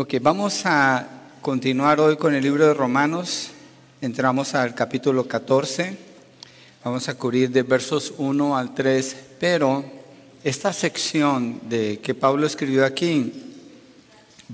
Ok, 0.00 0.14
vamos 0.22 0.64
a 0.64 1.08
continuar 1.40 1.98
hoy 1.98 2.16
con 2.16 2.32
el 2.32 2.44
libro 2.44 2.64
de 2.64 2.72
Romanos. 2.72 3.48
Entramos 4.00 4.54
al 4.54 4.72
capítulo 4.72 5.26
14. 5.26 5.98
Vamos 6.84 7.08
a 7.08 7.16
cubrir 7.16 7.50
de 7.50 7.64
versos 7.64 8.14
1 8.16 8.56
al 8.56 8.76
3, 8.76 9.16
pero 9.40 9.84
esta 10.44 10.72
sección 10.72 11.62
de 11.68 11.98
que 11.98 12.14
Pablo 12.14 12.46
escribió 12.46 12.84
aquí 12.84 13.32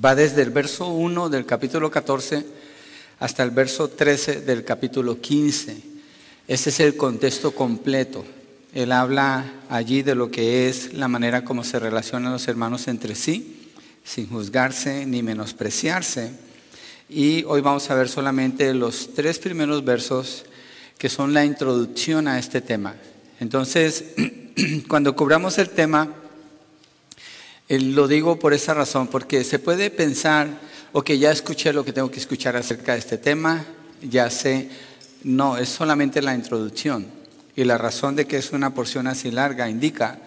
va 0.02 0.14
desde 0.14 0.40
el 0.40 0.48
verso 0.48 0.88
1 0.88 1.28
del 1.28 1.44
capítulo 1.44 1.90
14 1.90 2.46
hasta 3.20 3.42
el 3.42 3.50
verso 3.50 3.88
13 3.88 4.40
del 4.40 4.64
capítulo 4.64 5.20
15. 5.20 5.76
Ese 6.48 6.70
es 6.70 6.80
el 6.80 6.96
contexto 6.96 7.50
completo. 7.50 8.24
Él 8.72 8.92
habla 8.92 9.44
allí 9.68 10.00
de 10.00 10.14
lo 10.14 10.30
que 10.30 10.70
es 10.70 10.94
la 10.94 11.08
manera 11.08 11.44
como 11.44 11.64
se 11.64 11.78
relacionan 11.78 12.32
los 12.32 12.48
hermanos 12.48 12.88
entre 12.88 13.14
sí 13.14 13.53
sin 14.04 14.28
juzgarse 14.28 15.06
ni 15.06 15.22
menospreciarse. 15.22 16.32
Y 17.08 17.44
hoy 17.44 17.60
vamos 17.60 17.90
a 17.90 17.94
ver 17.94 18.08
solamente 18.08 18.72
los 18.74 19.14
tres 19.14 19.38
primeros 19.38 19.84
versos 19.84 20.44
que 20.98 21.08
son 21.08 21.34
la 21.34 21.44
introducción 21.44 22.28
a 22.28 22.38
este 22.38 22.60
tema. 22.60 22.94
Entonces, 23.40 24.14
cuando 24.88 25.16
cubramos 25.16 25.58
el 25.58 25.70
tema, 25.70 26.08
eh, 27.68 27.80
lo 27.80 28.06
digo 28.06 28.38
por 28.38 28.54
esa 28.54 28.74
razón, 28.74 29.08
porque 29.08 29.42
se 29.42 29.58
puede 29.58 29.90
pensar, 29.90 30.48
ok, 30.92 31.10
ya 31.12 31.30
escuché 31.32 31.72
lo 31.72 31.84
que 31.84 31.92
tengo 31.92 32.10
que 32.10 32.20
escuchar 32.20 32.56
acerca 32.56 32.92
de 32.92 33.00
este 33.00 33.18
tema, 33.18 33.64
ya 34.02 34.30
sé, 34.30 34.68
no, 35.24 35.56
es 35.56 35.68
solamente 35.68 36.22
la 36.22 36.34
introducción. 36.34 37.06
Y 37.56 37.64
la 37.64 37.78
razón 37.78 38.16
de 38.16 38.26
que 38.26 38.36
es 38.36 38.52
una 38.52 38.74
porción 38.74 39.06
así 39.06 39.30
larga 39.30 39.68
indica 39.68 40.18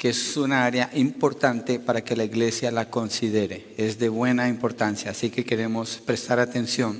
que 0.00 0.08
es 0.08 0.38
una 0.38 0.64
área 0.64 0.88
importante 0.94 1.78
para 1.78 2.02
que 2.02 2.16
la 2.16 2.24
iglesia 2.24 2.70
la 2.70 2.88
considere. 2.88 3.66
Es 3.76 3.98
de 3.98 4.08
buena 4.08 4.48
importancia, 4.48 5.10
así 5.10 5.28
que 5.28 5.44
queremos 5.44 6.00
prestar 6.02 6.40
atención. 6.40 6.98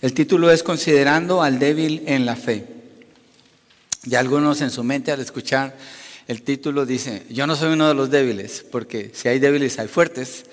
El 0.00 0.14
título 0.14 0.50
es 0.50 0.62
Considerando 0.62 1.42
al 1.42 1.58
débil 1.58 2.02
en 2.06 2.24
la 2.24 2.34
fe. 2.34 2.64
Y 4.04 4.14
algunos 4.14 4.62
en 4.62 4.70
su 4.70 4.82
mente 4.82 5.12
al 5.12 5.20
escuchar 5.20 5.76
el 6.26 6.40
título 6.40 6.86
dicen, 6.86 7.22
yo 7.28 7.46
no 7.46 7.56
soy 7.56 7.74
uno 7.74 7.88
de 7.88 7.94
los 7.94 8.08
débiles, 8.10 8.64
porque 8.72 9.10
si 9.12 9.28
hay 9.28 9.38
débiles 9.38 9.78
hay 9.78 9.88
fuertes. 9.88 10.46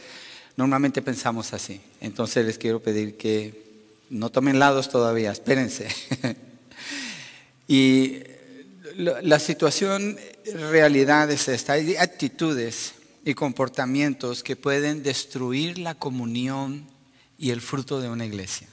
Normalmente 0.57 1.01
pensamos 1.01 1.53
así. 1.53 1.79
Entonces 2.01 2.45
les 2.45 2.57
quiero 2.57 2.81
pedir 2.81 3.15
que 3.15 3.63
no 4.09 4.29
tomen 4.29 4.59
lados 4.59 4.89
todavía, 4.89 5.31
espérense. 5.31 5.87
y 7.69 8.17
la 9.01 9.39
situación 9.39 10.17
realidad 10.53 11.29
es 11.31 11.47
esta. 11.47 11.73
Hay 11.73 11.95
actitudes 11.95 12.93
y 13.25 13.33
comportamientos 13.33 14.43
que 14.43 14.55
pueden 14.55 15.03
destruir 15.03 15.77
la 15.77 15.95
comunión 15.95 16.87
y 17.37 17.49
el 17.49 17.61
fruto 17.61 17.99
de 17.99 18.09
una 18.09 18.25
iglesia. 18.25 18.67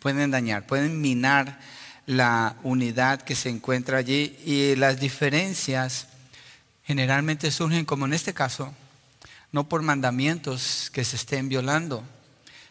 Pueden 0.00 0.30
dañar, 0.30 0.66
pueden 0.66 1.00
minar 1.00 1.60
la 2.06 2.56
unidad 2.62 3.20
que 3.20 3.34
se 3.34 3.50
encuentra 3.50 3.98
allí 3.98 4.36
y 4.44 4.76
las 4.76 4.98
diferencias 5.00 6.06
generalmente 6.84 7.50
surgen, 7.50 7.84
como 7.84 8.06
en 8.06 8.14
este 8.14 8.32
caso, 8.32 8.74
no 9.52 9.68
por 9.68 9.82
mandamientos 9.82 10.90
que 10.92 11.04
se 11.04 11.16
estén 11.16 11.50
violando, 11.50 12.02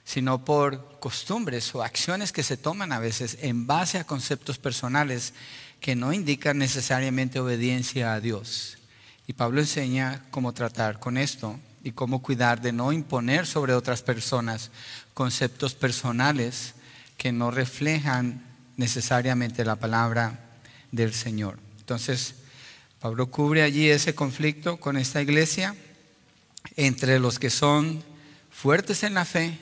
sino 0.03 0.43
por 0.43 0.99
costumbres 0.99 1.75
o 1.75 1.83
acciones 1.83 2.31
que 2.31 2.41
se 2.41 2.57
toman 2.57 2.91
a 2.91 2.99
veces 2.99 3.37
en 3.41 3.67
base 3.67 3.99
a 3.99 4.05
conceptos 4.05 4.57
personales 4.57 5.33
que 5.79 5.95
no 5.95 6.13
indican 6.13 6.57
necesariamente 6.57 7.39
obediencia 7.39 8.13
a 8.13 8.19
Dios. 8.19 8.77
Y 9.27 9.33
Pablo 9.33 9.59
enseña 9.59 10.23
cómo 10.31 10.53
tratar 10.53 10.99
con 10.99 11.17
esto 11.17 11.59
y 11.83 11.91
cómo 11.91 12.21
cuidar 12.21 12.61
de 12.61 12.71
no 12.71 12.91
imponer 12.91 13.45
sobre 13.45 13.73
otras 13.73 14.01
personas 14.01 14.71
conceptos 15.13 15.73
personales 15.73 16.73
que 17.17 17.31
no 17.31 17.51
reflejan 17.51 18.43
necesariamente 18.77 19.65
la 19.65 19.75
palabra 19.75 20.39
del 20.91 21.13
Señor. 21.13 21.59
Entonces, 21.79 22.35
Pablo 22.99 23.27
cubre 23.27 23.63
allí 23.63 23.89
ese 23.89 24.15
conflicto 24.15 24.77
con 24.77 24.97
esta 24.97 25.21
iglesia 25.21 25.75
entre 26.75 27.19
los 27.19 27.39
que 27.39 27.49
son 27.49 28.03
fuertes 28.51 29.03
en 29.03 29.13
la 29.13 29.25
fe 29.25 29.57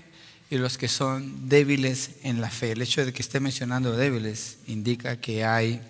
y 0.50 0.58
los 0.58 0.78
que 0.78 0.88
son 0.88 1.50
débiles 1.50 2.12
en 2.24 2.42
la 2.42 2.50
fe. 2.50 2.72
El 2.72 2.82
hecho 2.82 3.06
de 3.06 3.14
que 3.14 3.22
esté 3.22 3.40
mencionando 3.40 3.96
débiles 3.96 4.58
indica 4.68 5.18
que 5.18 5.44
hay 5.44 5.82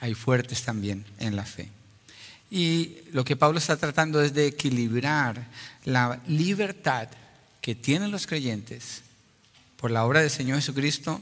hay 0.00 0.14
fuertes 0.14 0.62
también 0.62 1.04
en 1.18 1.36
la 1.36 1.44
fe. 1.44 1.68
Y 2.50 2.98
lo 3.12 3.24
que 3.24 3.36
Pablo 3.36 3.58
está 3.58 3.76
tratando 3.76 4.22
es 4.22 4.32
de 4.32 4.46
equilibrar 4.46 5.46
la 5.84 6.20
libertad 6.26 7.08
que 7.60 7.74
tienen 7.74 8.10
los 8.10 8.26
creyentes 8.26 9.02
por 9.76 9.90
la 9.90 10.04
obra 10.04 10.20
del 10.20 10.30
Señor 10.30 10.56
Jesucristo 10.56 11.20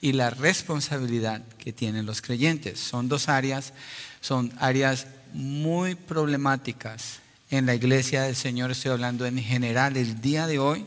y 0.00 0.12
la 0.12 0.30
responsabilidad 0.30 1.42
que 1.58 1.72
tienen 1.72 2.06
los 2.06 2.22
creyentes. 2.22 2.78
Son 2.78 3.08
dos 3.08 3.28
áreas, 3.28 3.72
son 4.20 4.52
áreas 4.58 5.06
muy 5.32 5.94
problemáticas 5.96 7.20
en 7.50 7.66
la 7.66 7.74
iglesia 7.74 8.22
del 8.22 8.36
Señor. 8.36 8.70
Estoy 8.70 8.92
hablando 8.92 9.26
en 9.26 9.38
general 9.38 9.96
el 9.96 10.20
día 10.20 10.46
de 10.46 10.58
hoy. 10.58 10.86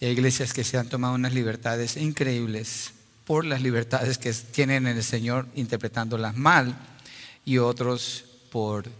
Hay 0.00 0.08
iglesias 0.08 0.52
que 0.52 0.62
se 0.62 0.78
han 0.78 0.88
tomado 0.88 1.14
unas 1.14 1.34
libertades 1.34 1.96
increíbles 1.96 2.92
por 3.28 3.44
las 3.44 3.60
libertades 3.60 4.16
que 4.16 4.32
tienen 4.32 4.86
en 4.86 4.96
el 4.96 5.04
Señor 5.04 5.46
interpretándolas 5.54 6.34
mal 6.34 6.74
y 7.44 7.58
otros 7.58 8.24
por 8.50 8.90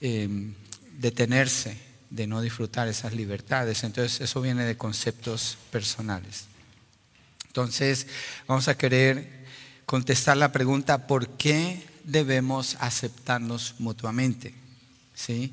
em, 0.00 0.52
detenerse 0.98 1.78
de 2.10 2.26
no 2.26 2.40
disfrutar 2.40 2.88
esas 2.88 3.12
libertades. 3.12 3.84
Entonces 3.84 4.20
eso 4.20 4.40
viene 4.40 4.64
de 4.64 4.76
conceptos 4.76 5.58
personales. 5.70 6.46
Entonces 7.46 8.08
vamos 8.48 8.66
a 8.66 8.76
querer 8.76 9.44
contestar 9.86 10.36
la 10.36 10.50
pregunta, 10.50 11.06
¿por 11.06 11.28
qué 11.36 11.86
debemos 12.02 12.76
aceptarnos 12.80 13.76
mutuamente? 13.78 14.54
¿Sí? 15.14 15.52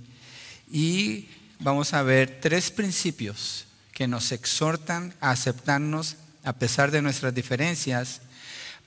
Y 0.71 1.29
vamos 1.59 1.93
a 1.93 2.01
ver 2.01 2.39
tres 2.41 2.71
principios 2.71 3.65
que 3.93 4.07
nos 4.07 4.31
exhortan 4.31 5.13
a 5.21 5.29
aceptarnos 5.29 6.15
a 6.49 6.53
pesar 6.53 6.89
de 6.89 7.03
nuestras 7.03 7.35
diferencias, 7.35 8.21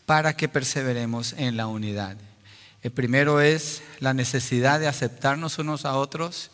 para 0.04 0.36
que 0.36 0.48
perseveremos 0.48 1.32
en 1.34 1.56
la 1.56 1.68
unidad. 1.68 2.16
El 2.82 2.90
primero 2.90 3.40
es 3.40 3.82
la 4.00 4.14
necesidad 4.14 4.80
de 4.80 4.88
aceptarnos 4.88 5.60
unos 5.60 5.84
a 5.84 5.94
otros, 5.94 6.50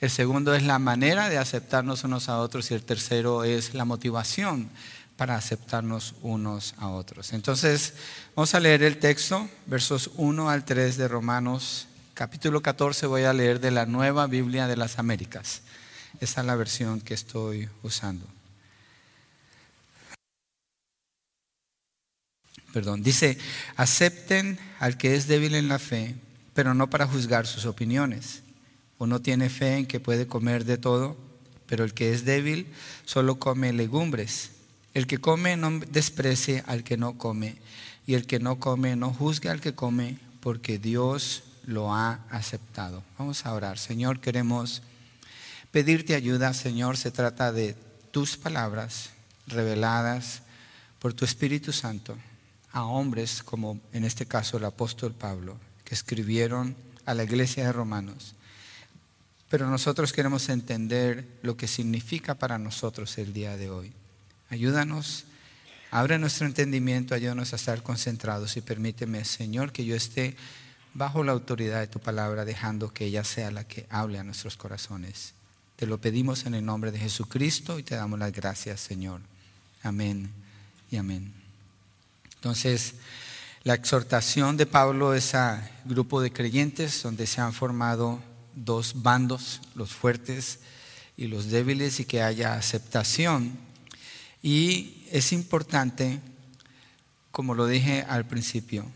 el 0.00 0.08
segundo 0.08 0.54
es 0.54 0.62
la 0.62 0.78
manera 0.78 1.28
de 1.28 1.38
aceptarnos 1.38 2.04
unos 2.04 2.28
a 2.28 2.38
otros 2.38 2.70
y 2.70 2.74
el 2.74 2.84
tercero 2.84 3.42
es 3.42 3.74
la 3.74 3.84
motivación 3.84 4.70
para 5.16 5.34
aceptarnos 5.34 6.14
unos 6.22 6.74
a 6.78 6.90
otros. 6.90 7.32
Entonces, 7.32 7.94
vamos 8.36 8.54
a 8.54 8.60
leer 8.60 8.84
el 8.84 9.00
texto, 9.00 9.48
versos 9.66 10.12
1 10.14 10.48
al 10.48 10.64
3 10.64 10.96
de 10.96 11.08
Romanos, 11.08 11.88
capítulo 12.14 12.62
14, 12.62 13.08
voy 13.08 13.24
a 13.24 13.32
leer 13.32 13.58
de 13.58 13.72
la 13.72 13.84
nueva 13.84 14.28
Biblia 14.28 14.68
de 14.68 14.76
las 14.76 15.00
Américas. 15.00 15.62
Esa 16.20 16.42
es 16.42 16.46
la 16.46 16.54
versión 16.54 17.00
que 17.00 17.14
estoy 17.14 17.68
usando. 17.82 18.24
Perdón, 22.72 23.02
dice, 23.02 23.38
acepten 23.76 24.58
al 24.80 24.96
que 24.96 25.14
es 25.14 25.28
débil 25.28 25.54
en 25.54 25.68
la 25.68 25.78
fe, 25.78 26.16
pero 26.54 26.74
no 26.74 26.90
para 26.90 27.06
juzgar 27.06 27.46
sus 27.46 27.66
opiniones. 27.66 28.42
Uno 28.98 29.20
tiene 29.20 29.50
fe 29.50 29.76
en 29.76 29.86
que 29.86 30.00
puede 30.00 30.26
comer 30.26 30.64
de 30.64 30.78
todo, 30.78 31.16
pero 31.66 31.84
el 31.84 31.94
que 31.94 32.12
es 32.12 32.24
débil 32.24 32.66
solo 33.04 33.38
come 33.38 33.72
legumbres. 33.72 34.50
El 34.94 35.06
que 35.06 35.18
come 35.18 35.56
no 35.56 35.80
desprecie 35.90 36.62
al 36.66 36.84
que 36.84 36.96
no 36.96 37.18
come, 37.18 37.56
y 38.06 38.14
el 38.14 38.26
que 38.26 38.40
no 38.40 38.58
come 38.58 38.96
no 38.96 39.12
juzgue 39.12 39.48
al 39.48 39.60
que 39.60 39.74
come, 39.74 40.18
porque 40.40 40.78
Dios 40.78 41.44
lo 41.64 41.94
ha 41.94 42.20
aceptado. 42.30 43.02
Vamos 43.18 43.46
a 43.46 43.52
orar. 43.52 43.78
Señor, 43.78 44.20
queremos 44.20 44.82
pedirte 45.70 46.14
ayuda. 46.14 46.52
Señor, 46.52 46.96
se 46.96 47.10
trata 47.10 47.52
de 47.52 47.76
tus 48.10 48.36
palabras 48.36 49.10
reveladas 49.46 50.42
por 50.98 51.14
tu 51.14 51.24
Espíritu 51.24 51.72
Santo 51.72 52.16
a 52.72 52.84
hombres 52.84 53.42
como 53.42 53.80
en 53.92 54.04
este 54.04 54.26
caso 54.26 54.56
el 54.56 54.64
apóstol 54.64 55.14
Pablo, 55.14 55.56
que 55.84 55.94
escribieron 55.94 56.74
a 57.04 57.14
la 57.14 57.24
iglesia 57.24 57.66
de 57.66 57.72
Romanos. 57.72 58.34
Pero 59.48 59.68
nosotros 59.68 60.12
queremos 60.12 60.48
entender 60.48 61.28
lo 61.42 61.56
que 61.56 61.68
significa 61.68 62.34
para 62.34 62.58
nosotros 62.58 63.18
el 63.18 63.34
día 63.34 63.56
de 63.56 63.68
hoy. 63.68 63.92
Ayúdanos, 64.48 65.24
abre 65.90 66.18
nuestro 66.18 66.46
entendimiento, 66.46 67.14
ayúdanos 67.14 67.52
a 67.52 67.56
estar 67.56 67.82
concentrados 67.82 68.56
y 68.56 68.62
permíteme, 68.62 69.24
Señor, 69.24 69.72
que 69.72 69.84
yo 69.84 69.94
esté 69.94 70.36
bajo 70.94 71.24
la 71.24 71.32
autoridad 71.32 71.80
de 71.80 71.86
tu 71.86 72.00
palabra, 72.00 72.44
dejando 72.44 72.92
que 72.92 73.06
ella 73.06 73.24
sea 73.24 73.50
la 73.50 73.64
que 73.64 73.86
hable 73.90 74.18
a 74.18 74.24
nuestros 74.24 74.56
corazones. 74.56 75.34
Te 75.76 75.86
lo 75.86 76.00
pedimos 76.00 76.46
en 76.46 76.54
el 76.54 76.64
nombre 76.64 76.92
de 76.92 76.98
Jesucristo 76.98 77.78
y 77.78 77.82
te 77.82 77.96
damos 77.96 78.18
las 78.18 78.32
gracias, 78.32 78.80
Señor. 78.80 79.20
Amén 79.82 80.30
y 80.90 80.96
amén. 80.96 81.41
Entonces, 82.42 82.94
la 83.62 83.74
exhortación 83.74 84.56
de 84.56 84.66
Pablo 84.66 85.14
es 85.14 85.36
a 85.36 85.70
grupo 85.84 86.20
de 86.20 86.32
creyentes 86.32 87.00
donde 87.00 87.28
se 87.28 87.40
han 87.40 87.52
formado 87.52 88.20
dos 88.56 89.00
bandos, 89.00 89.60
los 89.76 89.92
fuertes 89.92 90.58
y 91.16 91.28
los 91.28 91.52
débiles 91.52 92.00
y 92.00 92.04
que 92.04 92.20
haya 92.20 92.54
aceptación. 92.54 93.52
Y 94.42 95.06
es 95.12 95.32
importante, 95.32 96.18
como 97.30 97.54
lo 97.54 97.68
dije 97.68 98.04
al 98.08 98.26
principio, 98.26 98.90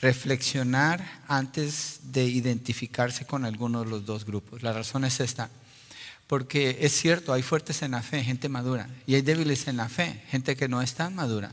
reflexionar 0.00 1.24
antes 1.26 2.12
de 2.12 2.26
identificarse 2.26 3.26
con 3.26 3.44
alguno 3.44 3.82
de 3.82 3.90
los 3.90 4.06
dos 4.06 4.24
grupos. 4.24 4.62
La 4.62 4.72
razón 4.72 5.04
es 5.04 5.18
esta. 5.18 5.50
Porque 6.28 6.78
es 6.82 6.92
cierto, 6.92 7.32
hay 7.32 7.42
fuertes 7.42 7.82
en 7.82 7.90
la 7.90 8.02
fe, 8.02 8.22
gente 8.22 8.48
madura, 8.48 8.88
y 9.04 9.16
hay 9.16 9.22
débiles 9.22 9.66
en 9.66 9.78
la 9.78 9.88
fe, 9.88 10.22
gente 10.28 10.54
que 10.54 10.68
no 10.68 10.80
es 10.80 10.94
tan 10.94 11.16
madura. 11.16 11.50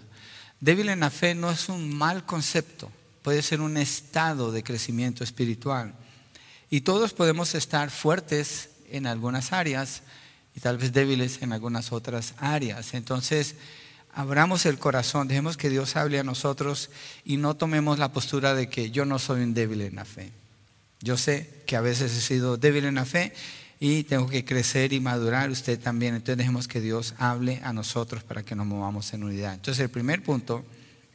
Débil 0.60 0.90
en 0.90 1.02
la 1.02 1.10
fe 1.10 1.36
no 1.36 1.52
es 1.52 1.70
un 1.70 1.94
mal 1.96 2.26
concepto, 2.26 2.92
puede 3.22 3.42
ser 3.42 3.62
un 3.62 3.78
estado 3.78 4.52
de 4.52 4.64
crecimiento 4.64 5.24
espiritual. 5.24 5.94
Y 6.70 6.82
todos 6.82 7.14
podemos 7.14 7.56
estar 7.56 7.90
fuertes 7.92 8.70
en 8.90 9.08
algunas 9.08 9.54
áreas 9.54 10.02
y 10.56 10.60
tal 10.60 10.78
vez 10.78 10.94
débiles 10.94 11.42
en 11.42 11.54
algunas 11.54 11.92
otras 11.92 12.34
áreas. 12.38 12.94
Entonces, 12.94 13.56
abramos 14.14 14.66
el 14.66 14.80
corazón, 14.80 15.28
dejemos 15.28 15.58
que 15.58 15.70
Dios 15.70 15.96
hable 15.96 16.20
a 16.20 16.24
nosotros 16.24 16.90
y 17.26 17.38
no 17.38 17.56
tomemos 17.56 18.00
la 18.00 18.12
postura 18.12 18.56
de 18.56 18.70
que 18.70 18.90
yo 18.92 19.06
no 19.06 19.20
soy 19.20 19.42
un 19.42 19.54
débil 19.54 19.82
en 19.82 19.96
la 19.96 20.06
fe. 20.06 20.32
Yo 21.02 21.18
sé 21.18 21.64
que 21.68 21.76
a 21.76 21.82
veces 21.82 22.16
he 22.16 22.22
sido 22.22 22.58
débil 22.58 22.86
en 22.86 22.96
la 22.96 23.06
fe 23.06 23.34
y 23.80 24.04
tengo 24.04 24.28
que 24.28 24.46
crecer 24.46 24.94
y 24.94 25.00
madurar 25.00 25.50
usted 25.50 25.80
también. 25.80 26.16
Entonces 26.16 26.38
dejemos 26.38 26.68
que 26.68 26.82
Dios 26.82 27.14
hable 27.18 27.60
a 27.64 27.74
nosotros 27.74 28.24
para 28.24 28.44
que 28.44 28.56
nos 28.56 28.66
movamos 28.66 29.14
en 29.14 29.24
unidad. 29.24 29.54
Entonces 29.54 29.84
el 29.84 29.90
primer 29.90 30.24
punto 30.24 30.66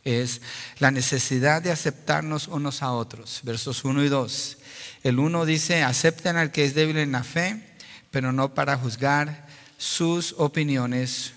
es 0.04 0.40
la 0.78 0.90
necesidad 0.90 1.62
de 1.62 1.70
aceptarnos 1.70 2.48
unos 2.48 2.82
a 2.82 2.92
otros. 2.92 3.40
Versos 3.42 3.84
1 3.84 4.04
y 4.04 4.08
2. 4.08 4.58
El 5.02 5.18
1 5.18 5.46
dice, 5.46 5.82
acepten 5.82 6.36
al 6.36 6.52
que 6.52 6.64
es 6.64 6.74
débil 6.74 6.98
en 6.98 7.12
la 7.12 7.24
fe, 7.24 7.62
pero 8.10 8.32
no 8.32 8.54
para 8.54 8.76
juzgar 8.76 9.46
sus 9.78 10.34
opiniones. 10.38 11.32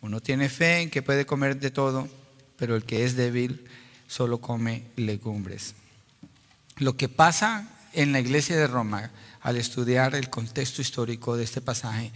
Uno 0.00 0.20
tiene 0.20 0.48
fe 0.48 0.80
en 0.80 0.90
que 0.90 1.02
puede 1.02 1.26
comer 1.26 1.58
de 1.58 1.70
todo, 1.70 2.08
pero 2.56 2.76
el 2.76 2.84
que 2.84 3.04
es 3.04 3.16
débil 3.16 3.64
solo 4.06 4.38
come 4.38 4.84
legumbres. 4.96 5.74
Lo 6.76 6.96
que 6.96 7.08
pasa 7.08 7.68
en 7.92 8.12
la 8.12 8.20
iglesia 8.20 8.56
de 8.56 8.66
Roma 8.66 9.10
al 9.40 9.56
estudiar 9.56 10.14
el 10.14 10.30
contexto 10.30 10.82
histórico 10.82 11.36
de 11.36 11.44
este 11.44 11.60
pasaje 11.60 12.12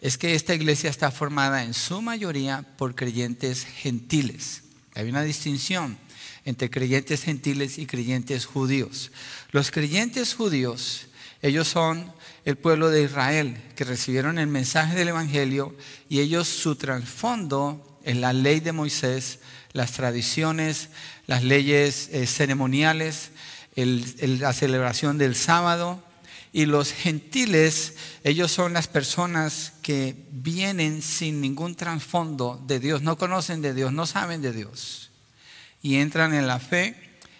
es 0.00 0.16
que 0.16 0.34
esta 0.34 0.54
iglesia 0.54 0.88
está 0.88 1.10
formada 1.10 1.62
en 1.62 1.74
su 1.74 2.00
mayoría 2.00 2.64
por 2.78 2.94
creyentes 2.94 3.64
gentiles. 3.64 4.62
Hay 4.94 5.08
una 5.08 5.22
distinción 5.22 5.98
entre 6.44 6.70
creyentes 6.70 7.22
gentiles 7.22 7.78
y 7.78 7.86
creyentes 7.86 8.46
judíos. 8.46 9.12
Los 9.50 9.70
creyentes 9.70 10.34
judíos, 10.34 11.06
ellos 11.42 11.68
son 11.68 12.12
el 12.46 12.56
pueblo 12.56 12.88
de 12.90 13.02
Israel, 13.02 13.62
que 13.76 13.84
recibieron 13.84 14.38
el 14.38 14.46
mensaje 14.46 14.94
del 14.94 15.08
Evangelio 15.08 15.76
y 16.08 16.20
ellos 16.20 16.48
su 16.48 16.76
trasfondo 16.76 17.98
es 18.02 18.16
la 18.16 18.32
ley 18.32 18.60
de 18.60 18.72
Moisés, 18.72 19.40
las 19.72 19.92
tradiciones, 19.92 20.88
las 21.26 21.44
leyes 21.44 22.08
eh, 22.12 22.26
ceremoniales, 22.26 23.30
la 23.76 24.52
celebración 24.52 25.18
del 25.18 25.36
sábado, 25.36 26.02
y 26.52 26.66
los 26.66 26.92
gentiles, 26.92 27.94
ellos 28.24 28.50
son 28.50 28.72
las 28.72 28.88
personas 28.88 29.72
que 29.82 30.16
vienen 30.32 31.02
sin 31.02 31.40
ningún 31.40 31.76
trasfondo 31.76 32.62
de 32.66 32.80
Dios, 32.80 33.02
no 33.02 33.16
conocen 33.16 33.62
de 33.62 33.72
Dios, 33.72 33.92
no 33.92 34.06
saben 34.06 34.42
de 34.42 34.52
Dios. 34.52 35.10
Y 35.82 35.96
entran 35.96 36.34
en 36.34 36.46
la 36.46 36.58
fe 36.58 36.96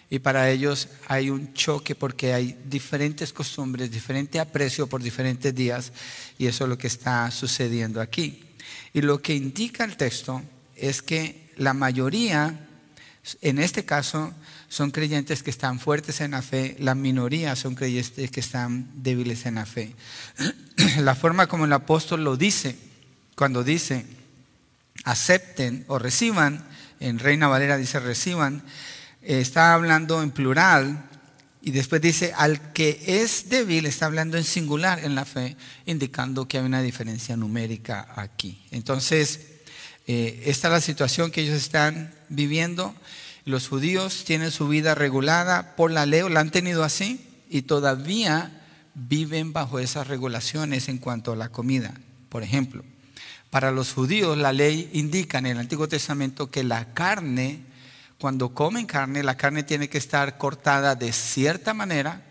y 0.09 0.19
para 0.19 0.49
ellos 0.49 0.89
hay 1.07 1.29
un 1.29 1.53
choque 1.53 1.93
porque 1.95 2.33
hay 2.33 2.57
diferentes 2.65 3.33
costumbres, 3.33 3.91
diferente 3.91 4.39
aprecio 4.39 4.87
por 4.87 5.03
diferentes 5.03 5.53
días 5.53 5.91
y 6.37 6.47
eso 6.47 6.63
es 6.63 6.69
lo 6.69 6.77
que 6.77 6.87
está 6.87 7.29
sucediendo 7.31 8.01
aquí. 8.01 8.43
Y 8.93 9.01
lo 9.01 9.21
que 9.21 9.35
indica 9.35 9.83
el 9.83 9.97
texto 9.97 10.41
es 10.75 11.01
que 11.01 11.51
la 11.57 11.73
mayoría, 11.73 12.67
en 13.41 13.59
este 13.59 13.85
caso, 13.85 14.33
son 14.71 14.91
creyentes 14.91 15.43
que 15.43 15.49
están 15.49 15.81
fuertes 15.81 16.21
en 16.21 16.31
la 16.31 16.41
fe, 16.41 16.77
la 16.79 16.95
minoría 16.95 17.57
son 17.57 17.75
creyentes 17.75 18.31
que 18.31 18.39
están 18.39 18.89
débiles 19.03 19.45
en 19.45 19.55
la 19.55 19.65
fe. 19.65 19.93
La 20.99 21.13
forma 21.13 21.47
como 21.47 21.65
el 21.65 21.73
apóstol 21.73 22.23
lo 22.23 22.37
dice, 22.37 22.77
cuando 23.35 23.65
dice, 23.65 24.05
acepten 25.03 25.83
o 25.89 25.99
reciban, 25.99 26.65
en 27.01 27.19
Reina 27.19 27.49
Valera 27.49 27.75
dice 27.75 27.99
reciban, 27.99 28.63
eh, 29.21 29.41
está 29.41 29.73
hablando 29.73 30.23
en 30.23 30.31
plural 30.31 31.03
y 31.61 31.71
después 31.71 32.01
dice, 32.01 32.31
al 32.33 32.71
que 32.71 33.03
es 33.05 33.49
débil, 33.49 33.85
está 33.85 34.05
hablando 34.05 34.37
en 34.37 34.45
singular 34.45 35.03
en 35.03 35.15
la 35.15 35.25
fe, 35.25 35.57
indicando 35.85 36.47
que 36.47 36.59
hay 36.59 36.63
una 36.63 36.81
diferencia 36.81 37.35
numérica 37.35 38.07
aquí. 38.15 38.63
Entonces, 38.71 39.41
eh, 40.07 40.43
esta 40.45 40.69
es 40.69 40.71
la 40.71 40.81
situación 40.81 41.29
que 41.29 41.41
ellos 41.41 41.57
están 41.57 42.13
viviendo 42.29 42.95
los 43.45 43.67
judíos 43.67 44.23
tienen 44.25 44.51
su 44.51 44.67
vida 44.67 44.95
regulada 44.95 45.75
por 45.75 45.91
la 45.91 46.05
ley, 46.05 46.23
la 46.29 46.39
han 46.39 46.51
tenido 46.51 46.83
así 46.83 47.25
y 47.49 47.63
todavía 47.63 48.51
viven 48.93 49.53
bajo 49.53 49.79
esas 49.79 50.07
regulaciones 50.07 50.89
en 50.89 50.97
cuanto 50.97 51.33
a 51.33 51.35
la 51.35 51.49
comida. 51.49 51.93
Por 52.29 52.43
ejemplo, 52.43 52.83
para 53.49 53.71
los 53.71 53.93
judíos 53.93 54.37
la 54.37 54.53
ley 54.53 54.89
indica 54.93 55.39
en 55.39 55.47
el 55.47 55.59
Antiguo 55.59 55.87
Testamento 55.87 56.51
que 56.51 56.63
la 56.63 56.93
carne, 56.93 57.61
cuando 58.19 58.53
comen 58.53 58.85
carne, 58.85 59.23
la 59.23 59.37
carne 59.37 59.63
tiene 59.63 59.89
que 59.89 59.97
estar 59.97 60.37
cortada 60.37 60.95
de 60.95 61.11
cierta 61.11 61.73
manera 61.73 62.23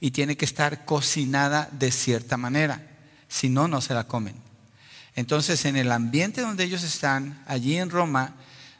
y 0.00 0.10
tiene 0.10 0.36
que 0.36 0.44
estar 0.44 0.84
cocinada 0.84 1.68
de 1.72 1.90
cierta 1.90 2.36
manera. 2.36 2.82
Si 3.28 3.48
no, 3.48 3.68
no 3.68 3.80
se 3.80 3.94
la 3.94 4.04
comen. 4.04 4.36
Entonces, 5.16 5.64
en 5.64 5.76
el 5.76 5.90
ambiente 5.90 6.42
donde 6.42 6.62
ellos 6.62 6.84
están, 6.84 7.42
allí 7.46 7.76
en 7.76 7.90
Roma, 7.90 8.36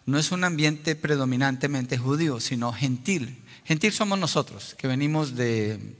no 0.08 0.18
es 0.18 0.32
un 0.32 0.42
ambiente 0.42 0.96
predominantemente 0.96 1.98
judío, 1.98 2.40
sino 2.40 2.72
gentil. 2.72 3.44
Gentil 3.66 3.92
somos 3.92 4.18
nosotros, 4.18 4.74
que 4.78 4.88
venimos 4.88 5.36
de, 5.36 5.96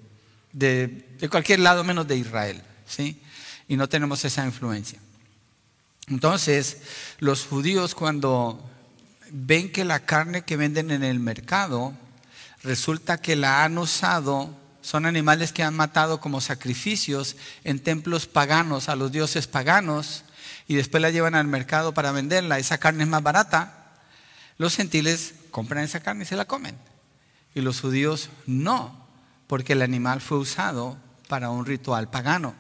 de, 0.51 1.29
cualquier 1.31 1.61
lado 1.61 1.85
menos 1.85 2.09
de 2.09 2.17
Israel, 2.17 2.63
¿sí? 2.87 3.21
Y 3.69 3.77
no 3.77 3.87
tenemos 3.87 4.25
esa 4.25 4.47
influencia. 4.47 4.99
Entonces, 6.07 6.79
los 7.19 7.45
judíos 7.45 7.95
cuando 7.95 8.67
ven 9.31 9.71
que 9.71 9.85
la 9.85 10.07
carne 10.07 10.41
que 10.41 10.57
venden 10.57 10.91
en 10.91 11.05
el 11.05 11.21
mercado, 11.21 11.93
resulta 12.63 13.21
que 13.21 13.37
la 13.37 13.63
han 13.63 13.77
usado, 13.77 14.57
son 14.81 15.05
animales 15.05 15.53
que 15.53 15.63
han 15.63 15.77
matado 15.77 16.19
como 16.19 16.41
sacrificios 16.41 17.37
en 17.63 17.79
templos 17.79 18.27
paganos 18.27 18.89
a 18.89 18.97
los 18.97 19.13
dioses 19.13 19.47
paganos, 19.47 20.25
y 20.67 20.77
después 20.77 21.03
la 21.03 21.11
llevan 21.11 21.35
al 21.35 21.47
mercado 21.47 21.93
para 21.93 22.11
venderla, 22.11 22.59
esa 22.59 22.79
carne 22.79 23.03
es 23.03 23.09
más 23.11 23.23
barata, 23.23 23.78
los 24.59 24.77
gentiles 24.77 25.35
compran 25.51 25.85
esa 25.85 26.01
carne 26.01 26.25
y 26.25 26.27
se 26.27 26.37
la 26.37 26.45
comen. 26.45 26.77
Y 27.55 27.61
los 27.61 27.81
judíos 27.81 28.29
no, 28.47 29.07
porque 29.47 29.73
el 29.73 29.83
animal 29.83 30.21
fue 30.21 30.39
usado 30.39 30.99
para 31.29 31.51
un 31.51 31.65
ritual 31.65 32.11
pagano. 32.11 32.55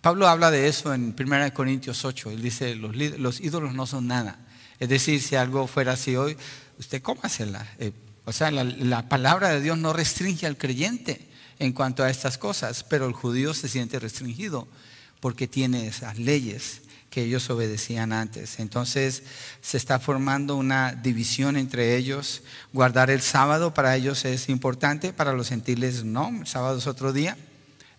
Pablo 0.00 0.28
habla 0.28 0.50
de 0.50 0.68
eso 0.68 0.94
en 0.94 1.14
1 1.18 1.54
Corintios 1.54 2.04
8. 2.04 2.30
Él 2.30 2.42
dice, 2.42 2.74
los, 2.74 3.40
ídolos 3.40 3.74
no 3.74 3.86
son 3.86 4.06
nada. 4.06 4.38
Es 4.78 4.88
decir, 4.88 5.20
si 5.22 5.36
algo 5.36 5.66
fuera 5.66 5.92
así 5.92 6.16
hoy, 6.16 6.36
usted 6.78 7.02
cómasela. 7.02 7.66
Eh, 7.78 7.92
o 8.24 8.32
sea, 8.32 8.50
la, 8.50 8.64
la 8.64 9.08
palabra 9.08 9.50
de 9.50 9.60
Dios 9.60 9.78
no 9.78 9.92
restringe 9.92 10.46
al 10.46 10.56
creyente 10.56 11.28
en 11.58 11.72
cuanto 11.72 12.02
a 12.02 12.10
estas 12.10 12.38
cosas, 12.38 12.84
pero 12.84 13.06
el 13.06 13.12
judío 13.12 13.54
se 13.54 13.68
siente 13.68 13.98
restringido 13.98 14.68
porque 15.20 15.48
tiene 15.48 15.86
esas 15.86 16.18
leyes 16.18 16.82
que 17.16 17.22
ellos 17.22 17.48
obedecían 17.48 18.12
antes. 18.12 18.58
Entonces 18.58 19.22
se 19.62 19.78
está 19.78 19.98
formando 19.98 20.54
una 20.54 20.92
división 20.92 21.56
entre 21.56 21.96
ellos. 21.96 22.42
Guardar 22.74 23.08
el 23.08 23.22
sábado 23.22 23.72
para 23.72 23.96
ellos 23.96 24.26
es 24.26 24.50
importante, 24.50 25.14
para 25.14 25.32
los 25.32 25.48
gentiles 25.48 26.04
no, 26.04 26.28
el 26.28 26.46
sábado 26.46 26.76
es 26.76 26.86
otro 26.86 27.14
día. 27.14 27.38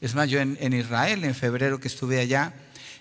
Es 0.02 0.14
más, 0.14 0.30
yo 0.30 0.40
en, 0.40 0.72
Israel, 0.72 1.24
en 1.24 1.34
febrero 1.34 1.80
que 1.80 1.88
estuve 1.88 2.20
allá, 2.20 2.54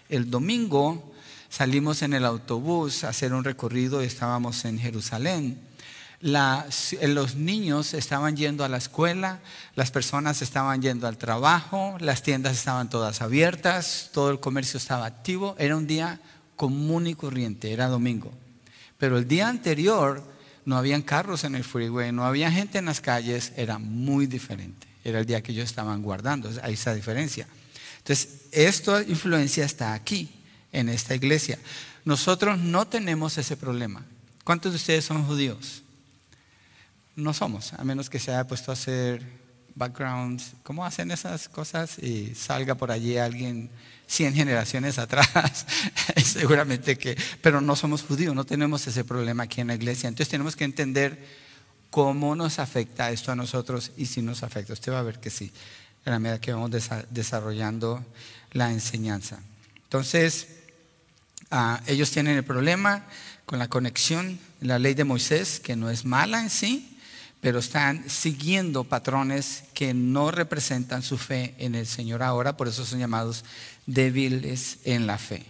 el 0.09 0.31
domingo 0.31 1.13
salimos 1.51 2.01
en 2.01 2.15
el 2.15 2.25
autobús 2.25 3.05
a 3.05 3.11
hacer 3.11 3.35
un 3.35 3.45
recorrido 3.45 4.03
y 4.03 4.07
estábamos 4.07 4.65
en 4.65 4.79
Jerusalén 4.79 5.61
los 6.27 7.37
niños 7.37 7.95
estaban 7.95 8.37
yendo 8.37 8.65
a 8.65 8.69
la 8.69 8.79
escuela, 8.79 9.41
las 9.75 9.91
personas 9.91 10.43
estaban 10.43 10.83
yendo 10.83 11.07
al 11.07 11.19
trabajo, 11.19 11.97
las 12.01 12.23
tiendas 12.23 12.57
estaban 12.57 12.91
todas 12.91 13.23
abiertas, 13.23 14.11
todo 14.13 14.31
el 14.31 14.41
comercio 14.41 14.79
estaba 14.79 15.07
activo, 15.07 15.55
era 15.59 15.77
un 15.77 15.87
día 15.87 16.21
común 16.57 17.07
y 17.07 17.15
corriente, 17.15 17.73
era 17.73 17.87
domingo. 17.87 18.33
Pero 18.99 19.19
el 19.19 19.29
día 19.29 19.49
anterior 19.49 20.23
no 20.65 20.77
habían 20.77 21.03
carros 21.03 21.45
en 21.45 21.55
el 21.55 21.63
freeway, 21.63 22.11
no 22.11 22.25
había 22.25 22.51
gente 22.51 22.79
en 22.79 22.87
las 22.87 23.01
calles, 23.01 23.53
era 23.57 23.79
muy 23.79 24.27
diferente. 24.27 24.89
Era 25.05 25.21
el 25.21 25.27
día 25.27 25.41
que 25.43 25.53
ellos 25.53 25.67
estaban 25.67 26.03
guardando, 26.03 26.51
hay 26.63 26.75
esa 26.75 26.93
diferencia. 26.93 27.47
Entonces, 27.99 28.47
esta 28.51 29.03
influencia 29.03 29.65
está 29.65 29.95
aquí, 29.95 30.29
en 30.73 30.89
esta 30.89 31.15
iglesia. 31.15 31.59
Nosotros 32.05 32.59
no 32.59 32.87
tenemos 32.87 33.39
ese 33.39 33.57
problema. 33.57 34.05
¿Cuántos 34.45 34.73
de 34.73 34.77
ustedes 34.77 35.05
son 35.05 35.25
judíos? 35.25 35.83
No 37.17 37.33
somos, 37.33 37.73
a 37.73 37.83
menos 37.83 38.11
que 38.11 38.19
se 38.19 38.31
haya 38.31 38.47
puesto 38.47 38.71
a 38.71 38.75
hacer 38.75 39.23
background, 39.75 40.41
¿cómo 40.63 40.85
hacen 40.85 41.11
esas 41.11 41.49
cosas? 41.49 41.99
Y 41.99 42.35
salga 42.35 42.75
por 42.75 42.91
allí 42.91 43.17
alguien 43.19 43.71
100 44.07 44.35
generaciones 44.35 44.99
atrás, 44.99 45.67
seguramente 46.25 46.97
que, 46.97 47.17
pero 47.43 47.61
no 47.61 47.75
somos 47.75 48.03
judíos, 48.03 48.35
no 48.35 48.45
tenemos 48.45 48.87
ese 48.87 49.05
problema 49.05 49.45
aquí 49.45 49.61
en 49.61 49.69
la 49.69 49.75
iglesia. 49.75 50.09
Entonces 50.09 50.31
tenemos 50.31 50.57
que 50.57 50.65
entender 50.65 51.19
cómo 51.91 52.37
nos 52.37 52.59
afecta 52.59 53.11
esto 53.11 53.33
a 53.33 53.37
nosotros 53.37 53.93
y 53.97 54.07
si 54.07 54.23
nos 54.23 54.43
afecta. 54.43 54.73
Usted 54.73 54.93
va 54.93 55.01
a 55.01 55.03
ver 55.03 55.19
que 55.19 55.31
sí, 55.31 55.53
en 56.05 56.13
la 56.13 56.19
medida 56.19 56.41
que 56.41 56.53
vamos 56.53 56.71
desarrollando 57.11 58.05
la 58.53 58.71
enseñanza. 58.71 59.41
Entonces, 59.85 60.49
ah, 61.51 61.81
ellos 61.87 62.11
tienen 62.11 62.37
el 62.37 62.45
problema 62.45 63.07
con 63.45 63.59
la 63.59 63.69
conexión, 63.69 64.39
la 64.61 64.79
ley 64.79 64.95
de 64.95 65.05
Moisés, 65.05 65.61
que 65.61 65.77
no 65.77 65.91
es 65.91 66.05
mala 66.05 66.41
en 66.41 66.51
sí, 66.51 66.96
pero 67.41 67.59
están 67.59 68.09
siguiendo 68.09 68.85
patrones 68.85 69.65
que 69.75 69.95
no 69.95 70.31
representan 70.31 71.03
su 71.03 71.19
fe 71.19 71.55
en 71.59 71.75
el 71.75 71.87
Señor 71.87 72.23
ahora, 72.23 72.57
por 72.57 72.69
eso 72.69 72.85
son 72.85 72.99
llamados 72.99 73.45
débiles 73.87 74.79
en 74.85 75.07
la 75.07 75.19
fe. 75.19 75.47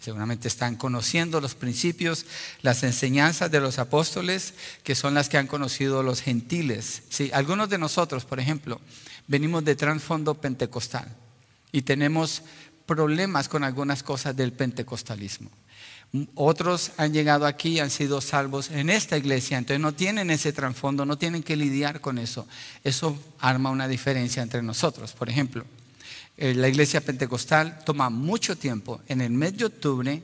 Seguramente 0.00 0.46
están 0.46 0.76
conociendo 0.76 1.40
los 1.40 1.54
principios, 1.54 2.24
las 2.62 2.84
enseñanzas 2.84 3.50
de 3.50 3.60
los 3.60 3.78
apóstoles, 3.80 4.54
que 4.84 4.94
son 4.94 5.14
las 5.14 5.28
que 5.28 5.38
han 5.38 5.48
conocido 5.48 6.04
los 6.04 6.20
gentiles. 6.20 7.02
¿Sí? 7.10 7.30
Algunos 7.32 7.68
de 7.68 7.78
nosotros, 7.78 8.24
por 8.24 8.38
ejemplo, 8.38 8.80
venimos 9.26 9.64
de 9.64 9.74
trasfondo 9.74 10.34
pentecostal 10.34 11.08
y 11.72 11.82
tenemos 11.82 12.42
problemas 12.86 13.48
con 13.48 13.64
algunas 13.64 14.02
cosas 14.02 14.36
del 14.36 14.52
pentecostalismo. 14.52 15.50
Otros 16.34 16.92
han 16.96 17.12
llegado 17.12 17.44
aquí 17.44 17.70
y 17.70 17.80
han 17.80 17.90
sido 17.90 18.22
salvos 18.22 18.70
en 18.70 18.88
esta 18.88 19.18
iglesia, 19.18 19.58
entonces 19.58 19.80
no 19.80 19.92
tienen 19.92 20.30
ese 20.30 20.54
trasfondo, 20.54 21.04
no 21.04 21.18
tienen 21.18 21.42
que 21.42 21.54
lidiar 21.54 22.00
con 22.00 22.18
eso. 22.18 22.46
Eso 22.82 23.18
arma 23.40 23.70
una 23.70 23.86
diferencia 23.86 24.42
entre 24.42 24.62
nosotros. 24.62 25.12
Por 25.12 25.28
ejemplo, 25.28 25.66
eh, 26.38 26.54
la 26.54 26.68
iglesia 26.68 27.02
pentecostal 27.02 27.80
toma 27.84 28.08
mucho 28.08 28.56
tiempo 28.56 29.02
en 29.06 29.20
el 29.20 29.30
mes 29.30 29.58
de 29.58 29.66
octubre, 29.66 30.22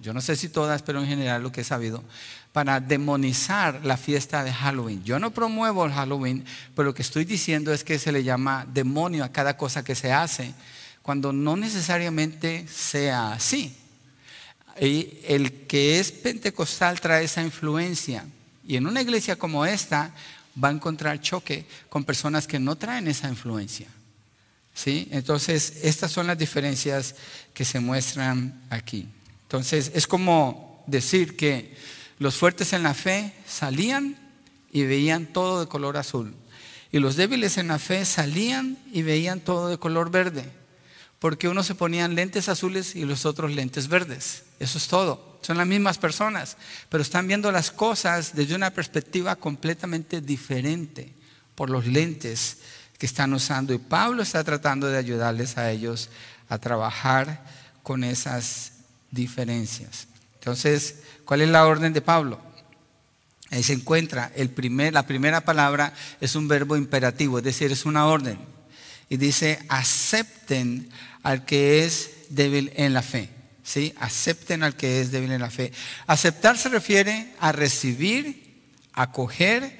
yo 0.00 0.12
no 0.12 0.20
sé 0.20 0.36
si 0.36 0.50
todas, 0.50 0.82
pero 0.82 1.00
en 1.00 1.08
general 1.08 1.42
lo 1.42 1.50
que 1.50 1.62
he 1.62 1.64
sabido, 1.64 2.04
para 2.52 2.78
demonizar 2.78 3.80
la 3.84 3.96
fiesta 3.96 4.44
de 4.44 4.52
Halloween. 4.52 5.02
Yo 5.02 5.18
no 5.18 5.32
promuevo 5.32 5.84
el 5.84 5.92
Halloween, 5.92 6.44
pero 6.76 6.86
lo 6.86 6.94
que 6.94 7.02
estoy 7.02 7.24
diciendo 7.24 7.72
es 7.72 7.82
que 7.82 7.98
se 7.98 8.12
le 8.12 8.22
llama 8.22 8.66
demonio 8.72 9.24
a 9.24 9.32
cada 9.32 9.56
cosa 9.56 9.82
que 9.82 9.96
se 9.96 10.12
hace, 10.12 10.54
cuando 11.02 11.32
no 11.32 11.56
necesariamente 11.56 12.68
sea 12.68 13.32
así. 13.32 13.76
Y 14.80 15.18
el 15.26 15.66
que 15.66 16.00
es 16.00 16.10
pentecostal 16.12 17.00
trae 17.00 17.24
esa 17.24 17.42
influencia. 17.42 18.24
Y 18.66 18.76
en 18.76 18.86
una 18.86 19.02
iglesia 19.02 19.36
como 19.36 19.64
esta 19.64 20.12
va 20.62 20.68
a 20.68 20.72
encontrar 20.72 21.20
choque 21.20 21.66
con 21.88 22.04
personas 22.04 22.46
que 22.46 22.58
no 22.58 22.76
traen 22.76 23.08
esa 23.08 23.28
influencia. 23.28 23.88
¿Sí? 24.74 25.08
Entonces, 25.12 25.80
estas 25.82 26.10
son 26.10 26.26
las 26.26 26.38
diferencias 26.38 27.14
que 27.52 27.64
se 27.64 27.78
muestran 27.78 28.60
aquí. 28.70 29.06
Entonces, 29.42 29.92
es 29.94 30.06
como 30.06 30.82
decir 30.86 31.36
que 31.36 31.76
los 32.18 32.34
fuertes 32.34 32.72
en 32.72 32.82
la 32.82 32.94
fe 32.94 33.32
salían 33.46 34.18
y 34.72 34.82
veían 34.82 35.26
todo 35.26 35.60
de 35.60 35.68
color 35.68 35.96
azul. 35.96 36.34
Y 36.90 36.98
los 36.98 37.14
débiles 37.14 37.56
en 37.58 37.68
la 37.68 37.78
fe 37.78 38.04
salían 38.04 38.78
y 38.92 39.02
veían 39.02 39.40
todo 39.40 39.68
de 39.68 39.78
color 39.78 40.10
verde 40.10 40.44
porque 41.18 41.48
unos 41.48 41.66
se 41.66 41.74
ponían 41.74 42.14
lentes 42.14 42.48
azules 42.48 42.94
y 42.96 43.04
los 43.04 43.24
otros 43.26 43.52
lentes 43.52 43.88
verdes. 43.88 44.44
Eso 44.58 44.78
es 44.78 44.88
todo. 44.88 45.38
Son 45.42 45.58
las 45.58 45.66
mismas 45.66 45.98
personas, 45.98 46.56
pero 46.88 47.02
están 47.02 47.26
viendo 47.26 47.52
las 47.52 47.70
cosas 47.70 48.34
desde 48.34 48.54
una 48.54 48.70
perspectiva 48.70 49.36
completamente 49.36 50.20
diferente 50.20 51.14
por 51.54 51.70
los 51.70 51.86
lentes 51.86 52.58
que 52.98 53.06
están 53.06 53.34
usando. 53.34 53.74
Y 53.74 53.78
Pablo 53.78 54.22
está 54.22 54.42
tratando 54.42 54.86
de 54.86 54.98
ayudarles 54.98 55.58
a 55.58 55.70
ellos 55.70 56.10
a 56.48 56.58
trabajar 56.58 57.44
con 57.82 58.04
esas 58.04 58.72
diferencias. 59.10 60.08
Entonces, 60.34 61.02
¿cuál 61.24 61.42
es 61.42 61.48
la 61.48 61.66
orden 61.66 61.92
de 61.92 62.00
Pablo? 62.00 62.40
Ahí 63.50 63.62
se 63.62 63.74
encuentra, 63.74 64.32
el 64.34 64.50
primer, 64.50 64.92
la 64.92 65.06
primera 65.06 65.42
palabra 65.42 65.92
es 66.20 66.34
un 66.34 66.48
verbo 66.48 66.76
imperativo, 66.76 67.38
es 67.38 67.44
decir, 67.44 67.70
es 67.70 67.84
una 67.84 68.06
orden. 68.06 68.38
Y 69.14 69.16
dice, 69.16 69.60
acepten 69.68 70.90
al 71.22 71.44
que 71.44 71.84
es 71.84 72.10
débil 72.30 72.72
en 72.74 72.92
la 72.92 73.00
fe. 73.00 73.30
¿sí? 73.62 73.94
Acepten 74.00 74.64
al 74.64 74.74
que 74.74 75.00
es 75.00 75.12
débil 75.12 75.30
en 75.30 75.40
la 75.40 75.50
fe. 75.50 75.70
Aceptar 76.08 76.58
se 76.58 76.68
refiere 76.68 77.32
a 77.38 77.52
recibir, 77.52 78.60
acoger, 78.92 79.78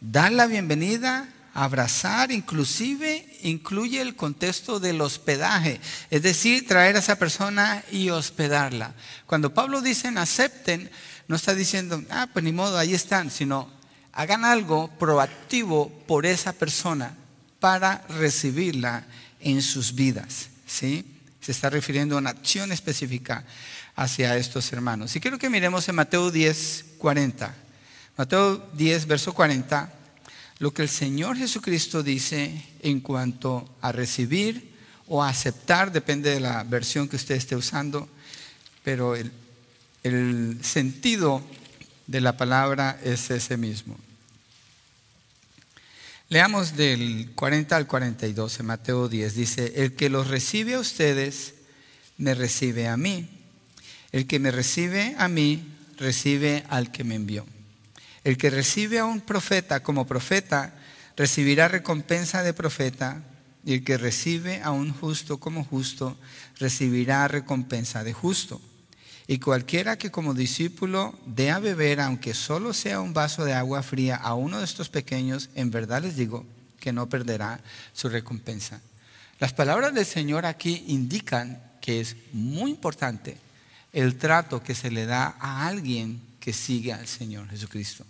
dar 0.00 0.30
la 0.30 0.46
bienvenida, 0.46 1.28
abrazar, 1.52 2.30
inclusive 2.30 3.26
incluye 3.42 4.00
el 4.00 4.14
contexto 4.14 4.78
del 4.78 5.00
hospedaje, 5.00 5.80
es 6.08 6.22
decir, 6.22 6.68
traer 6.68 6.94
a 6.94 7.00
esa 7.00 7.18
persona 7.18 7.82
y 7.90 8.10
hospedarla. 8.10 8.94
Cuando 9.26 9.52
Pablo 9.52 9.80
dice 9.80 10.12
acepten, 10.16 10.92
no 11.26 11.34
está 11.34 11.56
diciendo, 11.56 12.04
ah, 12.08 12.28
pues 12.32 12.44
ni 12.44 12.52
modo, 12.52 12.78
ahí 12.78 12.94
están, 12.94 13.32
sino 13.32 13.68
hagan 14.12 14.44
algo 14.44 14.96
proactivo 14.96 15.88
por 16.06 16.24
esa 16.24 16.52
persona 16.52 17.16
para 17.66 18.04
recibirla 18.20 19.04
en 19.40 19.60
sus 19.60 19.92
vidas. 19.92 20.50
¿sí? 20.68 21.04
Se 21.40 21.50
está 21.50 21.68
refiriendo 21.68 22.14
a 22.14 22.18
una 22.18 22.30
acción 22.30 22.70
específica 22.70 23.42
hacia 23.96 24.36
estos 24.36 24.72
hermanos. 24.72 25.16
Y 25.16 25.20
quiero 25.20 25.36
que 25.36 25.50
miremos 25.50 25.88
en 25.88 25.96
Mateo 25.96 26.30
10, 26.30 26.84
40. 26.96 27.52
Mateo 28.16 28.58
10, 28.72 29.06
verso 29.08 29.34
40, 29.34 29.92
lo 30.60 30.72
que 30.72 30.82
el 30.82 30.88
Señor 30.88 31.38
Jesucristo 31.38 32.04
dice 32.04 32.62
en 32.84 33.00
cuanto 33.00 33.68
a 33.80 33.90
recibir 33.90 34.72
o 35.08 35.24
aceptar, 35.24 35.90
depende 35.90 36.30
de 36.30 36.38
la 36.38 36.62
versión 36.62 37.08
que 37.08 37.16
usted 37.16 37.34
esté 37.34 37.56
usando, 37.56 38.08
pero 38.84 39.16
el, 39.16 39.32
el 40.04 40.60
sentido 40.62 41.42
de 42.06 42.20
la 42.20 42.36
palabra 42.36 43.00
es 43.02 43.28
ese 43.28 43.56
mismo. 43.56 43.96
Leamos 46.28 46.76
del 46.76 47.30
40 47.36 47.76
al 47.76 47.86
42 47.86 48.58
en 48.58 48.66
Mateo 48.66 49.08
10. 49.08 49.34
Dice, 49.36 49.72
el 49.76 49.94
que 49.94 50.10
los 50.10 50.26
recibe 50.26 50.74
a 50.74 50.80
ustedes, 50.80 51.54
me 52.18 52.34
recibe 52.34 52.88
a 52.88 52.96
mí. 52.96 53.28
El 54.10 54.26
que 54.26 54.40
me 54.40 54.50
recibe 54.50 55.14
a 55.18 55.28
mí, 55.28 55.72
recibe 55.96 56.64
al 56.68 56.90
que 56.90 57.04
me 57.04 57.14
envió. 57.14 57.46
El 58.24 58.38
que 58.38 58.50
recibe 58.50 58.98
a 58.98 59.04
un 59.04 59.20
profeta 59.20 59.84
como 59.84 60.08
profeta, 60.08 60.74
recibirá 61.16 61.68
recompensa 61.68 62.42
de 62.42 62.52
profeta. 62.52 63.22
Y 63.64 63.74
el 63.74 63.84
que 63.84 63.96
recibe 63.96 64.62
a 64.62 64.72
un 64.72 64.92
justo 64.92 65.38
como 65.38 65.62
justo, 65.62 66.16
recibirá 66.58 67.28
recompensa 67.28 68.02
de 68.02 68.12
justo. 68.12 68.60
Y 69.28 69.38
cualquiera 69.38 69.98
que 69.98 70.10
como 70.10 70.34
discípulo 70.34 71.18
dé 71.26 71.50
a 71.50 71.58
beber, 71.58 72.00
aunque 72.00 72.32
solo 72.32 72.72
sea 72.72 73.00
un 73.00 73.12
vaso 73.12 73.44
de 73.44 73.54
agua 73.54 73.82
fría, 73.82 74.16
a 74.16 74.34
uno 74.34 74.58
de 74.58 74.64
estos 74.64 74.88
pequeños, 74.88 75.50
en 75.54 75.70
verdad 75.70 76.02
les 76.02 76.16
digo 76.16 76.46
que 76.78 76.92
no 76.92 77.08
perderá 77.08 77.60
su 77.92 78.08
recompensa. 78.08 78.80
Las 79.40 79.52
palabras 79.52 79.92
del 79.92 80.06
Señor 80.06 80.46
aquí 80.46 80.84
indican 80.86 81.60
que 81.80 82.00
es 82.00 82.16
muy 82.32 82.70
importante 82.70 83.36
el 83.92 84.16
trato 84.16 84.62
que 84.62 84.74
se 84.74 84.90
le 84.90 85.06
da 85.06 85.36
a 85.40 85.66
alguien 85.66 86.20
que 86.38 86.52
sigue 86.52 86.92
al 86.92 87.06
Señor 87.06 87.48
Jesucristo. 87.48 88.04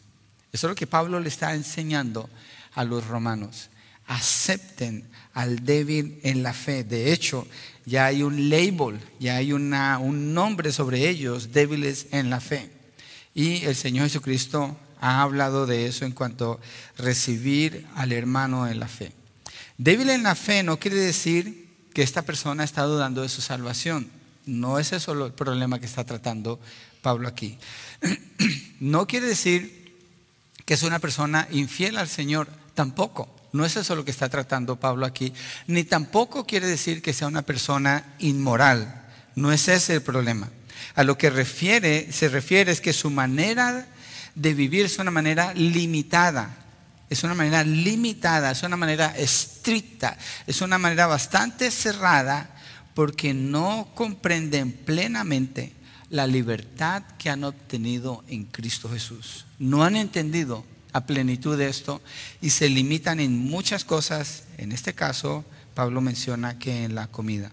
Eso 0.52 0.66
es 0.66 0.70
lo 0.70 0.74
que 0.74 0.86
Pablo 0.86 1.18
le 1.20 1.28
está 1.28 1.54
enseñando 1.54 2.28
a 2.74 2.84
los 2.84 3.06
romanos. 3.06 3.70
Acepten 4.06 5.08
al 5.32 5.64
débil 5.64 6.20
en 6.22 6.42
la 6.42 6.52
fe. 6.52 6.84
De 6.84 7.12
hecho, 7.12 7.46
ya 7.86 8.06
hay 8.06 8.22
un 8.22 8.50
label, 8.50 9.00
ya 9.20 9.36
hay 9.36 9.52
una, 9.52 9.98
un 9.98 10.34
nombre 10.34 10.72
sobre 10.72 11.08
ellos, 11.08 11.52
débiles 11.52 12.08
en 12.10 12.28
la 12.28 12.40
fe. 12.40 12.70
Y 13.32 13.64
el 13.64 13.76
Señor 13.76 14.08
Jesucristo 14.08 14.76
ha 15.00 15.22
hablado 15.22 15.66
de 15.66 15.86
eso 15.86 16.04
en 16.04 16.12
cuanto 16.12 16.52
a 16.98 17.02
recibir 17.02 17.86
al 17.94 18.12
hermano 18.12 18.66
en 18.66 18.80
la 18.80 18.88
fe. 18.88 19.12
Débil 19.78 20.10
en 20.10 20.24
la 20.24 20.34
fe 20.34 20.62
no 20.62 20.78
quiere 20.78 20.96
decir 20.96 21.68
que 21.94 22.02
esta 22.02 22.22
persona 22.22 22.64
está 22.64 22.82
dudando 22.82 23.22
de 23.22 23.28
su 23.28 23.40
salvación. 23.40 24.10
No 24.46 24.78
es 24.78 24.92
eso 24.92 25.26
el 25.26 25.32
problema 25.32 25.78
que 25.78 25.86
está 25.86 26.04
tratando 26.04 26.60
Pablo 27.02 27.28
aquí. 27.28 27.58
No 28.78 29.06
quiere 29.06 29.26
decir 29.26 29.94
que 30.66 30.74
es 30.74 30.82
una 30.82 30.98
persona 30.98 31.48
infiel 31.50 31.96
al 31.96 32.08
Señor, 32.08 32.46
tampoco. 32.74 33.34
No 33.56 33.64
es 33.64 33.76
eso 33.76 33.96
lo 33.96 34.04
que 34.04 34.10
está 34.10 34.28
tratando 34.28 34.78
Pablo 34.78 35.06
aquí. 35.06 35.32
Ni 35.66 35.84
tampoco 35.84 36.46
quiere 36.46 36.66
decir 36.66 37.02
que 37.02 37.12
sea 37.12 37.26
una 37.26 37.42
persona 37.42 38.14
inmoral. 38.18 39.06
No 39.34 39.52
es 39.52 39.68
ese 39.68 39.94
el 39.94 40.02
problema. 40.02 40.48
A 40.94 41.02
lo 41.02 41.18
que 41.18 41.30
se 41.30 42.28
refiere 42.28 42.70
es 42.70 42.80
que 42.80 42.92
su 42.92 43.10
manera 43.10 43.86
de 44.34 44.54
vivir 44.54 44.86
es 44.86 44.98
una 44.98 45.10
manera 45.10 45.52
limitada. 45.54 46.54
Es 47.08 47.22
una 47.22 47.34
manera 47.34 47.62
limitada, 47.62 48.50
es 48.50 48.62
una 48.64 48.76
manera 48.76 49.16
estricta, 49.16 50.18
es 50.46 50.60
una 50.60 50.76
manera 50.76 51.06
bastante 51.06 51.70
cerrada 51.70 52.50
porque 52.94 53.32
no 53.32 53.88
comprenden 53.94 54.72
plenamente 54.72 55.72
la 56.10 56.26
libertad 56.26 57.04
que 57.18 57.30
han 57.30 57.44
obtenido 57.44 58.24
en 58.26 58.44
Cristo 58.44 58.88
Jesús. 58.90 59.46
No 59.58 59.84
han 59.84 59.94
entendido 59.94 60.64
a 60.92 61.06
plenitud 61.06 61.56
de 61.58 61.68
esto 61.68 62.00
y 62.40 62.50
se 62.50 62.68
limitan 62.68 63.20
en 63.20 63.38
muchas 63.38 63.84
cosas. 63.84 64.44
En 64.58 64.72
este 64.72 64.94
caso, 64.94 65.44
Pablo 65.74 66.00
menciona 66.00 66.58
que 66.58 66.84
en 66.84 66.94
la 66.94 67.06
comida. 67.06 67.52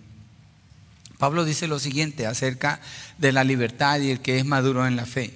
Pablo 1.18 1.46
dice 1.46 1.68
lo 1.68 1.80
siguiente 1.80 2.26
acerca 2.26 2.82
de 3.18 3.32
la 3.32 3.44
libertad 3.44 4.00
y 4.00 4.12
el 4.12 4.20
que 4.20 4.40
es 4.40 4.46
maduro 4.46 4.88
en 4.88 4.96
la 4.96 5.06
fe. 5.06 5.34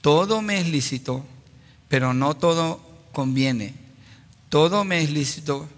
Todo 0.00 0.40
me 0.40 0.60
es 0.60 0.68
lícito, 0.68 1.24
pero 1.88 2.14
no 2.14 2.36
todo 2.36 2.80
conviene. 3.12 3.74
Todo 4.48 4.84
me 4.84 5.02
es 5.02 5.10
lícito, 5.10 5.68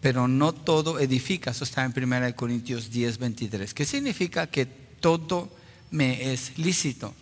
pero 0.00 0.28
no 0.28 0.52
todo 0.52 0.98
edifica. 0.98 1.50
Eso 1.50 1.64
está 1.64 1.84
en 1.84 1.94
1 1.96 2.36
Corintios 2.36 2.90
10, 2.90 3.18
23. 3.18 3.74
¿Qué 3.74 3.84
significa 3.84 4.46
que 4.48 4.66
todo 4.66 5.50
me 5.90 6.32
es 6.32 6.58
lícito? 6.58 7.14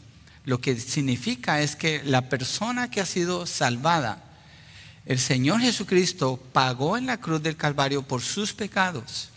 Lo 0.48 0.62
que 0.62 0.80
significa 0.80 1.60
es 1.60 1.76
que 1.76 2.02
la 2.04 2.30
persona 2.30 2.90
que 2.90 3.02
ha 3.02 3.04
sido 3.04 3.44
salvada, 3.44 4.24
el 5.04 5.18
Señor 5.18 5.60
Jesucristo 5.60 6.42
pagó 6.54 6.96
en 6.96 7.04
la 7.04 7.18
cruz 7.18 7.42
del 7.42 7.54
Calvario 7.54 8.00
por 8.00 8.22
sus 8.22 8.54
pecados. 8.54 9.28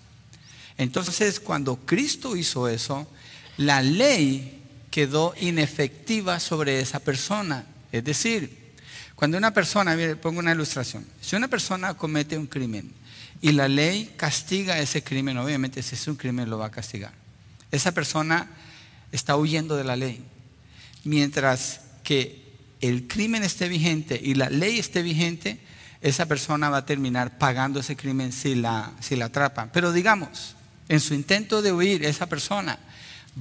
Entonces, 0.77 1.41
cuando 1.41 1.75
Cristo 1.75 2.37
hizo 2.37 2.69
eso, 2.69 3.09
la 3.57 3.81
ley 3.81 4.63
quedó 4.89 5.33
inefectiva 5.41 6.39
sobre 6.39 6.79
esa 6.79 6.99
persona. 6.99 7.65
Es 7.91 8.05
decir, 8.05 8.71
cuando 9.13 9.37
una 9.37 9.53
persona, 9.53 9.97
pongo 10.21 10.39
una 10.39 10.53
ilustración, 10.53 11.05
si 11.19 11.35
una 11.35 11.49
persona 11.49 11.93
comete 11.93 12.37
un 12.37 12.47
crimen 12.47 12.89
y 13.41 13.51
la 13.51 13.67
ley 13.67 14.13
castiga 14.15 14.79
ese 14.79 15.03
crimen, 15.03 15.37
obviamente 15.39 15.83
si 15.83 15.95
es 15.95 16.07
un 16.07 16.15
crimen 16.15 16.49
lo 16.49 16.57
va 16.57 16.67
a 16.67 16.71
castigar. 16.71 17.11
Esa 17.69 17.91
persona 17.91 18.47
está 19.11 19.35
huyendo 19.35 19.75
de 19.75 19.83
la 19.83 19.97
ley. 19.97 20.23
Mientras 21.03 21.81
que 22.03 22.41
el 22.81 23.07
crimen 23.07 23.43
esté 23.43 23.67
vigente 23.69 24.19
y 24.21 24.35
la 24.35 24.49
ley 24.49 24.79
esté 24.79 25.01
vigente, 25.01 25.59
esa 26.01 26.25
persona 26.25 26.69
va 26.69 26.77
a 26.77 26.85
terminar 26.85 27.37
pagando 27.37 27.79
ese 27.79 27.95
crimen 27.95 28.31
si 28.31 28.55
la, 28.55 28.91
si 28.99 29.15
la 29.15 29.25
atrapan. 29.25 29.69
Pero 29.71 29.93
digamos, 29.93 30.55
en 30.89 30.99
su 30.99 31.13
intento 31.13 31.61
de 31.61 31.71
huir, 31.71 32.03
esa 32.03 32.27
persona 32.27 32.79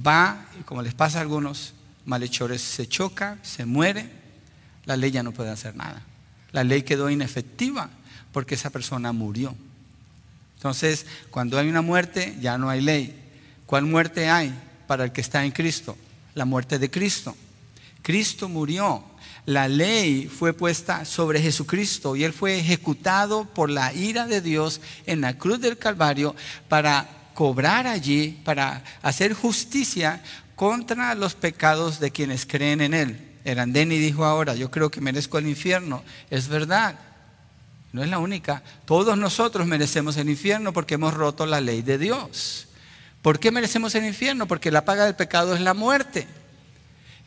va, 0.05 0.45
como 0.65 0.81
les 0.81 0.93
pasa 0.93 1.17
a 1.17 1.21
algunos 1.21 1.73
malhechores, 2.05 2.61
se 2.61 2.87
choca, 2.87 3.37
se 3.41 3.65
muere, 3.65 4.09
la 4.85 4.95
ley 4.95 5.11
ya 5.11 5.23
no 5.23 5.31
puede 5.31 5.49
hacer 5.49 5.75
nada. 5.75 6.03
La 6.51 6.63
ley 6.63 6.83
quedó 6.83 7.09
inefectiva 7.09 7.89
porque 8.31 8.55
esa 8.55 8.69
persona 8.69 9.11
murió. 9.11 9.55
Entonces, 10.55 11.05
cuando 11.31 11.57
hay 11.57 11.67
una 11.67 11.81
muerte, 11.81 12.37
ya 12.39 12.57
no 12.57 12.69
hay 12.69 12.81
ley. 12.81 13.17
¿Cuál 13.65 13.85
muerte 13.85 14.29
hay 14.29 14.53
para 14.85 15.05
el 15.05 15.11
que 15.11 15.21
está 15.21 15.43
en 15.43 15.51
Cristo? 15.51 15.97
La 16.35 16.45
muerte 16.45 16.77
de 16.77 16.91
Cristo. 16.91 17.35
Cristo 18.01 18.49
murió. 18.49 19.03
La 19.45 19.67
ley 19.67 20.27
fue 20.27 20.53
puesta 20.53 21.03
sobre 21.05 21.41
Jesucristo 21.41 22.15
y 22.15 22.23
Él 22.23 22.33
fue 22.33 22.59
ejecutado 22.59 23.45
por 23.45 23.69
la 23.69 23.93
ira 23.93 24.27
de 24.27 24.41
Dios 24.41 24.81
en 25.05 25.21
la 25.21 25.37
cruz 25.37 25.59
del 25.59 25.77
Calvario 25.77 26.35
para 26.69 27.07
cobrar 27.33 27.87
allí 27.87 28.39
para 28.43 28.83
hacer 29.01 29.33
justicia 29.33 30.21
contra 30.55 31.15
los 31.15 31.33
pecados 31.33 31.99
de 31.99 32.11
quienes 32.11 32.45
creen 32.45 32.81
en 32.81 32.93
Él. 32.93 33.31
Erandeni 33.43 33.97
dijo 33.97 34.25
ahora, 34.25 34.53
yo 34.53 34.69
creo 34.69 34.91
que 34.91 35.01
merezco 35.01 35.39
el 35.39 35.47
infierno. 35.47 36.03
Es 36.29 36.47
verdad, 36.47 36.99
no 37.91 38.03
es 38.03 38.09
la 38.09 38.19
única. 38.19 38.61
Todos 38.85 39.17
nosotros 39.17 39.65
merecemos 39.65 40.17
el 40.17 40.29
infierno 40.29 40.71
porque 40.71 40.95
hemos 40.95 41.13
roto 41.13 41.45
la 41.47 41.61
ley 41.61 41.81
de 41.81 41.97
Dios. 41.97 42.67
¿Por 43.21 43.39
qué 43.39 43.51
merecemos 43.51 43.93
el 43.95 44.05
infierno? 44.05 44.47
Porque 44.47 44.71
la 44.71 44.85
paga 44.85 45.05
del 45.05 45.15
pecado 45.15 45.55
es 45.55 45.61
la 45.61 45.73
muerte. 45.73 46.27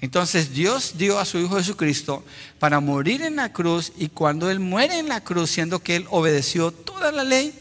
Entonces 0.00 0.52
Dios 0.52 0.94
dio 0.98 1.18
a 1.18 1.24
su 1.24 1.38
Hijo 1.38 1.56
Jesucristo 1.56 2.24
para 2.58 2.80
morir 2.80 3.22
en 3.22 3.36
la 3.36 3.52
cruz 3.52 3.92
y 3.96 4.08
cuando 4.08 4.50
Él 4.50 4.60
muere 4.60 4.98
en 4.98 5.08
la 5.08 5.22
cruz, 5.22 5.50
siendo 5.50 5.78
que 5.78 5.96
Él 5.96 6.06
obedeció 6.10 6.72
toda 6.72 7.10
la 7.12 7.24
ley, 7.24 7.54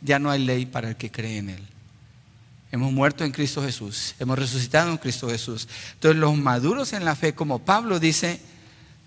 ya 0.00 0.18
no 0.18 0.30
hay 0.30 0.44
ley 0.44 0.66
para 0.66 0.90
el 0.90 0.96
que 0.96 1.10
cree 1.10 1.38
en 1.38 1.50
Él. 1.50 1.66
Hemos 2.72 2.92
muerto 2.92 3.24
en 3.24 3.32
Cristo 3.32 3.62
Jesús, 3.62 4.14
hemos 4.20 4.38
resucitado 4.38 4.90
en 4.90 4.98
Cristo 4.98 5.28
Jesús. 5.28 5.66
Entonces 5.94 6.20
los 6.20 6.36
maduros 6.36 6.92
en 6.92 7.04
la 7.04 7.16
fe, 7.16 7.34
como 7.34 7.58
Pablo 7.58 7.98
dice, 7.98 8.40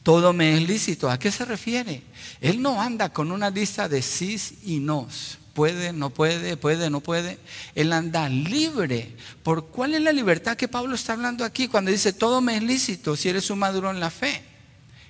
todo 0.04 0.34
me 0.34 0.58
es 0.58 0.68
lícito. 0.68 1.10
¿A 1.10 1.18
qué 1.18 1.32
se 1.32 1.46
refiere? 1.46 2.04
Él 2.42 2.62
no 2.62 2.82
anda 2.82 3.10
con 3.10 3.32
una 3.32 3.50
lista 3.50 3.88
de 3.88 4.02
sís 4.02 4.56
y 4.66 4.80
nos. 4.80 5.38
Puede, 5.54 5.94
no 5.94 6.10
puede, 6.10 6.58
puede, 6.58 6.90
no 6.90 7.00
puede. 7.00 7.38
Él 7.76 7.94
anda 7.94 8.28
libre. 8.28 9.16
¿Por 9.44 9.68
cuál 9.68 9.94
es 9.94 10.02
la 10.02 10.12
libertad 10.12 10.58
que 10.58 10.68
Pablo 10.68 10.96
está 10.96 11.14
hablando 11.14 11.46
aquí 11.46 11.68
cuando 11.68 11.92
dice 11.92 12.12
todo 12.12 12.42
me 12.42 12.58
es 12.58 12.64
lícito 12.64 13.16
si 13.16 13.30
eres 13.30 13.50
un 13.50 13.60
maduro 13.60 13.92
en 13.92 14.00
la 14.00 14.10
fe? 14.10 14.44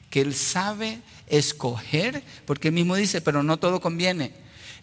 Que 0.09 0.21
él 0.21 0.35
sabe 0.35 1.01
escoger, 1.27 2.23
porque 2.45 2.67
él 2.67 2.73
mismo 2.73 2.95
dice, 2.95 3.21
pero 3.21 3.41
no 3.41 3.57
todo 3.57 3.79
conviene. 3.79 4.33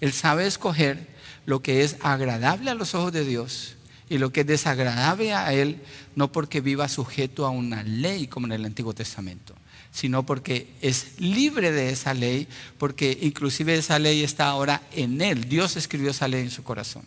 Él 0.00 0.12
sabe 0.12 0.46
escoger 0.46 1.06
lo 1.46 1.62
que 1.62 1.84
es 1.84 1.96
agradable 2.00 2.70
a 2.70 2.74
los 2.74 2.94
ojos 2.94 3.12
de 3.12 3.24
Dios 3.24 3.76
y 4.08 4.18
lo 4.18 4.32
que 4.32 4.40
es 4.40 4.46
desagradable 4.46 5.32
a 5.32 5.52
Él, 5.52 5.80
no 6.16 6.32
porque 6.32 6.60
viva 6.60 6.88
sujeto 6.88 7.46
a 7.46 7.50
una 7.50 7.82
ley 7.84 8.26
como 8.26 8.46
en 8.46 8.52
el 8.52 8.64
Antiguo 8.64 8.92
Testamento, 8.92 9.54
sino 9.92 10.24
porque 10.24 10.68
es 10.80 11.18
libre 11.18 11.72
de 11.72 11.90
esa 11.90 12.14
ley, 12.14 12.46
porque 12.78 13.18
inclusive 13.22 13.74
esa 13.74 13.98
ley 13.98 14.22
está 14.22 14.46
ahora 14.46 14.82
en 14.92 15.20
Él. 15.20 15.48
Dios 15.48 15.76
escribió 15.76 16.10
esa 16.10 16.28
ley 16.28 16.42
en 16.42 16.50
su 16.50 16.62
corazón. 16.62 17.02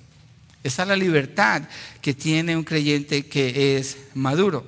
Esa 0.63 0.83
es 0.83 0.87
la 0.87 0.95
libertad 0.95 1.63
que 2.01 2.13
tiene 2.13 2.55
un 2.55 2.63
creyente 2.63 3.25
que 3.27 3.77
es 3.77 3.97
maduro. 4.13 4.65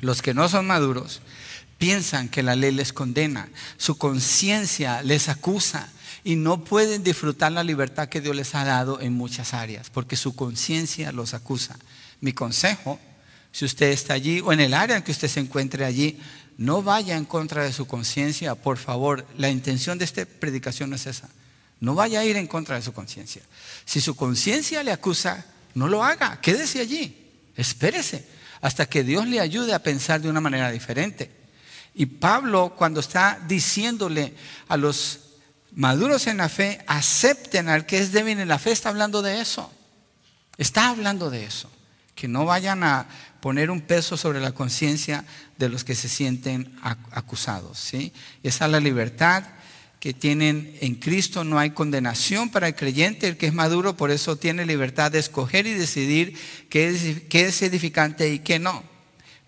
Los 0.00 0.22
que 0.22 0.34
no 0.34 0.48
son 0.48 0.66
maduros 0.66 1.20
piensan 1.78 2.28
que 2.28 2.42
la 2.42 2.56
ley 2.56 2.72
les 2.72 2.92
condena, 2.92 3.48
su 3.76 3.98
conciencia 3.98 5.02
les 5.02 5.28
acusa, 5.28 5.90
y 6.26 6.34
no 6.34 6.64
pueden 6.64 7.04
disfrutar 7.04 7.52
la 7.52 7.62
libertad 7.62 8.08
que 8.08 8.20
Dios 8.20 8.34
les 8.34 8.52
ha 8.56 8.64
dado 8.64 9.00
en 9.00 9.12
muchas 9.12 9.54
áreas, 9.54 9.90
porque 9.90 10.16
su 10.16 10.34
conciencia 10.34 11.12
los 11.12 11.34
acusa. 11.34 11.78
Mi 12.20 12.32
consejo, 12.32 12.98
si 13.52 13.64
usted 13.64 13.92
está 13.92 14.14
allí 14.14 14.40
o 14.40 14.52
en 14.52 14.58
el 14.58 14.74
área 14.74 14.96
en 14.96 15.04
que 15.04 15.12
usted 15.12 15.28
se 15.28 15.38
encuentre 15.38 15.84
allí, 15.84 16.18
no 16.56 16.82
vaya 16.82 17.16
en 17.16 17.24
contra 17.24 17.64
de 17.64 17.72
su 17.72 17.86
conciencia, 17.86 18.54
por 18.54 18.78
favor. 18.78 19.26
La 19.36 19.50
intención 19.50 19.98
de 19.98 20.04
esta 20.04 20.24
predicación 20.24 20.90
no 20.90 20.96
es 20.96 21.06
esa. 21.06 21.28
No 21.80 21.94
vaya 21.94 22.20
a 22.20 22.24
ir 22.24 22.36
en 22.36 22.46
contra 22.46 22.76
de 22.76 22.82
su 22.82 22.92
conciencia. 22.92 23.42
Si 23.84 24.00
su 24.00 24.16
conciencia 24.16 24.82
le 24.82 24.92
acusa, 24.92 25.44
no 25.74 25.88
lo 25.88 26.02
haga, 26.02 26.40
quédese 26.40 26.80
allí, 26.80 27.30
espérese 27.54 28.26
hasta 28.60 28.86
que 28.86 29.04
Dios 29.04 29.26
le 29.26 29.40
ayude 29.40 29.74
a 29.74 29.82
pensar 29.82 30.20
de 30.20 30.28
una 30.28 30.40
manera 30.40 30.70
diferente. 30.70 31.30
Y 31.94 32.06
Pablo, 32.06 32.74
cuando 32.76 33.00
está 33.00 33.38
diciéndole 33.46 34.34
a 34.68 34.76
los 34.76 35.20
maduros 35.72 36.26
en 36.26 36.38
la 36.38 36.48
fe, 36.48 36.82
acepten 36.86 37.68
al 37.68 37.86
que 37.86 37.98
es 37.98 38.12
débil 38.12 38.40
en 38.40 38.48
la 38.48 38.58
fe, 38.58 38.72
está 38.72 38.88
hablando 38.88 39.22
de 39.22 39.40
eso. 39.40 39.70
Está 40.58 40.88
hablando 40.88 41.30
de 41.30 41.44
eso. 41.44 41.70
Que 42.14 42.28
no 42.28 42.44
vayan 42.44 42.82
a 42.82 43.06
poner 43.40 43.70
un 43.70 43.82
peso 43.82 44.16
sobre 44.16 44.40
la 44.40 44.52
conciencia 44.52 45.24
de 45.58 45.68
los 45.68 45.84
que 45.84 45.94
se 45.94 46.08
sienten 46.08 46.74
acusados. 46.82 47.78
¿sí? 47.78 48.12
Esa 48.42 48.66
es 48.66 48.70
la 48.70 48.80
libertad 48.80 49.44
que 50.00 50.12
tienen 50.12 50.76
en 50.80 50.94
Cristo. 50.94 51.44
No 51.44 51.58
hay 51.58 51.70
condenación 51.70 52.50
para 52.50 52.68
el 52.68 52.74
creyente, 52.74 53.28
el 53.28 53.36
que 53.36 53.46
es 53.46 53.54
maduro, 53.54 53.96
por 53.96 54.10
eso 54.10 54.36
tiene 54.36 54.66
libertad 54.66 55.10
de 55.10 55.18
escoger 55.18 55.66
y 55.66 55.72
decidir 55.72 56.38
qué 56.68 56.88
es, 56.88 57.62
edificante 57.62 58.32
y 58.32 58.40
qué 58.40 58.58
no. 58.58 58.84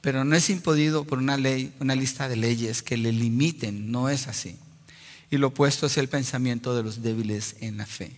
Pero 0.01 0.25
no 0.25 0.37
es 0.37 0.49
impedido 0.51 1.05
por 1.05 1.19
una 1.19 1.37
ley, 1.37 1.73
una 1.81 1.95
lista 1.95 2.29
de 2.29 2.37
leyes 2.37 2.83
que 2.83 2.97
le 2.97 3.13
limiten, 3.13 3.91
no 3.91 4.09
es 4.09 4.29
así. 4.29 4.57
Y 5.31 5.37
lo 5.37 5.49
opuesto 5.49 5.87
es 5.87 5.99
el 5.99 6.09
pensamiento 6.09 6.75
de 6.75 6.83
los 6.83 7.03
débiles 7.03 7.57
en 7.61 7.77
la 7.77 7.87
fe. 7.87 8.13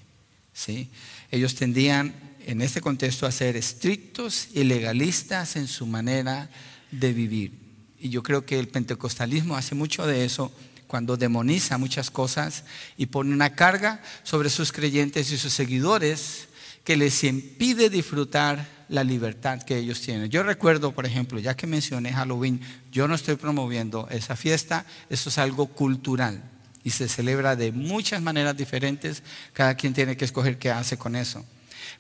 ¿sí? 0.53 0.88
Ellos 1.31 1.57
tendían 1.57 2.14
en 2.46 2.62
este 2.62 2.81
contexto 2.81 3.26
a 3.26 3.33
ser 3.33 3.57
estrictos 3.57 4.48
y 4.55 4.64
legalistas 4.64 5.57
en 5.57 5.66
su 5.66 5.87
manera 5.87 6.50
de 6.90 7.12
vivir. 7.12 7.60
Y 8.01 8.09
yo 8.09 8.23
creo 8.23 8.47
que 8.47 8.59
el 8.59 8.69
pentecostalismo 8.69 9.57
hace 9.57 9.75
mucho 9.75 10.07
de 10.07 10.25
eso 10.25 10.51
cuando 10.87 11.17
demoniza 11.17 11.79
muchas 11.79 12.11
cosas 12.11 12.65
y 12.97 13.07
pone 13.07 13.33
una 13.33 13.55
carga 13.55 14.03
sobre 14.25 14.51
sus 14.51 14.73
creyentes 14.73 15.31
y 15.31 15.39
sus 15.39 15.53
seguidores 15.53 16.49
que 16.83 16.97
les 16.97 17.23
impide 17.23 17.91
disfrutar 17.91 18.67
la 18.89 19.05
libertad 19.05 19.63
que 19.63 19.77
ellos 19.77 20.01
tienen. 20.01 20.31
Yo 20.31 20.43
recuerdo, 20.43 20.93
por 20.93 21.07
ejemplo, 21.07 21.39
ya 21.39 21.55
que 21.55 21.67
mencioné 21.67 22.13
Halloween, 22.13 22.61
yo 22.91 23.07
no 23.07 23.15
estoy 23.15 23.37
promoviendo 23.37 24.09
esa 24.11 24.35
fiesta, 24.35 24.85
eso 25.09 25.29
es 25.29 25.39
algo 25.39 25.67
cultural 25.67 26.43
y 26.83 26.91
se 26.91 27.09
celebra 27.09 27.55
de 27.55 27.71
muchas 27.71 28.23
maneras 28.23 28.57
diferentes. 28.57 29.23
Cada 29.53 29.75
quien 29.75 29.93
tiene 29.93 30.17
que 30.17 30.25
escoger 30.25 30.59
qué 30.59 30.71
hace 30.71 30.97
con 30.97 31.15
eso. 31.15 31.45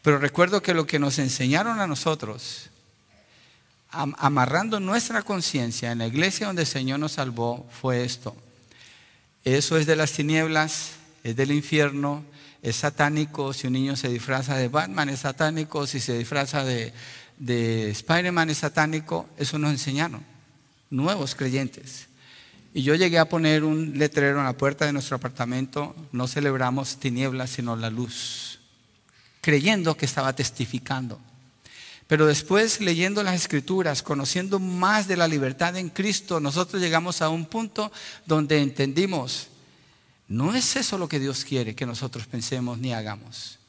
Pero 0.02 0.18
recuerdo 0.18 0.62
que 0.62 0.74
lo 0.74 0.86
que 0.86 0.98
nos 0.98 1.18
enseñaron 1.18 1.78
a 1.78 1.86
nosotros, 1.86 2.69
amarrando 3.90 4.80
nuestra 4.80 5.22
conciencia 5.22 5.92
en 5.92 5.98
la 5.98 6.06
iglesia 6.06 6.46
donde 6.46 6.62
el 6.62 6.68
Señor 6.68 7.00
nos 7.00 7.12
salvó, 7.12 7.66
fue 7.80 8.04
esto. 8.04 8.36
Eso 9.44 9.76
es 9.76 9.86
de 9.86 9.96
las 9.96 10.12
tinieblas, 10.12 10.92
es 11.24 11.34
del 11.36 11.52
infierno, 11.52 12.24
es 12.62 12.76
satánico. 12.76 13.52
Si 13.52 13.66
un 13.66 13.72
niño 13.72 13.96
se 13.96 14.08
disfraza 14.08 14.56
de 14.56 14.68
Batman, 14.68 15.08
es 15.08 15.20
satánico. 15.20 15.86
Si 15.86 16.00
se 16.00 16.18
disfraza 16.18 16.64
de, 16.64 16.92
de 17.38 17.90
Spider-Man, 17.90 18.50
es 18.50 18.58
satánico. 18.58 19.28
Eso 19.36 19.58
nos 19.58 19.70
enseñaron, 19.70 20.22
nuevos 20.90 21.34
creyentes. 21.34 22.08
Y 22.72 22.82
yo 22.82 22.94
llegué 22.94 23.18
a 23.18 23.28
poner 23.28 23.64
un 23.64 23.98
letrero 23.98 24.38
en 24.38 24.44
la 24.44 24.52
puerta 24.52 24.86
de 24.86 24.92
nuestro 24.92 25.16
apartamento, 25.16 25.96
no 26.12 26.28
celebramos 26.28 26.98
tinieblas 26.98 27.50
sino 27.50 27.74
la 27.74 27.90
luz, 27.90 28.60
creyendo 29.40 29.96
que 29.96 30.06
estaba 30.06 30.32
testificando. 30.34 31.20
Pero 32.10 32.26
después, 32.26 32.80
leyendo 32.80 33.22
las 33.22 33.36
escrituras, 33.36 34.02
conociendo 34.02 34.58
más 34.58 35.06
de 35.06 35.16
la 35.16 35.28
libertad 35.28 35.76
en 35.76 35.90
Cristo, 35.90 36.40
nosotros 36.40 36.82
llegamos 36.82 37.22
a 37.22 37.28
un 37.28 37.46
punto 37.46 37.92
donde 38.26 38.60
entendimos, 38.60 39.46
no 40.26 40.52
es 40.52 40.74
eso 40.74 40.98
lo 40.98 41.06
que 41.06 41.20
Dios 41.20 41.44
quiere 41.44 41.76
que 41.76 41.86
nosotros 41.86 42.26
pensemos 42.26 42.78
ni 42.78 42.92
hagamos. 42.92 43.60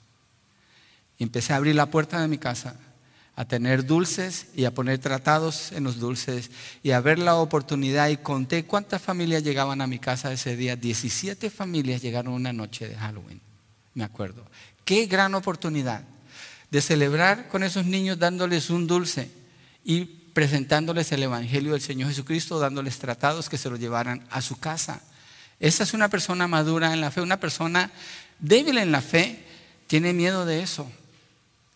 empecé 1.19 1.53
a 1.53 1.57
abrir 1.57 1.75
la 1.75 1.91
puerta 1.91 2.19
de 2.19 2.27
mi 2.27 2.39
casa, 2.39 2.77
a 3.35 3.45
tener 3.45 3.85
dulces 3.85 4.47
y 4.55 4.65
a 4.65 4.73
poner 4.73 4.97
tratados 4.97 5.71
en 5.71 5.83
los 5.83 5.99
dulces 5.99 6.49
y 6.81 6.89
a 6.91 6.99
ver 6.99 7.19
la 7.19 7.35
oportunidad 7.35 8.09
y 8.09 8.17
conté 8.17 8.65
cuántas 8.65 9.03
familias 9.03 9.43
llegaban 9.43 9.81
a 9.81 9.87
mi 9.87 9.99
casa 9.99 10.33
ese 10.33 10.55
día. 10.55 10.75
17 10.75 11.51
familias 11.51 12.01
llegaron 12.01 12.33
una 12.33 12.51
noche 12.51 12.87
de 12.87 12.95
Halloween, 12.95 13.39
me 13.93 14.03
acuerdo. 14.03 14.43
Qué 14.83 15.05
gran 15.05 15.35
oportunidad 15.35 16.03
de 16.71 16.81
celebrar 16.81 17.49
con 17.49 17.63
esos 17.63 17.85
niños 17.85 18.17
dándoles 18.17 18.69
un 18.69 18.87
dulce 18.87 19.29
y 19.83 20.05
presentándoles 20.05 21.11
el 21.11 21.23
Evangelio 21.23 21.73
del 21.73 21.81
Señor 21.81 22.09
Jesucristo, 22.09 22.59
dándoles 22.59 22.97
tratados 22.97 23.49
que 23.49 23.57
se 23.57 23.69
lo 23.69 23.75
llevaran 23.75 24.25
a 24.31 24.41
su 24.41 24.59
casa. 24.59 25.01
Esa 25.59 25.83
es 25.83 25.93
una 25.93 26.09
persona 26.09 26.47
madura 26.47 26.93
en 26.93 27.01
la 27.01 27.11
fe, 27.11 27.21
una 27.21 27.39
persona 27.39 27.91
débil 28.39 28.77
en 28.77 28.91
la 28.91 29.01
fe, 29.01 29.45
tiene 29.87 30.13
miedo 30.13 30.45
de 30.45 30.63
eso. 30.63 30.89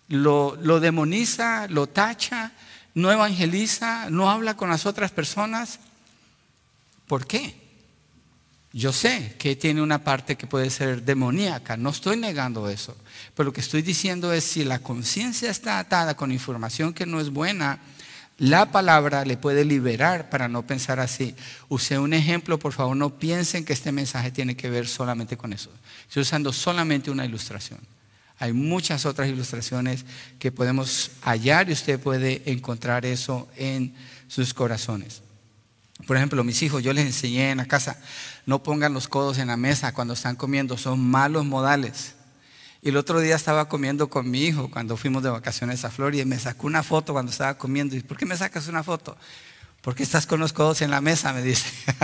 Lo, 0.08 0.56
demoniza, 0.80 1.68
lo 1.68 1.88
tacha, 1.88 2.54
no 2.94 3.12
evangeliza, 3.12 4.10
no 4.10 4.30
habla 4.30 4.56
con 4.56 4.70
las 4.70 4.86
otras 4.86 5.12
personas. 5.12 5.80
¿Por 7.08 7.28
qué? 7.28 7.65
Yo 8.76 8.92
sé 8.92 9.36
que 9.38 9.56
tiene 9.56 9.82
una 9.82 10.04
parte 10.04 10.36
que 10.36 10.48
puede 10.48 10.70
ser 10.70 11.04
demoníaca, 11.04 11.78
no 11.78 11.92
estoy 11.92 12.18
negando 12.18 12.68
eso, 12.68 12.94
pero 13.34 13.46
lo 13.46 13.54
que 13.54 13.62
estoy 13.62 13.82
diciendo 13.82 14.34
es 14.34 14.44
si 14.44 14.66
la 14.66 14.80
conciencia 14.80 15.50
está 15.50 15.80
atada 15.80 16.18
con 16.18 16.30
información 16.30 16.94
que 16.94 17.06
no 17.06 17.22
es 17.22 17.30
buena, 17.30 17.80
la 18.38 18.74
palabra 18.74 19.24
le 19.24 19.38
puede 19.38 19.64
liberar 19.64 20.30
para 20.30 20.50
no 20.50 20.68
pensar 20.68 21.00
así. 21.00 21.36
Usé 21.70 21.98
un 21.98 22.14
ejemplo, 22.14 22.60
por 22.60 22.74
favor, 22.74 22.98
no 22.98 23.18
piensen 23.18 23.64
que 23.64 23.72
este 23.72 23.94
mensaje 23.94 24.30
tiene 24.30 24.58
que 24.58 24.70
ver 24.70 24.90
solamente 24.90 25.38
con 25.38 25.54
eso. 25.54 25.70
Estoy 26.10 26.24
usando 26.24 26.52
solamente 26.52 27.10
una 27.10 27.24
ilustración. 27.24 27.80
Hay 28.40 28.52
muchas 28.52 29.06
otras 29.06 29.30
ilustraciones 29.30 30.04
que 30.38 30.52
podemos 30.52 31.12
hallar 31.22 31.70
y 31.70 31.72
usted 31.72 31.98
puede 31.98 32.42
encontrar 32.46 33.06
eso 33.06 33.48
en 33.56 33.94
sus 34.28 34.54
corazones. 34.54 35.22
Por 36.06 36.18
ejemplo, 36.18 36.44
mis 36.44 36.62
hijos, 36.62 36.84
yo 36.84 36.94
les 36.94 37.06
enseñé 37.06 37.52
en 37.52 37.58
la 37.58 37.66
casa, 37.66 37.98
no 38.46 38.62
pongan 38.62 38.94
los 38.94 39.08
codos 39.08 39.38
en 39.38 39.48
la 39.48 39.58
mesa 39.58 39.94
cuando 39.94 40.14
están 40.14 40.36
comiendo, 40.36 40.78
son 40.78 41.00
malos 41.00 41.46
modales. 41.46 42.14
Y 42.82 42.90
el 42.90 42.98
otro 42.98 43.20
día 43.20 43.36
estaba 43.36 43.68
comiendo 43.68 44.10
con 44.10 44.30
mi 44.30 44.44
hijo 44.44 44.70
cuando 44.70 44.98
fuimos 44.98 45.24
de 45.24 45.30
vacaciones 45.30 45.84
a 45.86 45.90
Florida 45.90 46.22
y 46.22 46.26
me 46.26 46.38
sacó 46.38 46.68
una 46.68 46.84
foto 46.84 47.14
cuando 47.14 47.32
estaba 47.32 47.58
comiendo. 47.58 47.96
¿Y 47.96 48.02
por 48.02 48.18
qué 48.18 48.28
me 48.28 48.38
sacas 48.38 48.68
una 48.68 48.84
foto? 48.84 49.18
Porque 49.82 50.04
estás 50.04 50.28
con 50.28 50.40
los 50.40 50.54
codos 50.54 50.82
en 50.82 50.92
la 50.92 51.02
mesa, 51.02 51.34
me 51.34 51.42
dice. 51.42 51.66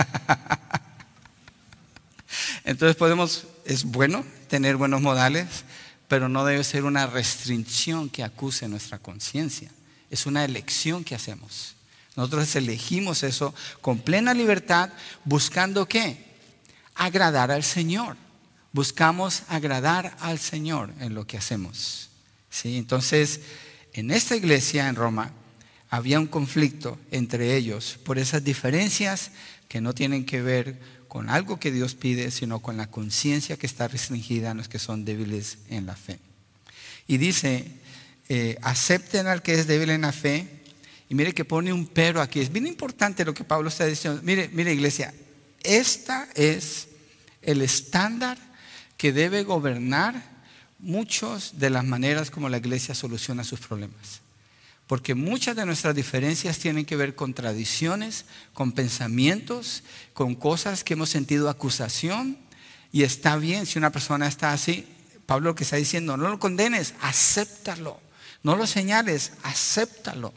Entonces 2.64 2.96
podemos, 2.96 3.46
es 3.64 3.84
bueno 3.84 4.24
tener 4.48 4.76
buenos 4.76 5.02
modales, 5.02 5.64
pero 6.08 6.28
no 6.28 6.44
debe 6.44 6.64
ser 6.64 6.84
una 6.84 7.06
restricción 7.06 8.08
que 8.08 8.24
acuse 8.24 8.68
nuestra 8.68 8.98
conciencia. 8.98 9.70
Es 10.10 10.26
una 10.26 10.44
elección 10.44 11.04
que 11.04 11.14
hacemos. 11.14 11.76
Nosotros 12.16 12.54
elegimos 12.56 13.22
eso 13.22 13.54
con 13.80 13.98
plena 13.98 14.34
libertad, 14.34 14.90
buscando 15.24 15.86
qué? 15.86 16.24
Agradar 16.94 17.50
al 17.50 17.64
Señor. 17.64 18.16
Buscamos 18.72 19.42
agradar 19.48 20.16
al 20.20 20.38
Señor 20.38 20.92
en 21.00 21.14
lo 21.14 21.26
que 21.26 21.38
hacemos. 21.38 22.10
¿Sí? 22.50 22.76
Entonces, 22.76 23.40
en 23.92 24.10
esta 24.10 24.36
iglesia 24.36 24.88
en 24.88 24.96
Roma 24.96 25.32
había 25.88 26.18
un 26.18 26.26
conflicto 26.26 26.98
entre 27.10 27.56
ellos 27.56 27.98
por 28.04 28.18
esas 28.18 28.44
diferencias 28.44 29.30
que 29.68 29.80
no 29.80 29.94
tienen 29.94 30.24
que 30.24 30.42
ver 30.42 30.80
con 31.08 31.28
algo 31.28 31.60
que 31.60 31.70
Dios 31.70 31.94
pide, 31.94 32.30
sino 32.30 32.60
con 32.60 32.78
la 32.78 32.90
conciencia 32.90 33.58
que 33.58 33.66
está 33.66 33.88
restringida 33.88 34.50
en 34.50 34.56
los 34.58 34.68
que 34.68 34.78
son 34.78 35.04
débiles 35.04 35.58
en 35.68 35.84
la 35.84 35.94
fe. 35.94 36.18
Y 37.06 37.18
dice, 37.18 37.66
eh, 38.30 38.56
acepten 38.62 39.26
al 39.26 39.42
que 39.42 39.54
es 39.54 39.66
débil 39.66 39.90
en 39.90 40.02
la 40.02 40.12
fe 40.12 40.61
y 41.12 41.14
mire 41.14 41.34
que 41.34 41.44
pone 41.44 41.74
un 41.74 41.86
pero 41.86 42.22
aquí. 42.22 42.40
Es 42.40 42.50
bien 42.50 42.66
importante 42.66 43.22
lo 43.22 43.34
que 43.34 43.44
Pablo 43.44 43.68
está 43.68 43.84
diciendo. 43.84 44.22
Mire, 44.24 44.48
mire 44.50 44.72
iglesia, 44.72 45.12
esta 45.62 46.26
es 46.34 46.88
el 47.42 47.60
estándar 47.60 48.38
que 48.96 49.12
debe 49.12 49.44
gobernar 49.44 50.14
muchas 50.78 51.58
de 51.58 51.68
las 51.68 51.84
maneras 51.84 52.30
como 52.30 52.48
la 52.48 52.56
iglesia 52.56 52.94
soluciona 52.94 53.44
sus 53.44 53.60
problemas. 53.60 54.22
Porque 54.86 55.14
muchas 55.14 55.54
de 55.54 55.66
nuestras 55.66 55.94
diferencias 55.94 56.58
tienen 56.58 56.86
que 56.86 56.96
ver 56.96 57.14
con 57.14 57.34
tradiciones, 57.34 58.24
con 58.54 58.72
pensamientos, 58.72 59.82
con 60.14 60.34
cosas 60.34 60.82
que 60.82 60.94
hemos 60.94 61.10
sentido 61.10 61.50
acusación. 61.50 62.38
Y 62.90 63.02
está 63.02 63.36
bien 63.36 63.66
si 63.66 63.78
una 63.78 63.92
persona 63.92 64.26
está 64.28 64.54
así. 64.54 64.86
Pablo 65.26 65.50
lo 65.50 65.54
que 65.56 65.64
está 65.64 65.76
diciendo, 65.76 66.16
no 66.16 66.30
lo 66.30 66.38
condenes, 66.38 66.94
acéptalo. 67.02 68.00
No 68.42 68.56
lo 68.56 68.66
señales, 68.66 69.32
acéptalo. 69.42 70.32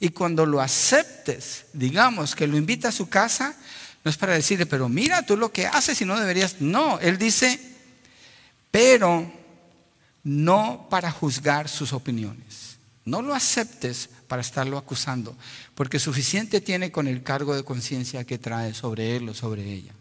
Y 0.00 0.10
cuando 0.10 0.46
lo 0.46 0.60
aceptes, 0.60 1.66
digamos 1.72 2.34
que 2.34 2.46
lo 2.46 2.56
invita 2.56 2.88
a 2.88 2.92
su 2.92 3.08
casa, 3.08 3.56
no 4.04 4.10
es 4.10 4.16
para 4.16 4.34
decirle, 4.34 4.66
pero 4.66 4.88
mira 4.88 5.22
tú 5.22 5.36
lo 5.36 5.52
que 5.52 5.66
haces 5.66 6.00
y 6.00 6.04
no 6.04 6.18
deberías. 6.18 6.60
No, 6.60 7.00
él 7.00 7.18
dice, 7.18 7.60
pero 8.70 9.30
no 10.22 10.86
para 10.88 11.10
juzgar 11.10 11.68
sus 11.68 11.92
opiniones. 11.92 12.78
No 13.04 13.22
lo 13.22 13.34
aceptes 13.34 14.10
para 14.28 14.42
estarlo 14.42 14.76
acusando, 14.76 15.34
porque 15.74 15.98
suficiente 15.98 16.60
tiene 16.60 16.92
con 16.92 17.08
el 17.08 17.22
cargo 17.22 17.56
de 17.56 17.64
conciencia 17.64 18.24
que 18.24 18.38
trae 18.38 18.74
sobre 18.74 19.16
él 19.16 19.28
o 19.30 19.34
sobre 19.34 19.64
ella. 19.64 19.92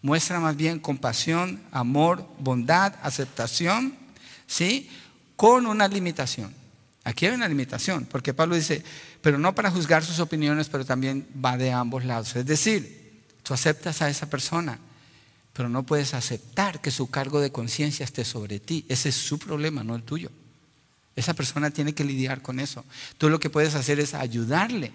Muestra 0.00 0.40
más 0.40 0.56
bien 0.56 0.80
compasión, 0.80 1.62
amor, 1.70 2.26
bondad, 2.38 2.94
aceptación, 3.02 3.94
¿sí? 4.46 4.90
Con 5.36 5.66
una 5.66 5.88
limitación. 5.88 6.54
Aquí 7.04 7.26
hay 7.26 7.34
una 7.34 7.48
limitación, 7.48 8.06
porque 8.06 8.32
Pablo 8.32 8.56
dice, 8.56 8.82
pero 9.20 9.38
no 9.38 9.54
para 9.54 9.70
juzgar 9.70 10.02
sus 10.02 10.20
opiniones, 10.20 10.70
pero 10.70 10.86
también 10.86 11.28
va 11.44 11.58
de 11.58 11.70
ambos 11.70 12.04
lados. 12.04 12.34
Es 12.34 12.46
decir, 12.46 13.22
tú 13.42 13.52
aceptas 13.52 14.00
a 14.00 14.08
esa 14.08 14.30
persona, 14.30 14.78
pero 15.52 15.68
no 15.68 15.82
puedes 15.82 16.14
aceptar 16.14 16.80
que 16.80 16.90
su 16.90 17.10
cargo 17.10 17.40
de 17.40 17.52
conciencia 17.52 18.04
esté 18.04 18.24
sobre 18.24 18.58
ti. 18.58 18.86
Ese 18.88 19.10
es 19.10 19.16
su 19.16 19.38
problema, 19.38 19.84
no 19.84 19.94
el 19.94 20.02
tuyo. 20.02 20.30
Esa 21.14 21.34
persona 21.34 21.70
tiene 21.70 21.94
que 21.94 22.04
lidiar 22.04 22.40
con 22.40 22.58
eso. 22.58 22.84
Tú 23.18 23.28
lo 23.28 23.38
que 23.38 23.50
puedes 23.50 23.74
hacer 23.74 24.00
es 24.00 24.14
ayudarle, 24.14 24.90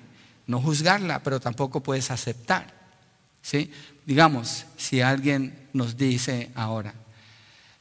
no 0.48 0.60
juzgarla, 0.62 1.22
pero 1.22 1.40
tampoco 1.40 1.82
puedes 1.82 2.10
aceptar. 2.10 2.74
¿sí? 3.44 3.72
Digamos, 4.08 4.66
si 4.78 5.02
alguien 5.02 5.70
nos 5.74 5.96
dice 5.96 6.50
ahora, 6.56 6.96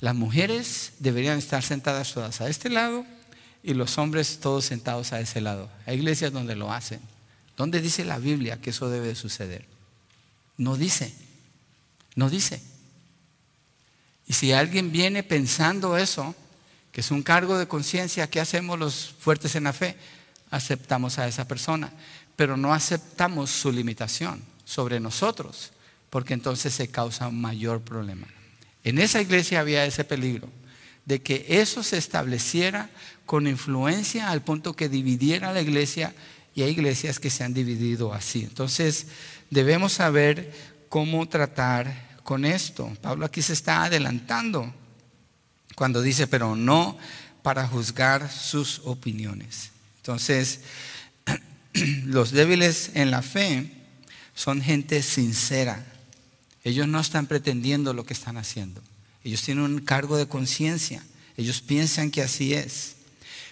las 0.00 0.14
mujeres 0.14 0.92
deberían 0.98 1.38
estar 1.38 1.62
sentadas 1.62 2.12
todas 2.12 2.42
a 2.42 2.48
este 2.48 2.68
lado 2.68 3.06
y 3.62 3.74
los 3.74 3.98
hombres 3.98 4.38
todos 4.40 4.64
sentados 4.64 5.12
a 5.12 5.20
ese 5.20 5.40
lado. 5.40 5.70
Hay 5.86 5.96
iglesias 5.96 6.32
donde 6.32 6.56
lo 6.56 6.72
hacen. 6.72 7.00
¿Dónde 7.56 7.80
dice 7.80 8.04
la 8.04 8.18
Biblia 8.18 8.60
que 8.60 8.70
eso 8.70 8.88
debe 8.88 9.14
suceder? 9.14 9.66
No 10.56 10.76
dice. 10.76 11.14
No 12.14 12.30
dice. 12.30 12.62
Y 14.26 14.34
si 14.34 14.52
alguien 14.52 14.92
viene 14.92 15.22
pensando 15.22 15.96
eso, 15.96 16.34
que 16.92 17.00
es 17.00 17.10
un 17.10 17.22
cargo 17.22 17.58
de 17.58 17.66
conciencia, 17.66 18.28
¿qué 18.28 18.40
hacemos 18.40 18.78
los 18.78 19.14
fuertes 19.18 19.54
en 19.54 19.64
la 19.64 19.72
fe? 19.72 19.96
Aceptamos 20.50 21.18
a 21.18 21.26
esa 21.26 21.48
persona, 21.48 21.92
pero 22.36 22.56
no 22.56 22.74
aceptamos 22.74 23.50
su 23.50 23.72
limitación 23.72 24.42
sobre 24.64 25.00
nosotros, 25.00 25.72
porque 26.10 26.34
entonces 26.34 26.74
se 26.74 26.88
causa 26.88 27.28
un 27.28 27.40
mayor 27.40 27.80
problema. 27.80 28.26
En 28.84 28.98
esa 28.98 29.20
iglesia 29.20 29.60
había 29.60 29.84
ese 29.84 30.04
peligro 30.04 30.48
de 31.04 31.22
que 31.22 31.46
eso 31.48 31.82
se 31.82 31.96
estableciera 31.96 32.90
con 33.28 33.46
influencia 33.46 34.30
al 34.30 34.40
punto 34.40 34.74
que 34.74 34.88
dividiera 34.88 35.52
la 35.52 35.60
iglesia 35.60 36.14
y 36.54 36.62
hay 36.62 36.70
iglesias 36.70 37.20
que 37.20 37.28
se 37.28 37.44
han 37.44 37.52
dividido 37.52 38.14
así. 38.14 38.40
Entonces 38.40 39.08
debemos 39.50 39.92
saber 39.92 40.50
cómo 40.88 41.28
tratar 41.28 42.16
con 42.22 42.46
esto. 42.46 42.90
Pablo 43.02 43.26
aquí 43.26 43.42
se 43.42 43.52
está 43.52 43.84
adelantando 43.84 44.72
cuando 45.74 46.00
dice, 46.00 46.26
pero 46.26 46.56
no 46.56 46.96
para 47.42 47.68
juzgar 47.68 48.32
sus 48.32 48.80
opiniones. 48.86 49.72
Entonces, 49.98 50.60
los 52.06 52.30
débiles 52.30 52.92
en 52.94 53.10
la 53.10 53.20
fe 53.20 53.70
son 54.34 54.62
gente 54.62 55.02
sincera. 55.02 55.84
Ellos 56.64 56.88
no 56.88 56.98
están 56.98 57.26
pretendiendo 57.26 57.92
lo 57.92 58.06
que 58.06 58.14
están 58.14 58.38
haciendo. 58.38 58.80
Ellos 59.22 59.42
tienen 59.42 59.64
un 59.64 59.80
cargo 59.80 60.16
de 60.16 60.28
conciencia. 60.28 61.04
Ellos 61.36 61.60
piensan 61.60 62.10
que 62.10 62.22
así 62.22 62.54
es. 62.54 62.94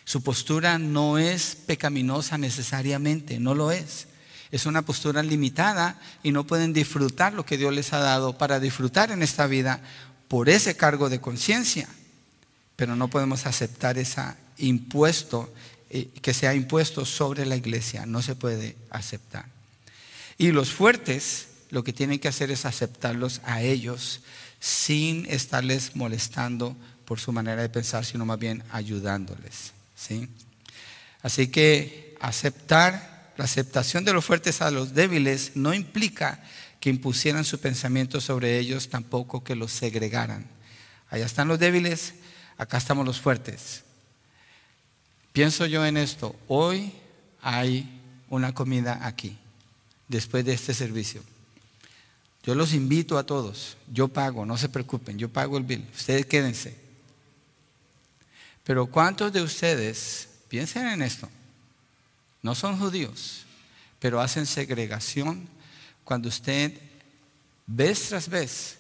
Su 0.07 0.23
postura 0.23 0.79
no 0.79 1.19
es 1.19 1.57
pecaminosa 1.67 2.39
necesariamente, 2.39 3.41
no 3.41 3.57
lo 3.57 3.73
es. 3.73 4.07
Es 4.53 4.65
una 4.65 4.83
postura 4.83 5.21
limitada 5.25 6.01
y 6.23 6.31
no 6.31 6.47
pueden 6.47 6.73
disfrutar 6.73 7.33
lo 7.33 7.45
que 7.45 7.59
Dios 7.59 7.75
les 7.75 7.93
ha 7.93 7.99
dado 7.99 8.39
para 8.39 8.61
disfrutar 8.61 9.11
en 9.11 9.25
esta 9.25 9.49
vida 9.49 9.81
por 10.29 10.49
ese 10.49 10.77
cargo 10.77 11.11
de 11.11 11.21
conciencia. 11.21 11.89
Pero 12.77 12.95
no 12.95 13.09
podemos 13.09 13.47
aceptar 13.47 13.99
ese 13.99 14.23
impuesto 14.59 15.53
eh, 15.91 16.09
que 16.23 16.33
se 16.33 16.47
ha 16.47 16.55
impuesto 16.55 17.05
sobre 17.05 17.45
la 17.45 17.57
iglesia. 17.57 18.07
No 18.07 18.23
se 18.23 18.37
puede 18.37 18.77
aceptar. 18.91 19.47
Y 20.39 20.53
los 20.53 20.71
fuertes 20.71 21.49
lo 21.71 21.83
que 21.83 21.93
tienen 21.93 22.21
que 22.21 22.29
hacer 22.29 22.53
es 22.53 22.65
aceptarlos 22.65 23.41
a 23.43 23.61
ellos 23.61 24.21
sin 24.61 25.27
estarles 25.27 25.97
molestando 25.97 26.77
por 27.07 27.19
su 27.19 27.33
manera 27.33 27.63
de 27.63 27.69
pensar, 27.69 28.05
sino 28.05 28.25
más 28.25 28.39
bien 28.39 28.63
ayudándoles. 28.71 29.76
¿Sí? 29.97 30.29
Así 31.23 31.49
que 31.49 32.15
aceptar, 32.21 33.33
la 33.37 33.45
aceptación 33.45 34.05
de 34.05 34.13
los 34.13 34.25
fuertes 34.25 34.63
a 34.63 34.71
los 34.71 34.95
débiles 34.95 35.53
no 35.57 35.75
implica 35.75 36.41
que 36.79 36.91
impusieran 36.91 37.45
su 37.45 37.59
pensamiento 37.59 38.21
sobre 38.21 38.59
ellos, 38.59 38.89
tampoco 38.89 39.43
que 39.43 39.57
los 39.57 39.73
segregaran. 39.73 40.47
Allá 41.11 41.27
están 41.27 41.49
los 41.49 41.59
débiles, 41.59 42.15
acá 42.59 42.79
estamos 42.79 43.05
los 43.05 43.21
fuertes. 43.21 43.83
Pienso 45.33 45.67
yo 45.67 45.85
en 45.85 45.97
esto, 45.97 46.37
hoy 46.49 46.93
hay 47.43 48.01
una 48.31 48.55
comida 48.55 49.01
aquí, 49.07 49.37
después 50.09 50.45
de 50.45 50.55
este 50.55 50.75
servicio. 50.75 51.23
Yo 52.43 52.55
los 52.55 52.73
invito 52.73 53.19
a 53.19 53.27
todos, 53.27 53.77
yo 53.93 54.09
pago, 54.09 54.47
no 54.47 54.57
se 54.57 54.69
preocupen, 54.69 55.19
yo 55.19 55.29
pago 55.29 55.59
el 55.59 55.65
bill, 55.65 55.85
ustedes 55.95 56.27
quédense. 56.27 56.86
Pero 58.67 58.87
¿cuántos 58.87 59.33
de 59.33 59.43
ustedes, 59.43 60.29
piensen 60.49 60.89
en 60.89 61.01
esto, 61.01 61.29
no 62.43 62.57
son 62.57 62.77
judíos, 62.81 63.45
pero 64.01 64.21
hacen 64.21 64.45
segregación 64.45 65.49
cuando 66.03 66.29
usted 66.29 66.73
vez 67.69 68.09
tras 68.09 68.29
vez 68.29 68.79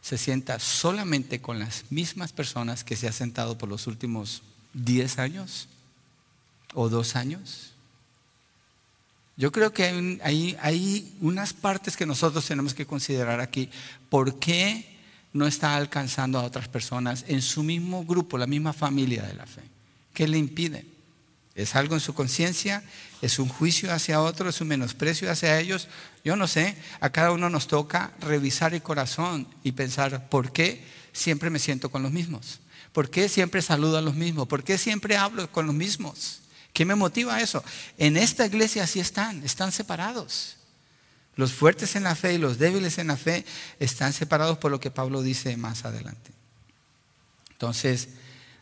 se 0.00 0.18
sienta 0.18 0.60
solamente 0.60 1.40
con 1.40 1.58
las 1.58 1.90
mismas 1.90 2.32
personas 2.32 2.84
que 2.84 2.94
se 2.94 3.08
ha 3.08 3.12
sentado 3.12 3.58
por 3.58 3.68
los 3.68 3.88
últimos 3.88 4.42
10 4.74 5.18
años 5.18 5.66
o 6.72 6.88
dos 6.88 7.16
años? 7.16 7.72
Yo 9.36 9.50
creo 9.50 9.72
que 9.72 10.20
hay, 10.22 10.56
hay, 10.60 11.16
unas 11.20 11.52
partes 11.52 11.96
que 11.96 12.06
nosotros 12.06 12.46
tenemos 12.46 12.72
que 12.72 12.86
considerar 12.86 13.40
aquí. 13.40 13.68
¿Por 14.08 14.38
qué 14.38 14.93
no 15.34 15.46
está 15.46 15.76
alcanzando 15.76 16.38
a 16.38 16.44
otras 16.44 16.68
personas 16.68 17.26
en 17.28 17.42
su 17.42 17.62
mismo 17.62 18.04
grupo, 18.04 18.38
la 18.38 18.46
misma 18.46 18.72
familia 18.72 19.22
de 19.24 19.34
la 19.34 19.46
fe? 19.46 19.62
¿Qué 20.14 20.26
le 20.26 20.38
impide? 20.38 20.86
¿Es 21.54 21.76
algo 21.76 21.94
en 21.94 22.00
su 22.00 22.14
conciencia? 22.14 22.82
¿Es 23.20 23.38
un 23.38 23.48
juicio 23.48 23.92
hacia 23.92 24.20
otros? 24.20 24.54
¿Es 24.54 24.60
un 24.60 24.68
menosprecio 24.68 25.30
hacia 25.30 25.58
ellos? 25.60 25.88
Yo 26.24 26.36
no 26.36 26.46
sé. 26.46 26.76
A 27.00 27.10
cada 27.10 27.32
uno 27.32 27.50
nos 27.50 27.66
toca 27.66 28.12
revisar 28.20 28.74
el 28.74 28.82
corazón 28.82 29.46
y 29.62 29.72
pensar, 29.72 30.28
¿por 30.28 30.52
qué 30.52 30.84
siempre 31.12 31.50
me 31.50 31.58
siento 31.58 31.90
con 31.90 32.02
los 32.02 32.12
mismos? 32.12 32.60
¿Por 32.92 33.10
qué 33.10 33.28
siempre 33.28 33.60
saludo 33.60 33.98
a 33.98 34.02
los 34.02 34.14
mismos? 34.14 34.46
¿Por 34.46 34.62
qué 34.62 34.78
siempre 34.78 35.16
hablo 35.16 35.50
con 35.50 35.66
los 35.66 35.74
mismos? 35.74 36.40
¿Qué 36.72 36.84
me 36.84 36.94
motiva 36.94 37.40
eso? 37.40 37.62
En 37.98 38.16
esta 38.16 38.46
iglesia 38.46 38.84
así 38.84 39.00
están, 39.00 39.44
están 39.44 39.72
separados. 39.72 40.56
Los 41.36 41.52
fuertes 41.52 41.96
en 41.96 42.04
la 42.04 42.14
fe 42.14 42.34
y 42.34 42.38
los 42.38 42.58
débiles 42.58 42.98
en 42.98 43.08
la 43.08 43.16
fe 43.16 43.44
están 43.80 44.12
separados 44.12 44.58
por 44.58 44.70
lo 44.70 44.80
que 44.80 44.90
Pablo 44.90 45.22
dice 45.22 45.56
más 45.56 45.84
adelante. 45.84 46.30
Entonces, 47.52 48.08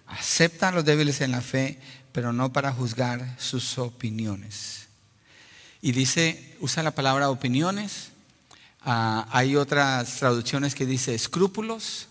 aceptan 0.07 0.75
los 0.75 0.85
débiles 0.85 1.21
en 1.21 1.33
la 1.33 1.41
fe, 1.41 1.79
pero 2.13 2.33
no 2.33 2.53
para 2.53 2.73
juzgar 2.73 3.37
sus 3.39 3.79
opiniones. 3.79 4.87
Y 5.81 5.93
dice, 5.93 6.57
usa 6.61 6.83
la 6.83 6.95
palabra 6.95 7.31
opiniones. 7.31 8.11
Ah, 8.83 9.27
hay 9.31 9.57
otras 9.57 10.19
traducciones 10.19 10.75
que 10.75 10.87
dice 10.87 11.15
escrúpulos, 11.15 12.09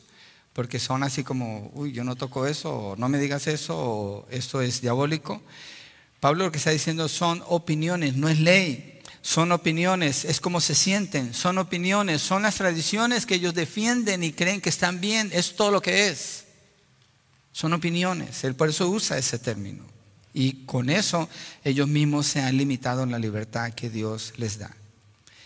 porque 0.53 0.79
son 0.79 1.03
así 1.03 1.23
como, 1.23 1.71
uy, 1.73 1.91
yo 1.91 2.03
no 2.03 2.15
toco 2.15 2.45
eso, 2.45 2.73
o 2.73 2.95
no 2.97 3.07
me 3.09 3.19
digas 3.19 3.47
eso, 3.47 3.77
o 3.77 4.27
esto 4.29 4.61
es 4.61 4.81
diabólico. 4.81 5.41
Pablo 6.19 6.45
lo 6.45 6.51
que 6.51 6.57
está 6.57 6.71
diciendo 6.71 7.07
son 7.07 7.43
opiniones, 7.47 8.15
no 8.15 8.29
es 8.29 8.39
ley. 8.39 8.90
Son 9.21 9.51
opiniones, 9.51 10.25
es 10.25 10.39
como 10.39 10.59
se 10.61 10.73
sienten, 10.73 11.33
son 11.33 11.59
opiniones, 11.59 12.21
son 12.21 12.41
las 12.43 12.55
tradiciones 12.55 13.25
que 13.25 13.35
ellos 13.35 13.53
defienden 13.53 14.23
y 14.23 14.33
creen 14.33 14.61
que 14.61 14.69
están 14.69 14.99
bien, 14.99 15.29
es 15.31 15.55
todo 15.55 15.71
lo 15.71 15.81
que 15.81 16.07
es. 16.07 16.45
Son 17.51 17.73
opiniones, 17.73 18.43
él 18.43 18.55
por 18.55 18.69
eso 18.69 18.89
usa 18.89 19.17
ese 19.17 19.37
término. 19.37 19.85
Y 20.33 20.65
con 20.65 20.89
eso 20.89 21.29
ellos 21.63 21.87
mismos 21.87 22.25
se 22.25 22.41
han 22.41 22.57
limitado 22.57 23.03
en 23.03 23.11
la 23.11 23.19
libertad 23.19 23.73
que 23.73 23.89
Dios 23.89 24.33
les 24.37 24.57
da. 24.57 24.71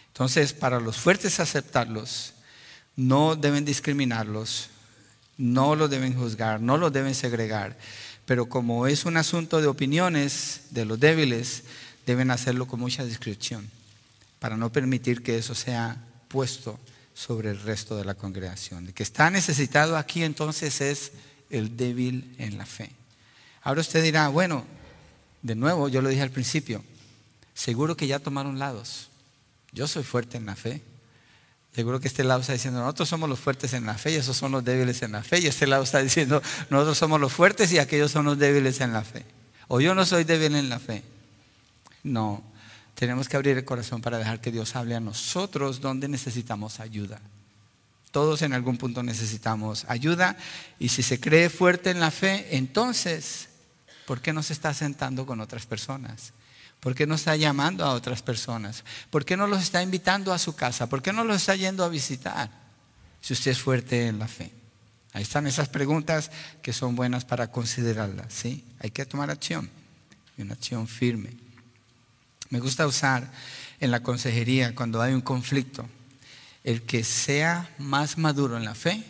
Entonces, 0.07 0.53
para 0.53 0.79
los 0.79 0.95
fuertes 0.95 1.39
aceptarlos, 1.39 2.33
no 2.95 3.35
deben 3.35 3.65
discriminarlos, 3.65 4.69
no 5.37 5.75
los 5.75 5.89
deben 5.89 6.13
juzgar, 6.13 6.61
no 6.61 6.77
los 6.77 6.93
deben 6.93 7.13
segregar, 7.13 7.77
pero 8.25 8.47
como 8.47 8.87
es 8.87 9.05
un 9.05 9.17
asunto 9.17 9.59
de 9.59 9.67
opiniones 9.67 10.61
de 10.69 10.85
los 10.85 10.99
débiles, 10.99 11.63
deben 12.05 12.31
hacerlo 12.31 12.67
con 12.67 12.79
mucha 12.79 13.03
discreción 13.03 13.69
para 14.39 14.57
no 14.57 14.71
permitir 14.71 15.23
que 15.23 15.37
eso 15.37 15.55
sea 15.55 15.97
puesto 16.27 16.79
sobre 17.13 17.49
el 17.49 17.61
resto 17.61 17.95
de 17.95 18.05
la 18.05 18.15
congregación. 18.15 18.87
El 18.87 18.93
que 18.93 19.03
está 19.03 19.29
necesitado 19.29 19.97
aquí 19.97 20.23
entonces 20.23 20.81
es 20.81 21.11
el 21.49 21.77
débil 21.77 22.35
en 22.37 22.57
la 22.57 22.65
fe. 22.65 22.91
Ahora 23.61 23.81
usted 23.81 24.03
dirá, 24.03 24.27
bueno, 24.27 24.65
de 25.41 25.55
nuevo, 25.55 25.87
yo 25.87 26.01
lo 26.01 26.09
dije 26.09 26.21
al 26.21 26.31
principio, 26.31 26.83
seguro 27.53 27.95
que 27.95 28.07
ya 28.07 28.19
tomaron 28.19 28.59
lados. 28.59 29.09
Yo 29.71 29.87
soy 29.87 30.03
fuerte 30.03 30.37
en 30.37 30.45
la 30.45 30.55
fe, 30.55 30.81
Seguro 31.75 31.99
que 31.99 32.07
este 32.07 32.23
lado 32.23 32.39
está 32.39 32.53
diciendo, 32.53 32.79
nosotros 32.79 33.09
somos 33.09 33.27
los 33.27 33.37
fuertes 33.37 33.73
en 33.73 33.85
la 33.85 33.95
fe 33.95 34.13
y 34.13 34.15
esos 34.15 34.37
son 34.37 34.53
los 34.53 34.63
débiles 34.63 35.01
en 35.01 35.11
la 35.11 35.23
fe. 35.23 35.39
Y 35.41 35.47
este 35.47 35.67
lado 35.67 35.83
está 35.83 35.99
diciendo, 35.99 36.41
nosotros 36.69 36.97
somos 36.97 37.19
los 37.19 37.33
fuertes 37.33 37.69
y 37.73 37.79
aquellos 37.79 38.11
son 38.11 38.23
los 38.23 38.39
débiles 38.39 38.79
en 38.79 38.93
la 38.93 39.03
fe. 39.03 39.25
O 39.67 39.81
yo 39.81 39.93
no 39.93 40.05
soy 40.05 40.23
débil 40.23 40.55
en 40.55 40.69
la 40.69 40.79
fe. 40.79 41.03
No, 42.05 42.43
tenemos 42.93 43.27
que 43.27 43.35
abrir 43.35 43.57
el 43.57 43.65
corazón 43.65 43.99
para 43.99 44.19
dejar 44.19 44.39
que 44.39 44.51
Dios 44.51 44.75
hable 44.75 44.93
a 44.93 44.99
nosotros 44.99 45.81
donde 45.81 46.07
necesitamos 46.07 46.79
ayuda. 46.79 47.19
Todos 48.11 48.43
en 48.43 48.53
algún 48.53 48.77
punto 48.77 49.01
necesitamos 49.01 49.85
ayuda 49.89 50.37
y 50.77 50.89
si 50.89 51.01
se 51.01 51.19
cree 51.19 51.49
fuerte 51.49 51.89
en 51.89 51.99
la 51.99 52.11
fe, 52.11 52.55
entonces, 52.55 53.49
¿por 54.05 54.21
qué 54.21 54.33
no 54.33 54.43
se 54.43 54.53
está 54.53 54.71
sentando 54.75 55.25
con 55.25 55.41
otras 55.41 55.65
personas? 55.65 56.31
¿Por 56.79 56.93
qué 56.93 57.07
no 57.07 57.15
está 57.15 57.35
llamando 57.35 57.83
a 57.83 57.93
otras 57.93 58.21
personas? 58.21 58.83
¿Por 59.09 59.25
qué 59.25 59.35
no 59.35 59.47
los 59.47 59.63
está 59.63 59.81
invitando 59.81 60.31
a 60.31 60.37
su 60.37 60.55
casa? 60.55 60.87
¿Por 60.87 61.01
qué 61.01 61.11
no 61.11 61.23
los 61.23 61.37
está 61.37 61.55
yendo 61.55 61.83
a 61.83 61.89
visitar? 61.89 62.51
Si 63.19 63.33
usted 63.33 63.49
es 63.49 63.59
fuerte 63.59 64.05
en 64.05 64.19
la 64.19 64.27
fe. 64.27 64.51
Ahí 65.11 65.23
están 65.23 65.47
esas 65.47 65.69
preguntas 65.69 66.29
que 66.61 66.71
son 66.71 66.95
buenas 66.95 67.25
para 67.25 67.51
considerarlas. 67.51 68.31
¿sí? 68.31 68.63
Hay 68.79 68.91
que 68.91 69.07
tomar 69.07 69.31
acción 69.31 69.71
y 70.37 70.43
una 70.43 70.53
acción 70.53 70.87
firme. 70.87 71.44
Me 72.49 72.59
gusta 72.59 72.85
usar 72.87 73.31
en 73.79 73.91
la 73.91 74.01
consejería 74.01 74.75
cuando 74.75 75.01
hay 75.01 75.13
un 75.13 75.21
conflicto, 75.21 75.87
el 76.63 76.83
que 76.83 77.03
sea 77.03 77.69
más 77.77 78.17
maduro 78.17 78.57
en 78.57 78.65
la 78.65 78.75
fe, 78.75 79.03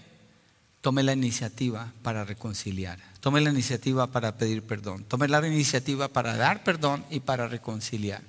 tome 0.82 1.04
la 1.04 1.13
iniciativa 1.13 1.91
para 2.04 2.26
reconciliar. 2.26 3.00
Tome 3.19 3.41
la 3.41 3.50
iniciativa 3.50 4.08
para 4.08 4.38
pedir 4.38 4.62
perdón. 4.62 5.04
Tome 5.06 5.28
la 5.28 5.45
iniciativa 5.48 6.08
para 6.10 6.36
dar 6.36 6.63
perdón 6.63 7.04
y 7.10 7.21
para 7.21 7.48
reconciliar. 7.48 8.21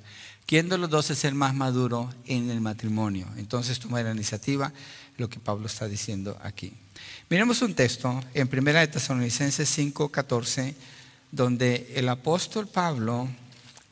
¿Quién 0.46 0.68
de 0.68 0.78
los 0.78 0.88
dos 0.88 1.10
es 1.10 1.24
el 1.24 1.34
más 1.34 1.54
maduro 1.54 2.08
en 2.24 2.50
el 2.50 2.60
matrimonio? 2.60 3.26
Entonces 3.36 3.80
tome 3.80 4.02
la 4.04 4.12
iniciativa, 4.12 4.72
lo 5.16 5.28
que 5.28 5.40
Pablo 5.40 5.66
está 5.66 5.88
diciendo 5.88 6.38
aquí. 6.42 6.72
Miremos 7.28 7.60
un 7.62 7.74
texto 7.74 8.22
en 8.32 8.48
1 8.50 8.72
de 8.72 8.86
Tesalonicenses 8.86 9.68
5, 9.68 10.08
14, 10.08 10.74
donde 11.32 11.92
el 11.96 12.08
apóstol 12.08 12.68
Pablo 12.68 13.28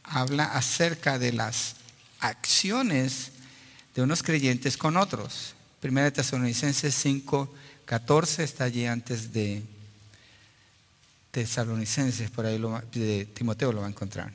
habla 0.05 0.45
acerca 0.45 1.19
de 1.19 1.33
las 1.33 1.77
acciones 2.21 3.33
de 3.95 4.03
unos 4.03 4.23
creyentes 4.23 4.77
con 4.77 4.97
otros. 4.97 5.55
1 5.83 6.03
de 6.03 6.11
Tesalonicenses 6.13 6.95
5, 6.95 7.53
14 7.85 8.45
está 8.45 8.65
allí 8.65 8.87
antes 8.87 9.33
de 9.33 9.63
tesalonicenses, 11.31 12.31
por 12.31 12.47
ahí 12.47 12.59
lo, 12.59 12.81
de 12.93 13.27
Timoteo 13.27 13.73
lo 13.73 13.81
va 13.81 13.87
a 13.87 13.91
encontrar. 13.91 14.33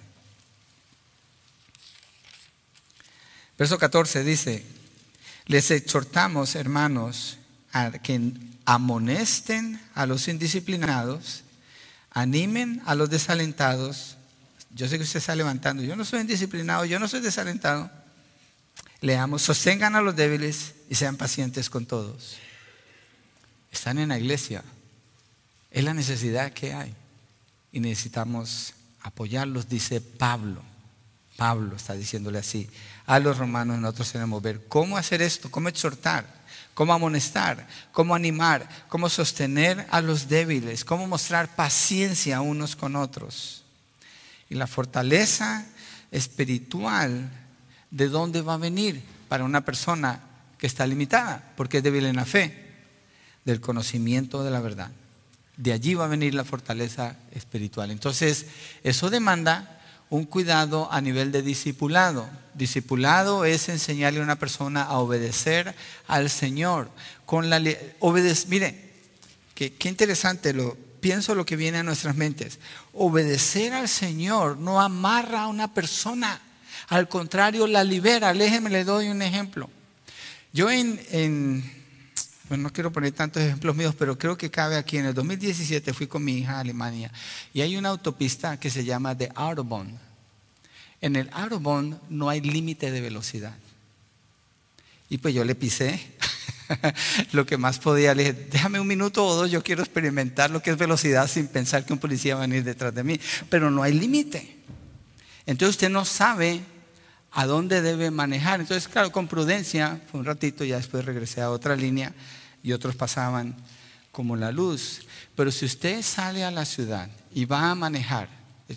Verso 3.57 3.77
14 3.77 4.23
dice, 4.23 4.65
les 5.45 5.71
exhortamos, 5.71 6.55
hermanos, 6.55 7.37
a 7.71 7.91
que 7.91 8.33
amonesten 8.65 9.81
a 9.95 10.05
los 10.05 10.27
indisciplinados, 10.27 11.43
animen 12.11 12.81
a 12.85 12.95
los 12.95 13.09
desalentados. 13.09 14.17
Yo 14.71 14.87
sé 14.87 14.97
que 14.97 15.03
usted 15.03 15.19
está 15.19 15.35
levantando, 15.35 15.83
yo 15.83 15.95
no 15.95 16.05
soy 16.05 16.21
indisciplinado, 16.21 16.85
yo 16.85 16.99
no 16.99 17.07
soy 17.07 17.21
desalentado. 17.21 17.89
Leamos, 19.01 19.41
sostengan 19.41 19.95
a 19.95 20.01
los 20.01 20.15
débiles 20.15 20.75
y 20.89 20.95
sean 20.95 21.15
pacientes 21.15 21.69
con 21.69 21.85
todos. 21.85 22.37
Están 23.71 23.97
en 23.97 24.09
la 24.09 24.19
iglesia, 24.19 24.63
es 25.71 25.83
la 25.83 25.93
necesidad 25.93 26.51
que 26.53 26.73
hay. 26.73 26.93
Y 27.71 27.79
necesitamos 27.79 28.73
apoyarlos, 29.01 29.69
dice 29.69 30.01
Pablo. 30.01 30.61
Pablo 31.37 31.77
está 31.77 31.93
diciéndole 31.93 32.39
así 32.39 32.69
a 33.05 33.17
los 33.19 33.37
romanos, 33.37 33.79
nosotros 33.79 34.11
tenemos 34.11 34.41
que 34.41 34.49
ver 34.49 34.67
cómo 34.67 34.97
hacer 34.97 35.21
esto, 35.21 35.49
cómo 35.49 35.69
exhortar, 35.69 36.27
cómo 36.73 36.93
amonestar, 36.93 37.67
cómo 37.91 38.13
animar, 38.13 38.67
cómo 38.87 39.09
sostener 39.09 39.87
a 39.89 40.01
los 40.01 40.27
débiles, 40.27 40.83
cómo 40.83 41.07
mostrar 41.07 41.55
paciencia 41.55 42.41
unos 42.41 42.75
con 42.75 42.95
otros. 42.95 43.58
Y 44.49 44.55
la 44.55 44.67
fortaleza 44.67 45.65
espiritual, 46.11 47.29
¿de 47.91 48.09
dónde 48.09 48.41
va 48.41 48.55
a 48.55 48.57
venir 48.57 49.01
para 49.27 49.43
una 49.43 49.63
persona 49.63 50.21
que 50.57 50.67
está 50.67 50.87
limitada? 50.87 51.53
Porque 51.55 51.77
es 51.77 51.83
débil 51.83 52.05
en 52.05 52.15
la 52.15 52.25
fe, 52.25 52.67
del 53.45 53.61
conocimiento 53.61 54.43
de 54.43 54.51
la 54.51 54.59
verdad. 54.59 54.91
De 55.55 55.73
allí 55.73 55.93
va 55.93 56.05
a 56.05 56.09
venir 56.09 56.33
la 56.33 56.45
fortaleza 56.45 57.15
espiritual. 57.31 57.91
Entonces, 57.91 58.47
eso 58.83 59.09
demanda 59.09 59.79
un 60.09 60.25
cuidado 60.25 60.91
a 60.91 61.01
nivel 61.01 61.31
de 61.31 61.41
discipulado. 61.41 62.27
Discipulado 62.55 63.45
es 63.45 63.69
enseñarle 63.69 64.19
a 64.19 64.23
una 64.23 64.39
persona 64.39 64.83
a 64.83 64.97
obedecer 64.97 65.75
al 66.07 66.29
Señor. 66.29 66.89
Con 67.25 67.49
la 67.49 67.59
mire, 67.59 68.91
qué, 69.53 69.73
qué 69.73 69.89
interesante 69.89 70.53
lo 70.53 70.88
pienso 70.99 71.35
lo 71.35 71.45
que 71.45 71.55
viene 71.55 71.79
a 71.79 71.83
nuestras 71.83 72.15
mentes. 72.15 72.59
Obedecer 72.93 73.73
al 73.73 73.87
Señor 73.87 74.57
no 74.57 74.81
amarra 74.81 75.43
a 75.43 75.47
una 75.47 75.73
persona, 75.73 76.41
al 76.87 77.07
contrario 77.07 77.67
la 77.67 77.83
libera. 77.83 78.33
Déjeme 78.33 78.69
le 78.69 78.83
doy 78.83 79.09
un 79.09 79.21
ejemplo. 79.21 79.69
Yo 80.51 80.69
en, 80.71 80.99
en 81.11 81.79
bueno, 82.49 82.63
no 82.63 82.73
quiero 82.73 82.91
poner 82.91 83.11
tantos 83.11 83.43
ejemplos 83.43 83.75
míos, 83.75 83.93
pero 83.97 84.17
creo 84.17 84.35
que 84.35 84.49
cabe 84.49 84.75
aquí. 84.75 84.97
En 84.97 85.05
el 85.05 85.13
2017 85.13 85.93
fui 85.93 86.07
con 86.07 86.23
mi 86.23 86.39
hija 86.39 86.57
a 86.57 86.61
Alemania 86.61 87.11
y 87.53 87.61
hay 87.61 87.77
una 87.77 87.89
autopista 87.89 88.59
que 88.59 88.71
se 88.71 88.83
llama 88.83 89.15
The 89.15 89.31
Autobahn. 89.35 89.99
En 90.99 91.15
el 91.15 91.29
Autobahn 91.31 91.99
no 92.09 92.27
hay 92.27 92.41
límite 92.41 92.89
de 92.89 93.01
velocidad. 93.01 93.55
Y 95.09 95.19
pues 95.19 95.35
yo 95.35 95.43
le 95.43 95.53
pisé 95.53 96.01
lo 97.31 97.45
que 97.45 97.57
más 97.57 97.79
podía. 97.79 98.13
Le 98.13 98.23
dije, 98.23 98.47
déjame 98.51 98.79
un 98.79 98.87
minuto 98.87 99.25
o 99.25 99.35
dos, 99.35 99.51
yo 99.51 99.63
quiero 99.63 99.81
experimentar 99.81 100.51
lo 100.51 100.61
que 100.61 100.71
es 100.71 100.77
velocidad 100.77 101.27
sin 101.27 101.47
pensar 101.47 101.85
que 101.85 101.93
un 101.93 101.99
policía 101.99 102.35
va 102.35 102.43
a 102.43 102.47
venir 102.47 102.63
detrás 102.63 102.93
de 102.93 103.03
mí. 103.03 103.19
Pero 103.49 103.71
no 103.71 103.83
hay 103.83 103.93
límite. 103.93 104.57
Entonces 105.45 105.75
usted 105.75 105.89
no 105.89 106.05
sabe 106.05 106.61
a 107.31 107.45
dónde 107.45 107.81
debe 107.81 108.11
manejar. 108.11 108.59
Entonces, 108.59 108.87
claro, 108.87 109.11
con 109.11 109.27
prudencia, 109.27 110.01
fue 110.11 110.19
un 110.19 110.25
ratito, 110.25 110.63
ya 110.63 110.77
después 110.77 111.05
regresé 111.05 111.41
a 111.41 111.51
otra 111.51 111.75
línea 111.75 112.13
y 112.63 112.71
otros 112.71 112.95
pasaban 112.95 113.55
como 114.11 114.35
la 114.35 114.51
luz. 114.51 115.05
Pero 115.35 115.51
si 115.51 115.65
usted 115.65 116.01
sale 116.01 116.43
a 116.43 116.51
la 116.51 116.65
ciudad 116.65 117.09
y 117.33 117.45
va 117.45 117.71
a 117.71 117.75
manejar, 117.75 118.29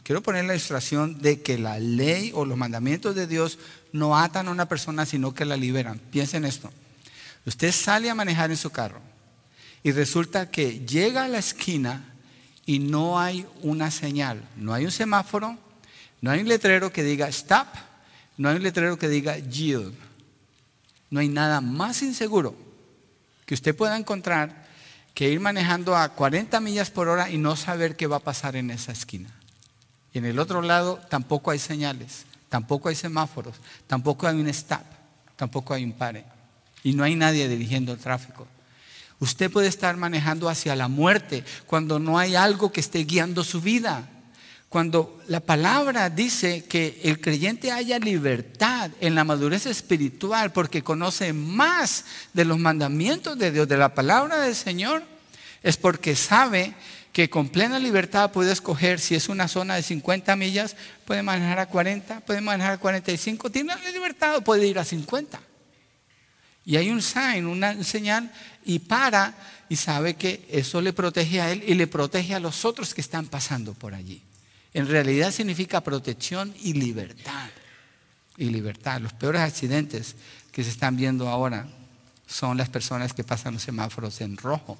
quiero 0.02 0.22
poner 0.22 0.44
la 0.44 0.54
ilustración 0.54 1.20
de 1.20 1.42
que 1.42 1.58
la 1.58 1.78
ley 1.78 2.30
o 2.34 2.44
los 2.44 2.56
mandamientos 2.56 3.14
de 3.14 3.26
Dios 3.26 3.58
no 3.92 4.16
atan 4.16 4.48
a 4.48 4.50
una 4.50 4.68
persona, 4.68 5.04
sino 5.04 5.34
que 5.34 5.44
la 5.44 5.56
liberan. 5.56 5.98
Piensen 5.98 6.44
esto. 6.44 6.70
Usted 7.46 7.72
sale 7.72 8.08
a 8.08 8.14
manejar 8.14 8.50
en 8.50 8.56
su 8.56 8.70
carro 8.70 9.00
y 9.82 9.92
resulta 9.92 10.50
que 10.50 10.80
llega 10.80 11.24
a 11.24 11.28
la 11.28 11.38
esquina 11.38 12.04
y 12.64 12.78
no 12.78 13.18
hay 13.18 13.46
una 13.62 13.90
señal, 13.90 14.42
no 14.56 14.72
hay 14.72 14.84
un 14.84 14.92
semáforo, 14.92 15.58
no 16.20 16.30
hay 16.30 16.40
un 16.40 16.48
letrero 16.48 16.92
que 16.92 17.02
diga 17.02 17.28
stop, 17.28 17.66
no 18.36 18.48
hay 18.48 18.56
un 18.56 18.62
letrero 18.62 18.96
que 18.96 19.08
diga 19.08 19.38
yield. 19.38 19.94
No 21.10 21.20
hay 21.20 21.28
nada 21.28 21.60
más 21.60 22.00
inseguro 22.02 22.54
que 23.44 23.54
usted 23.54 23.76
pueda 23.76 23.98
encontrar 23.98 24.66
que 25.12 25.28
ir 25.28 25.40
manejando 25.40 25.96
a 25.96 26.08
40 26.08 26.58
millas 26.60 26.90
por 26.90 27.08
hora 27.08 27.28
y 27.28 27.36
no 27.36 27.54
saber 27.56 27.96
qué 27.96 28.06
va 28.06 28.16
a 28.16 28.20
pasar 28.20 28.56
en 28.56 28.70
esa 28.70 28.92
esquina. 28.92 29.28
Y 30.14 30.18
en 30.18 30.24
el 30.24 30.38
otro 30.38 30.62
lado 30.62 31.00
tampoco 31.10 31.50
hay 31.50 31.58
señales, 31.58 32.24
tampoco 32.48 32.88
hay 32.88 32.94
semáforos, 32.94 33.56
tampoco 33.86 34.26
hay 34.26 34.40
un 34.40 34.48
stop, 34.48 34.84
tampoco 35.36 35.74
hay 35.74 35.84
un 35.84 35.92
pare. 35.92 36.24
Y 36.82 36.94
no 36.94 37.04
hay 37.04 37.14
nadie 37.14 37.48
dirigiendo 37.48 37.92
el 37.92 37.98
tráfico. 37.98 38.46
Usted 39.22 39.50
puede 39.50 39.68
estar 39.68 39.96
manejando 39.96 40.48
hacia 40.48 40.74
la 40.74 40.88
muerte 40.88 41.44
cuando 41.66 42.00
no 42.00 42.18
hay 42.18 42.34
algo 42.34 42.72
que 42.72 42.80
esté 42.80 43.04
guiando 43.04 43.44
su 43.44 43.60
vida. 43.60 44.08
Cuando 44.68 45.22
la 45.28 45.40
palabra 45.40 46.10
dice 46.10 46.64
que 46.64 46.98
el 47.04 47.20
creyente 47.20 47.70
haya 47.70 47.98
libertad 47.98 48.90
en 49.00 49.14
la 49.14 49.22
madurez 49.22 49.66
espiritual 49.66 50.50
porque 50.50 50.82
conoce 50.82 51.32
más 51.32 52.06
de 52.32 52.44
los 52.44 52.58
mandamientos 52.58 53.38
de 53.38 53.52
Dios, 53.52 53.68
de 53.68 53.76
la 53.76 53.94
palabra 53.94 54.40
del 54.40 54.56
Señor, 54.56 55.04
es 55.62 55.76
porque 55.76 56.16
sabe 56.16 56.74
que 57.12 57.28
con 57.28 57.50
plena 57.50 57.78
libertad 57.78 58.32
puede 58.32 58.50
escoger 58.50 58.98
si 58.98 59.14
es 59.14 59.28
una 59.28 59.46
zona 59.46 59.76
de 59.76 59.82
50 59.82 60.34
millas, 60.36 60.74
puede 61.04 61.22
manejar 61.22 61.58
a 61.58 61.66
40, 61.66 62.20
puede 62.20 62.40
manejar 62.40 62.72
a 62.72 62.78
45, 62.78 63.50
tiene 63.50 63.74
la 63.76 63.90
libertad 63.90 64.36
o 64.36 64.40
puede 64.40 64.66
ir 64.66 64.78
a 64.78 64.84
50. 64.84 65.38
Y 66.64 66.76
hay 66.76 66.90
un 66.90 67.02
sign, 67.02 67.46
una 67.46 67.82
señal, 67.82 68.30
y 68.64 68.78
para 68.78 69.34
y 69.68 69.76
sabe 69.76 70.14
que 70.14 70.46
eso 70.50 70.82
le 70.82 70.92
protege 70.92 71.40
a 71.40 71.50
él 71.50 71.64
y 71.66 71.74
le 71.74 71.86
protege 71.86 72.34
a 72.34 72.40
los 72.40 72.64
otros 72.64 72.92
que 72.92 73.00
están 73.00 73.26
pasando 73.26 73.72
por 73.72 73.94
allí. 73.94 74.22
En 74.74 74.86
realidad 74.86 75.32
significa 75.32 75.80
protección 75.80 76.54
y 76.62 76.74
libertad. 76.74 77.48
Y 78.36 78.50
libertad. 78.50 79.00
Los 79.00 79.12
peores 79.12 79.42
accidentes 79.42 80.14
que 80.50 80.62
se 80.62 80.70
están 80.70 80.96
viendo 80.96 81.28
ahora 81.28 81.66
son 82.26 82.56
las 82.58 82.68
personas 82.68 83.12
que 83.12 83.24
pasan 83.24 83.54
los 83.54 83.62
semáforos 83.62 84.20
en 84.20 84.36
rojo. 84.36 84.78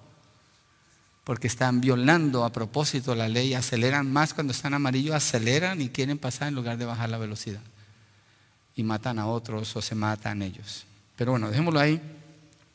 Porque 1.24 1.46
están 1.46 1.80
violando 1.80 2.44
a 2.44 2.52
propósito 2.52 3.14
la 3.14 3.28
ley, 3.28 3.54
aceleran 3.54 4.10
más 4.10 4.34
cuando 4.34 4.52
están 4.52 4.74
amarillos, 4.74 5.14
aceleran 5.14 5.80
y 5.80 5.88
quieren 5.88 6.18
pasar 6.18 6.48
en 6.48 6.54
lugar 6.54 6.78
de 6.78 6.84
bajar 6.84 7.08
la 7.10 7.18
velocidad. 7.18 7.62
Y 8.74 8.82
matan 8.82 9.18
a 9.18 9.26
otros 9.26 9.74
o 9.76 9.82
se 9.82 9.94
matan 9.94 10.42
ellos. 10.42 10.84
Pero 11.22 11.30
bueno, 11.30 11.50
dejémoslo 11.50 11.78
ahí. 11.78 12.00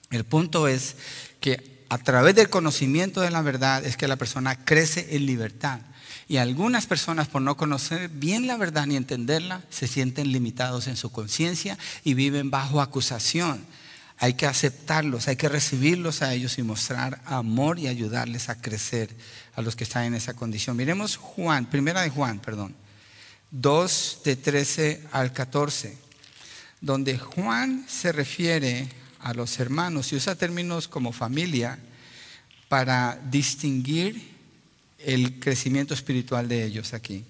El 0.09 0.23
punto 0.23 0.69
es 0.69 0.95
que 1.41 1.83
a 1.89 1.97
través 1.97 2.33
del 2.33 2.49
conocimiento 2.49 3.19
de 3.19 3.29
la 3.29 3.41
verdad 3.41 3.83
es 3.83 3.97
que 3.97 4.07
la 4.07 4.15
persona 4.15 4.63
crece 4.63 5.17
en 5.17 5.25
libertad. 5.25 5.81
Y 6.29 6.37
algunas 6.37 6.85
personas, 6.85 7.27
por 7.27 7.41
no 7.41 7.57
conocer 7.57 8.07
bien 8.07 8.47
la 8.47 8.55
verdad 8.55 8.85
ni 8.85 8.95
entenderla, 8.95 9.63
se 9.69 9.85
sienten 9.85 10.31
limitados 10.31 10.87
en 10.87 10.95
su 10.95 11.11
conciencia 11.11 11.77
y 12.05 12.13
viven 12.13 12.49
bajo 12.49 12.79
acusación. 12.79 13.65
Hay 14.17 14.35
que 14.35 14.45
aceptarlos, 14.45 15.27
hay 15.27 15.35
que 15.35 15.49
recibirlos 15.49 16.21
a 16.21 16.33
ellos 16.33 16.57
y 16.57 16.63
mostrar 16.63 17.19
amor 17.25 17.79
y 17.79 17.87
ayudarles 17.87 18.47
a 18.47 18.61
crecer 18.61 19.13
a 19.57 19.61
los 19.61 19.75
que 19.75 19.83
están 19.83 20.05
en 20.05 20.15
esa 20.15 20.35
condición. 20.35 20.77
Miremos 20.77 21.17
Juan, 21.17 21.65
primera 21.65 22.01
de 22.01 22.11
Juan, 22.11 22.39
perdón, 22.39 22.73
2 23.51 24.21
de 24.23 24.37
13 24.37 25.03
al 25.11 25.33
14, 25.33 26.06
donde 26.81 27.17
Juan 27.17 27.85
se 27.87 28.11
refiere 28.11 28.87
a 29.19 29.33
los 29.33 29.59
hermanos 29.59 30.11
y 30.11 30.15
usa 30.15 30.35
términos 30.35 30.87
como 30.87 31.11
familia 31.11 31.79
para 32.69 33.19
distinguir 33.29 34.35
el 34.99 35.39
crecimiento 35.39 35.93
espiritual 35.93 36.47
de 36.47 36.63
ellos 36.63 36.93
aquí. 36.93 37.25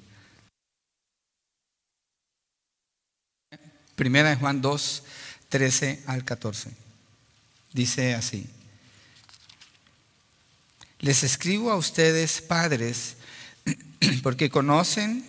Primera 3.96 4.30
de 4.30 4.36
Juan 4.36 4.62
2, 4.62 5.04
13 5.50 6.04
al 6.08 6.24
14. 6.24 6.72
Dice 7.74 8.14
así. 8.14 8.48
Les 11.00 11.24
escribo 11.24 11.72
a 11.72 11.76
ustedes, 11.76 12.42
padres, 12.42 13.18
porque 14.24 14.50
conocen, 14.50 15.26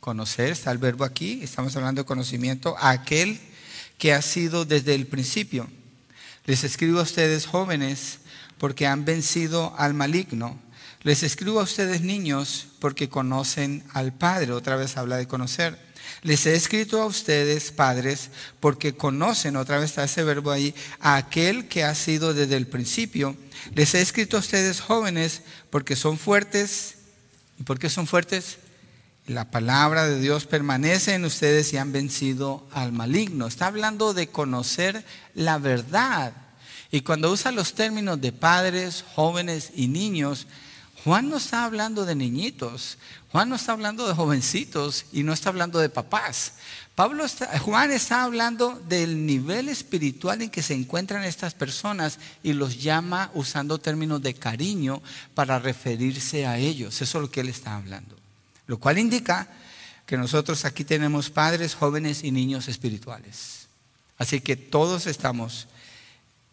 conocer, 0.00 0.50
está 0.50 0.70
el 0.70 0.78
verbo 0.78 1.04
aquí, 1.04 1.40
estamos 1.42 1.74
hablando 1.76 2.02
de 2.02 2.06
conocimiento, 2.06 2.76
aquel 2.80 3.40
que 4.00 4.14
ha 4.14 4.22
sido 4.22 4.64
desde 4.64 4.94
el 4.94 5.06
principio. 5.06 5.68
Les 6.46 6.64
escribo 6.64 6.98
a 6.98 7.02
ustedes, 7.02 7.46
jóvenes, 7.46 8.20
porque 8.56 8.86
han 8.86 9.04
vencido 9.04 9.74
al 9.76 9.92
maligno. 9.92 10.58
Les 11.02 11.22
escribo 11.22 11.60
a 11.60 11.64
ustedes 11.64 12.00
niños 12.00 12.68
porque 12.80 13.10
conocen 13.10 13.84
al 13.92 14.12
Padre. 14.14 14.52
Otra 14.52 14.76
vez 14.76 14.96
habla 14.96 15.18
de 15.18 15.28
conocer. 15.28 15.78
Les 16.22 16.46
he 16.46 16.54
escrito 16.54 17.00
a 17.00 17.06
ustedes 17.06 17.70
padres 17.70 18.30
porque 18.58 18.94
conocen, 18.94 19.56
otra 19.56 19.78
vez 19.78 19.90
está 19.90 20.04
ese 20.04 20.24
verbo 20.24 20.50
ahí, 20.50 20.74
a 20.98 21.16
aquel 21.16 21.68
que 21.68 21.84
ha 21.84 21.94
sido 21.94 22.34
desde 22.34 22.56
el 22.56 22.66
principio. 22.66 23.36
Les 23.74 23.94
he 23.94 24.00
escrito 24.00 24.38
a 24.38 24.40
ustedes 24.40 24.80
jóvenes 24.80 25.42
porque 25.68 25.94
son 25.94 26.18
fuertes. 26.18 26.96
¿Y 27.58 27.64
por 27.64 27.78
qué 27.78 27.90
son 27.90 28.06
fuertes? 28.06 28.58
La 29.30 29.48
palabra 29.48 30.08
de 30.08 30.18
Dios 30.18 30.46
permanece 30.46 31.14
en 31.14 31.24
ustedes 31.24 31.72
y 31.72 31.76
han 31.76 31.92
vencido 31.92 32.66
al 32.72 32.90
maligno. 32.90 33.46
Está 33.46 33.68
hablando 33.68 34.12
de 34.12 34.26
conocer 34.26 35.04
la 35.36 35.58
verdad. 35.58 36.32
Y 36.90 37.02
cuando 37.02 37.30
usa 37.30 37.52
los 37.52 37.74
términos 37.74 38.20
de 38.20 38.32
padres, 38.32 39.04
jóvenes 39.14 39.70
y 39.76 39.86
niños, 39.86 40.48
Juan 41.04 41.28
no 41.28 41.36
está 41.36 41.64
hablando 41.64 42.04
de 42.06 42.16
niñitos, 42.16 42.98
Juan 43.30 43.50
no 43.50 43.54
está 43.54 43.70
hablando 43.70 44.08
de 44.08 44.14
jovencitos 44.14 45.06
y 45.12 45.22
no 45.22 45.32
está 45.32 45.50
hablando 45.50 45.78
de 45.78 45.90
papás. 45.90 46.54
Pablo 46.96 47.24
Juan 47.60 47.92
está 47.92 48.24
hablando 48.24 48.82
del 48.88 49.26
nivel 49.26 49.68
espiritual 49.68 50.42
en 50.42 50.50
que 50.50 50.60
se 50.60 50.74
encuentran 50.74 51.22
estas 51.22 51.54
personas 51.54 52.18
y 52.42 52.52
los 52.52 52.82
llama 52.82 53.30
usando 53.34 53.78
términos 53.78 54.20
de 54.22 54.34
cariño 54.34 55.00
para 55.34 55.60
referirse 55.60 56.48
a 56.48 56.58
ellos. 56.58 57.00
Eso 57.00 57.18
es 57.18 57.22
lo 57.22 57.30
que 57.30 57.42
él 57.42 57.48
está 57.48 57.76
hablando. 57.76 58.19
Lo 58.70 58.78
cual 58.78 58.98
indica 58.98 59.48
que 60.06 60.16
nosotros 60.16 60.64
aquí 60.64 60.84
tenemos 60.84 61.28
padres, 61.28 61.74
jóvenes 61.74 62.22
y 62.22 62.30
niños 62.30 62.68
espirituales. 62.68 63.66
Así 64.16 64.40
que 64.40 64.54
todos 64.54 65.08
estamos 65.08 65.66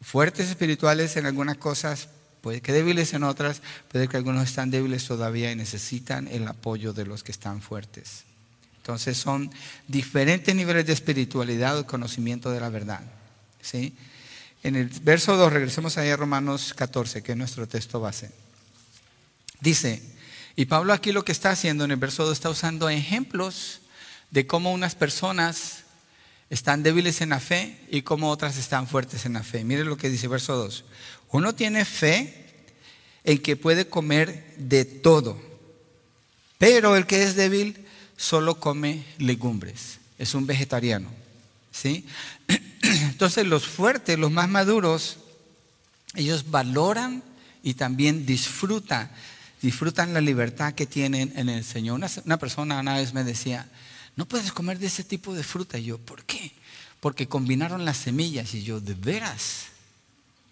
fuertes 0.02 0.50
espirituales 0.50 1.16
en 1.16 1.28
algunas 1.28 1.58
cosas, 1.58 2.10
puede 2.42 2.60
que 2.60 2.74
débiles 2.74 3.14
en 3.14 3.22
otras, 3.22 3.62
puede 3.92 4.08
que 4.08 4.18
algunos 4.18 4.50
están 4.50 4.72
débiles 4.72 5.06
todavía 5.06 5.52
y 5.52 5.56
necesitan 5.56 6.28
el 6.28 6.48
apoyo 6.48 6.92
de 6.92 7.06
los 7.06 7.22
que 7.22 7.32
están 7.32 7.62
fuertes. 7.62 8.24
Entonces 8.78 9.16
son 9.16 9.52
diferentes 9.88 10.56
niveles 10.56 10.88
de 10.88 10.94
espiritualidad 10.94 11.78
o 11.78 11.86
conocimiento 11.86 12.50
de 12.50 12.62
la 12.62 12.70
verdad. 12.70 13.02
¿sí? 13.62 13.96
En 14.64 14.76
el 14.76 14.88
verso 15.04 15.38
2, 15.38 15.54
regresemos 15.54 16.00
ahí 16.00 16.10
a 16.10 16.18
Romanos 16.18 16.74
14, 16.76 17.22
que 17.22 17.34
es 17.34 17.38
nuestro 17.38 17.68
texto 17.68 18.00
base. 18.00 18.32
Dice, 19.62 20.17
y 20.58 20.66
Pablo 20.66 20.92
aquí 20.92 21.14
lo 21.14 21.24
que 21.24 21.32
está 21.32 21.52
haciendo 21.52 21.86
en 21.86 21.92
el 21.92 21.98
verso 21.98 22.26
2 22.26 22.34
está 22.34 22.50
usando 22.50 22.90
ejemplos 22.90 23.80
de 24.32 24.46
cómo 24.48 24.74
unas 24.74 24.96
personas 24.96 25.84
están 26.50 26.82
débiles 26.82 27.22
en 27.22 27.30
la 27.30 27.40
fe 27.40 27.80
y 27.92 28.02
cómo 28.02 28.32
otras 28.32 28.58
están 28.58 28.88
fuertes 28.88 29.26
en 29.26 29.34
la 29.34 29.44
fe. 29.44 29.64
Mire 29.64 29.86
lo 29.86 29.98
que 29.98 30.10
dice 30.10 30.28
verso 30.28 30.56
2. 30.56 30.84
Uno 31.30 31.54
tiene 31.54 31.86
fe 31.86 32.46
en 33.24 33.38
que 33.38 33.56
puede 33.56 33.88
comer 33.88 34.56
de 34.58 34.84
todo, 34.84 35.40
pero 36.58 36.96
el 36.96 37.06
que 37.06 37.24
es 37.24 37.36
débil 37.36 37.86
solo 38.16 38.60
come 38.60 39.06
legumbres, 39.20 40.00
es 40.18 40.34
un 40.34 40.48
vegetariano. 40.48 41.12
¿sí? 41.72 42.08
Entonces 42.82 43.46
los 43.46 43.68
fuertes, 43.68 44.18
los 44.18 44.32
más 44.32 44.50
maduros, 44.50 45.18
ellos 46.16 46.50
valoran 46.50 47.22
y 47.62 47.76
también 47.76 48.26
disfrutan, 48.26 49.12
disfrutan 49.62 50.14
la 50.14 50.22
libertad 50.22 50.74
que 50.74 50.86
tienen 50.86 51.34
en 51.36 51.50
el 51.50 51.64
Señor. 51.64 52.00
Una, 52.26 52.38
persona 52.38 52.80
una 52.80 52.98
vez 52.98 53.14
me 53.14 53.24
decía, 53.24 53.68
no 54.16 54.26
puedes 54.26 54.52
comer 54.52 54.80
de 54.80 54.88
ese 54.88 55.04
tipo 55.04 55.34
de 55.34 55.44
fruta. 55.44 55.78
Y 55.78 55.86
yo, 55.86 55.98
¿por 55.98 56.24
qué? 56.26 56.52
Porque 57.00 57.28
combinaron 57.28 57.86
las 57.86 57.98
semillas. 57.98 58.54
Y 58.54 58.64
yo, 58.64 58.80
de 58.80 58.94
veras, 58.94 59.68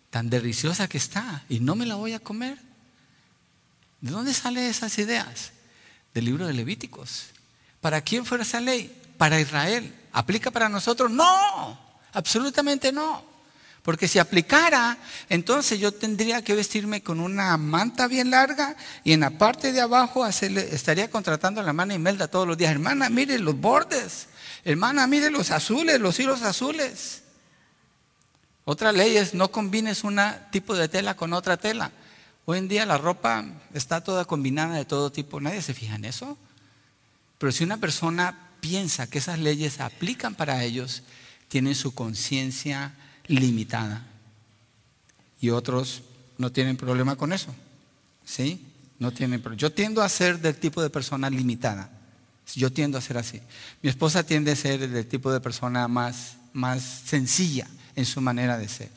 tan 0.10 0.30
deliciosa 0.30 0.88
que 0.88 0.98
está. 0.98 1.44
Y 1.50 1.60
no 1.60 1.76
me 1.76 1.86
la 1.86 1.96
voy 1.96 2.14
a 2.14 2.20
comer. 2.20 2.58
¿De 4.02 4.12
dónde 4.12 4.34
salen 4.34 4.64
esas 4.66 4.98
ideas? 4.98 5.52
Del 6.14 6.26
libro 6.26 6.48
de 6.48 6.54
Levíticos. 6.54 7.28
¿Para 7.82 8.02
quién 8.02 8.26
fue 8.26 8.42
esa 8.42 8.60
ley? 8.60 8.96
Para 9.18 9.40
Israel. 9.40 9.94
¿Aplica 10.12 10.52
para 10.52 10.70
nosotros? 10.70 11.12
No, 11.12 11.80
absolutamente 12.14 12.92
no. 12.92 13.35
Porque 13.86 14.08
si 14.08 14.18
aplicara, 14.18 14.98
entonces 15.30 15.80
yo 15.80 15.92
tendría 15.92 16.44
que 16.44 16.56
vestirme 16.56 17.04
con 17.04 17.20
una 17.20 17.56
manta 17.56 18.08
bien 18.08 18.32
larga 18.32 18.76
y 19.04 19.12
en 19.12 19.20
la 19.20 19.30
parte 19.30 19.72
de 19.72 19.80
abajo 19.80 20.26
estaría 20.26 21.08
contratando 21.12 21.62
a 21.62 21.64
la 21.64 21.70
hermana 21.70 21.94
Imelda 21.94 22.28
todos 22.28 22.48
los 22.48 22.58
días. 22.58 22.72
Hermana, 22.72 23.12
mire 23.12 23.38
los 23.38 23.56
bordes. 23.56 24.28
Hermana, 24.64 25.06
mire 25.06 25.30
los 25.30 25.52
azules, 25.52 26.02
los 26.02 26.20
hilos 26.20 26.42
azules. 26.42 27.22
Otra 28.64 28.92
ley 28.92 29.18
es 29.18 29.36
no 29.36 29.52
combines 29.52 30.04
un 30.04 30.20
tipo 30.52 30.76
de 30.76 30.88
tela 30.90 31.16
con 31.16 31.32
otra 31.34 31.56
tela. 31.56 31.92
Hoy 32.46 32.58
en 32.58 32.68
día 32.68 32.88
la 32.88 32.98
ropa 32.98 33.46
está 33.72 34.04
toda 34.04 34.26
combinada 34.26 34.78
de 34.78 34.86
todo 34.86 35.12
tipo. 35.12 35.40
Nadie 35.40 35.62
se 35.62 35.76
fija 35.76 35.94
en 35.94 36.06
eso. 36.06 36.40
Pero 37.38 37.52
si 37.52 37.64
una 37.64 37.78
persona 37.78 38.50
piensa 38.62 39.06
que 39.06 39.20
esas 39.20 39.38
leyes 39.38 39.80
aplican 39.80 40.34
para 40.34 40.64
ellos, 40.64 41.04
tienen 41.50 41.76
su 41.76 41.94
conciencia 41.94 42.96
limitada. 43.28 44.06
Y 45.40 45.50
otros 45.50 46.04
no 46.38 46.52
tienen 46.52 46.78
problema 46.78 47.16
con 47.16 47.34
eso. 47.34 47.54
¿Sí? 48.26 48.66
No 49.00 49.12
tienen 49.12 49.44
Yo 49.58 49.72
tiendo 49.72 50.02
a 50.02 50.10
ser 50.10 50.40
del 50.40 50.56
tipo 50.56 50.82
de 50.82 50.90
persona 50.90 51.30
limitada. 51.30 51.90
Yo 52.54 52.72
tiendo 52.72 52.98
a 52.98 53.02
ser 53.02 53.18
así. 53.18 53.42
Mi 53.82 53.90
esposa 53.90 54.24
tiende 54.24 54.52
a 54.52 54.56
ser 54.56 54.88
del 54.88 55.08
tipo 55.08 55.32
de 55.32 55.40
persona 55.40 55.88
más, 55.88 56.38
más 56.54 56.84
sencilla 57.06 57.68
en 57.96 58.06
su 58.06 58.22
manera 58.22 58.58
de 58.58 58.70
ser. 58.70 58.90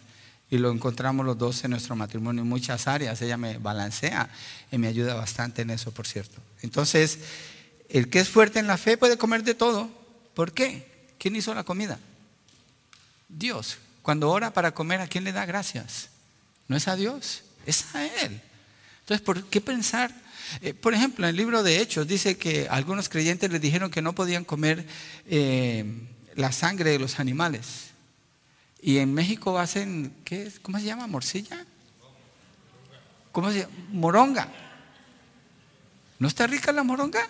Y 0.51 0.59
lo 0.59 0.71
encontramos 0.71 1.27
los 1.27 1.37
dos 1.37 1.65
en 1.65 1.73
nuestro 1.73 1.97
matrimonio 1.97 2.43
en 2.43 2.49
muchas 2.49 2.87
áreas. 2.87 3.21
Ella 3.21 3.37
me 3.37 3.59
balancea 3.59 4.31
y 4.71 4.79
me 4.79 4.87
ayuda 4.87 5.15
bastante 5.15 5.63
en 5.63 5.71
eso, 5.71 5.91
por 5.91 6.07
cierto. 6.07 6.41
Entonces, 6.63 7.19
el 7.89 8.09
que 8.09 8.21
es 8.21 8.29
fuerte 8.29 8.59
en 8.59 8.67
la 8.67 8.79
fe 8.79 8.97
puede 8.97 9.19
comer 9.19 9.43
de 9.43 9.55
todo. 9.55 9.91
¿Por 10.35 10.53
qué? 10.53 11.15
¿Quién 11.19 11.37
hizo 11.37 11.55
la 11.55 11.65
comida? 11.65 11.99
Dios. 13.29 13.79
Cuando 14.09 14.31
ora 14.31 14.55
para 14.55 14.73
comer, 14.73 15.03
¿a 15.03 15.07
quién 15.07 15.25
le 15.25 15.33
da 15.33 15.45
gracias? 15.45 16.09
No 16.67 16.79
es 16.79 16.89
a 16.89 16.97
Dios, 16.97 17.43
es 17.67 17.95
a 17.95 18.07
Él. 18.07 18.41
Entonces, 19.01 19.21
¿por 19.21 19.45
qué 19.45 19.61
pensar? 19.61 20.11
Eh, 20.63 20.73
por 20.73 20.95
ejemplo, 20.95 21.27
en 21.27 21.29
el 21.29 21.37
libro 21.37 21.63
de 21.63 21.83
Hechos 21.83 22.09
dice 22.09 22.39
que 22.39 22.69
algunos 22.71 23.11
creyentes 23.11 23.53
les 23.53 23.61
dijeron 23.61 23.91
que 23.91 24.01
no 24.01 24.15
podían 24.15 24.47
comer 24.47 24.87
eh, 25.27 25.85
la 26.37 26.53
sangre 26.53 26.93
de 26.93 26.99
los 26.99 27.21
animales. 27.21 27.91
Y 28.81 28.97
en 28.97 29.13
México 29.13 29.59
hacen, 29.59 30.15
¿qué 30.25 30.51
¿cómo 30.63 30.79
se 30.79 30.87
llama? 30.87 31.07
¿Morcilla? 31.07 31.67
¿Cómo 33.31 33.53
se 33.53 33.59
llama? 33.59 33.73
Moronga. 33.91 34.49
¿No 36.19 36.29
está 36.29 36.47
rica 36.47 36.73
la 36.73 36.83
moronga? 36.83 37.29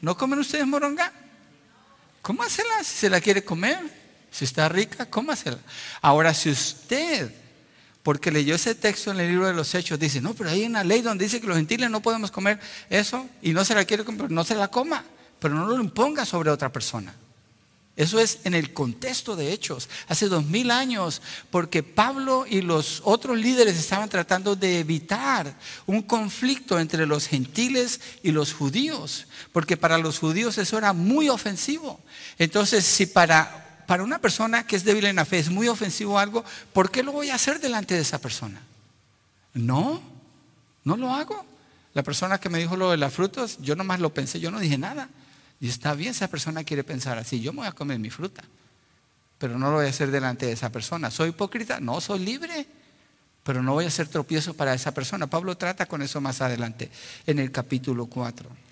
¿No 0.00 0.16
comen 0.16 0.38
ustedes 0.38 0.66
moronga? 0.66 1.12
¿Cómo 2.22 2.42
hacerla 2.42 2.82
si 2.82 2.96
se 2.96 3.10
la 3.10 3.20
quiere 3.20 3.44
comer? 3.44 4.03
Si 4.34 4.44
está 4.44 4.68
rica, 4.68 5.06
cómasela. 5.06 5.60
Ahora, 6.02 6.34
si 6.34 6.50
usted, 6.50 7.32
porque 8.02 8.32
leyó 8.32 8.56
ese 8.56 8.74
texto 8.74 9.12
en 9.12 9.20
el 9.20 9.28
libro 9.28 9.46
de 9.46 9.54
los 9.54 9.72
Hechos, 9.76 9.96
dice, 9.96 10.20
no, 10.20 10.34
pero 10.34 10.50
hay 10.50 10.64
una 10.64 10.82
ley 10.82 11.02
donde 11.02 11.24
dice 11.24 11.40
que 11.40 11.46
los 11.46 11.56
gentiles 11.56 11.88
no 11.88 12.02
podemos 12.02 12.32
comer 12.32 12.58
eso 12.90 13.28
y 13.42 13.52
no 13.52 13.64
se 13.64 13.76
la 13.76 13.84
quiere 13.84 14.04
comer, 14.04 14.32
no 14.32 14.42
se 14.42 14.56
la 14.56 14.66
coma, 14.66 15.04
pero 15.38 15.54
no 15.54 15.68
lo 15.68 15.80
imponga 15.80 16.24
sobre 16.24 16.50
otra 16.50 16.72
persona. 16.72 17.14
Eso 17.94 18.18
es 18.18 18.40
en 18.42 18.54
el 18.54 18.72
contexto 18.72 19.36
de 19.36 19.52
hechos, 19.52 19.88
hace 20.08 20.26
dos 20.26 20.44
mil 20.44 20.72
años, 20.72 21.22
porque 21.50 21.84
Pablo 21.84 22.44
y 22.44 22.60
los 22.60 23.02
otros 23.04 23.38
líderes 23.38 23.78
estaban 23.78 24.08
tratando 24.08 24.56
de 24.56 24.80
evitar 24.80 25.54
un 25.86 26.02
conflicto 26.02 26.80
entre 26.80 27.06
los 27.06 27.28
gentiles 27.28 28.00
y 28.24 28.32
los 28.32 28.52
judíos, 28.52 29.28
porque 29.52 29.76
para 29.76 29.96
los 29.96 30.18
judíos 30.18 30.58
eso 30.58 30.76
era 30.76 30.92
muy 30.92 31.28
ofensivo. 31.28 32.00
Entonces, 32.36 32.84
si 32.84 33.06
para 33.06 33.63
para 33.86 34.02
una 34.02 34.18
persona 34.18 34.66
que 34.66 34.76
es 34.76 34.84
débil 34.84 35.06
en 35.06 35.16
la 35.16 35.24
fe 35.24 35.38
es 35.38 35.50
muy 35.50 35.68
ofensivo 35.68 36.18
algo, 36.18 36.44
¿por 36.72 36.90
qué 36.90 37.02
lo 37.02 37.12
voy 37.12 37.30
a 37.30 37.34
hacer 37.34 37.60
delante 37.60 37.94
de 37.94 38.00
esa 38.00 38.18
persona? 38.18 38.60
No, 39.52 40.02
no 40.84 40.96
lo 40.96 41.12
hago. 41.12 41.44
La 41.94 42.02
persona 42.02 42.38
que 42.38 42.48
me 42.48 42.58
dijo 42.58 42.76
lo 42.76 42.90
de 42.90 42.96
las 42.96 43.12
frutas, 43.12 43.58
yo 43.60 43.76
nomás 43.76 44.00
lo 44.00 44.12
pensé, 44.12 44.40
yo 44.40 44.50
no 44.50 44.58
dije 44.58 44.78
nada. 44.78 45.08
Y 45.60 45.68
está 45.68 45.94
bien, 45.94 46.10
esa 46.10 46.28
persona 46.28 46.64
quiere 46.64 46.84
pensar 46.84 47.18
así, 47.18 47.40
yo 47.40 47.52
me 47.52 47.58
voy 47.58 47.68
a 47.68 47.72
comer 47.72 47.98
mi 47.98 48.10
fruta, 48.10 48.42
pero 49.38 49.58
no 49.58 49.70
lo 49.70 49.76
voy 49.76 49.86
a 49.86 49.90
hacer 49.90 50.10
delante 50.10 50.46
de 50.46 50.52
esa 50.52 50.70
persona. 50.70 51.10
¿Soy 51.10 51.30
hipócrita? 51.30 51.78
No, 51.80 52.00
soy 52.00 52.18
libre, 52.18 52.66
pero 53.44 53.62
no 53.62 53.74
voy 53.74 53.84
a 53.84 53.88
hacer 53.88 54.08
tropiezo 54.08 54.54
para 54.54 54.74
esa 54.74 54.92
persona. 54.92 55.28
Pablo 55.28 55.56
trata 55.56 55.86
con 55.86 56.02
eso 56.02 56.20
más 56.20 56.40
adelante, 56.40 56.90
en 57.26 57.38
el 57.38 57.52
capítulo 57.52 58.06
4. 58.06 58.63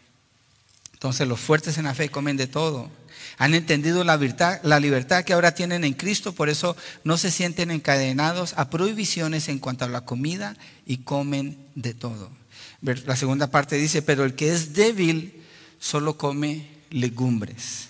Entonces 1.03 1.27
los 1.27 1.41
fuertes 1.41 1.79
en 1.79 1.85
la 1.87 1.97
fe 1.97 2.11
comen 2.11 2.37
de 2.37 2.47
todo. 2.47 2.89
Han 3.37 3.55
entendido 3.55 4.05
la, 4.05 4.17
libertad 4.17 5.25
que 5.25 5.33
ahora 5.33 5.53
tienen 5.53 5.83
en 5.83 5.95
Cristo, 5.95 6.33
por 6.33 6.49
eso 6.49 6.77
no 7.03 7.19
se 7.19 7.33
sienten 7.33 7.73
encadenados 7.73 8.55
a 8.57 8.71
prohibiciones 8.71 9.49
en 9.49 9.59
cuanto 9.59 9.85
a 9.85 9.89
la 9.89 10.03
comida 10.03 10.57
y 10.87 10.99
comen 10.99 11.59
de 11.75 11.95
todo. 11.95 12.31
La 12.83 13.17
segunda 13.17 13.49
parte 13.49 13.75
dice, 13.79 14.03
pero 14.03 14.23
el 14.23 14.37
que 14.37 14.53
es 14.53 14.75
débil 14.75 15.43
solo 15.81 16.17
come 16.17 16.69
legumbres. 16.91 17.89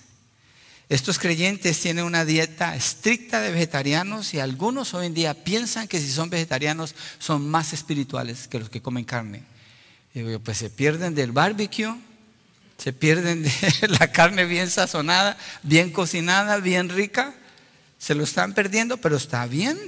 Estos 0.88 1.18
creyentes 1.18 1.78
tienen 1.80 2.06
una 2.06 2.24
dieta 2.24 2.74
estricta 2.74 3.42
de 3.42 3.52
vegetarianos 3.52 4.32
y 4.32 4.40
algunos 4.40 4.94
hoy 4.94 5.04
en 5.04 5.12
día 5.12 5.34
piensan 5.34 5.86
que 5.86 6.00
si 6.00 6.10
son 6.10 6.30
vegetarianos 6.30 6.94
son 7.18 7.46
más 7.46 7.74
espirituales 7.74 8.48
que 8.48 8.58
los 8.58 8.70
que 8.70 8.80
comen 8.80 9.04
carne. 9.04 9.42
Pues 10.42 10.56
se 10.56 10.70
pierden 10.70 11.14
del 11.14 11.32
barbecue, 11.32 11.94
se 12.82 12.92
pierden 12.92 13.44
de 13.44 13.52
la 14.00 14.10
carne 14.10 14.44
bien 14.44 14.68
sazonada, 14.68 15.38
bien 15.62 15.92
cocinada, 15.92 16.56
bien 16.56 16.88
rica. 16.88 17.32
Se 17.96 18.16
lo 18.16 18.24
están 18.24 18.54
perdiendo, 18.54 18.96
pero 18.96 19.16
está 19.16 19.46
bien. 19.46 19.78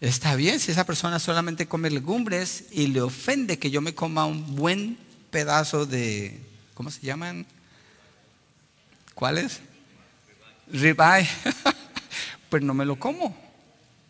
Está 0.00 0.34
bien 0.34 0.58
si 0.58 0.72
esa 0.72 0.86
persona 0.86 1.18
solamente 1.18 1.68
come 1.68 1.90
legumbres 1.90 2.64
y 2.70 2.86
le 2.86 3.02
ofende 3.02 3.58
que 3.58 3.70
yo 3.70 3.82
me 3.82 3.94
coma 3.94 4.24
un 4.24 4.56
buen 4.56 4.96
pedazo 5.30 5.84
de, 5.84 6.40
¿cómo 6.72 6.90
se 6.90 7.02
llaman? 7.02 7.44
¿Cuáles? 9.14 9.60
Ribeye. 10.68 11.28
pues 12.48 12.62
no 12.62 12.72
me 12.72 12.86
lo 12.86 12.98
como. 12.98 13.36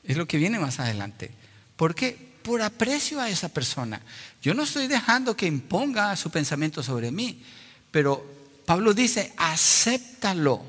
Es 0.04 0.16
lo 0.16 0.28
que 0.28 0.38
viene 0.38 0.60
más 0.60 0.78
adelante. 0.78 1.32
¿Por 1.74 1.96
qué? 1.96 2.32
por 2.42 2.60
aprecio 2.62 3.20
a 3.20 3.28
esa 3.28 3.48
persona. 3.48 4.00
Yo 4.42 4.54
no 4.54 4.64
estoy 4.64 4.88
dejando 4.88 5.36
que 5.36 5.46
imponga 5.46 6.14
su 6.16 6.28
pensamiento 6.28 6.82
sobre 6.82 7.12
mí, 7.12 7.44
pero 7.92 8.26
Pablo 8.66 8.92
dice, 8.92 9.32
acéptalo, 9.36 10.60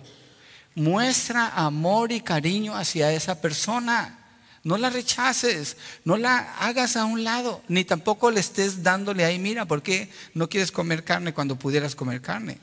muestra 0.76 1.48
amor 1.50 2.12
y 2.12 2.22
cariño 2.22 2.76
hacia 2.76 3.12
esa 3.12 3.42
persona. 3.42 4.20
No 4.64 4.78
la 4.78 4.92
rechaces, 4.92 5.76
no 6.06 6.18
la 6.18 6.56
hagas 6.60 6.96
a 6.96 7.06
un 7.06 7.24
lado, 7.24 7.64
ni 7.68 7.84
tampoco 7.84 8.30
le 8.30 8.40
estés 8.40 8.84
dándole 8.84 9.26
ahí, 9.26 9.40
mira, 9.40 9.66
¿por 9.66 9.82
qué 9.82 10.10
no 10.36 10.48
quieres 10.48 10.72
comer 10.72 11.04
carne 11.04 11.34
cuando 11.34 11.58
pudieras 11.58 11.96
comer 11.96 12.22
carne? 12.22 12.60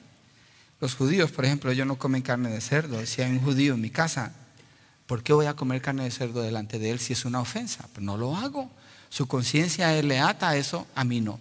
Los 0.81 0.95
judíos, 0.95 1.33
por 1.33 1.45
ejemplo, 1.45 1.73
ellos 1.73 1.89
no 1.89 1.99
comen 1.99 2.23
carne 2.23 2.51
de 2.51 2.61
cerdo. 2.61 3.05
Si 3.05 3.21
hay 3.21 3.33
un 3.33 3.41
judío 3.41 3.75
en 3.75 3.81
mi 3.81 3.91
casa, 3.91 4.33
¿por 5.07 5.25
qué 5.25 5.33
voy 5.33 5.47
a 5.47 5.55
comer 5.55 5.83
carne 5.83 6.05
de 6.05 6.11
cerdo 6.13 6.41
delante 6.41 6.79
de 6.79 6.91
él 6.91 7.01
si 7.01 7.13
es 7.15 7.25
una 7.25 7.41
ofensa? 7.41 7.87
Pues 7.93 8.03
no 8.03 8.17
lo 8.17 8.37
hago. 8.37 8.71
Su 9.11 9.27
conciencia 9.27 10.01
le 10.03 10.19
ata 10.19 10.49
a 10.49 10.57
eso, 10.57 10.87
a 10.95 11.05
mí 11.05 11.21
no. 11.21 11.39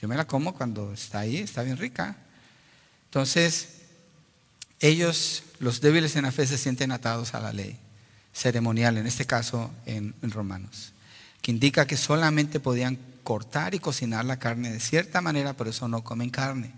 Yo 0.00 0.06
me 0.06 0.16
la 0.16 0.26
como 0.26 0.54
cuando 0.54 0.92
está 0.92 1.20
ahí, 1.20 1.38
está 1.38 1.62
bien 1.62 1.76
rica. 1.76 2.16
Entonces, 3.06 3.80
ellos, 4.78 5.42
los 5.58 5.80
débiles 5.80 6.14
en 6.14 6.22
la 6.22 6.32
fe, 6.32 6.46
se 6.46 6.58
sienten 6.58 6.92
atados 6.92 7.34
a 7.34 7.40
la 7.40 7.52
ley 7.52 7.76
ceremonial, 8.32 8.96
en 8.96 9.06
este 9.06 9.26
caso 9.26 9.72
en, 9.86 10.14
en 10.22 10.30
Romanos, 10.30 10.92
que 11.40 11.50
indica 11.50 11.86
que 11.86 11.96
solamente 11.96 12.60
podían 12.60 12.96
cortar 13.24 13.74
y 13.74 13.80
cocinar 13.80 14.24
la 14.24 14.38
carne 14.38 14.70
de 14.70 14.80
cierta 14.80 15.20
manera, 15.20 15.52
por 15.54 15.66
eso 15.66 15.88
no 15.88 16.04
comen 16.04 16.30
carne 16.30 16.72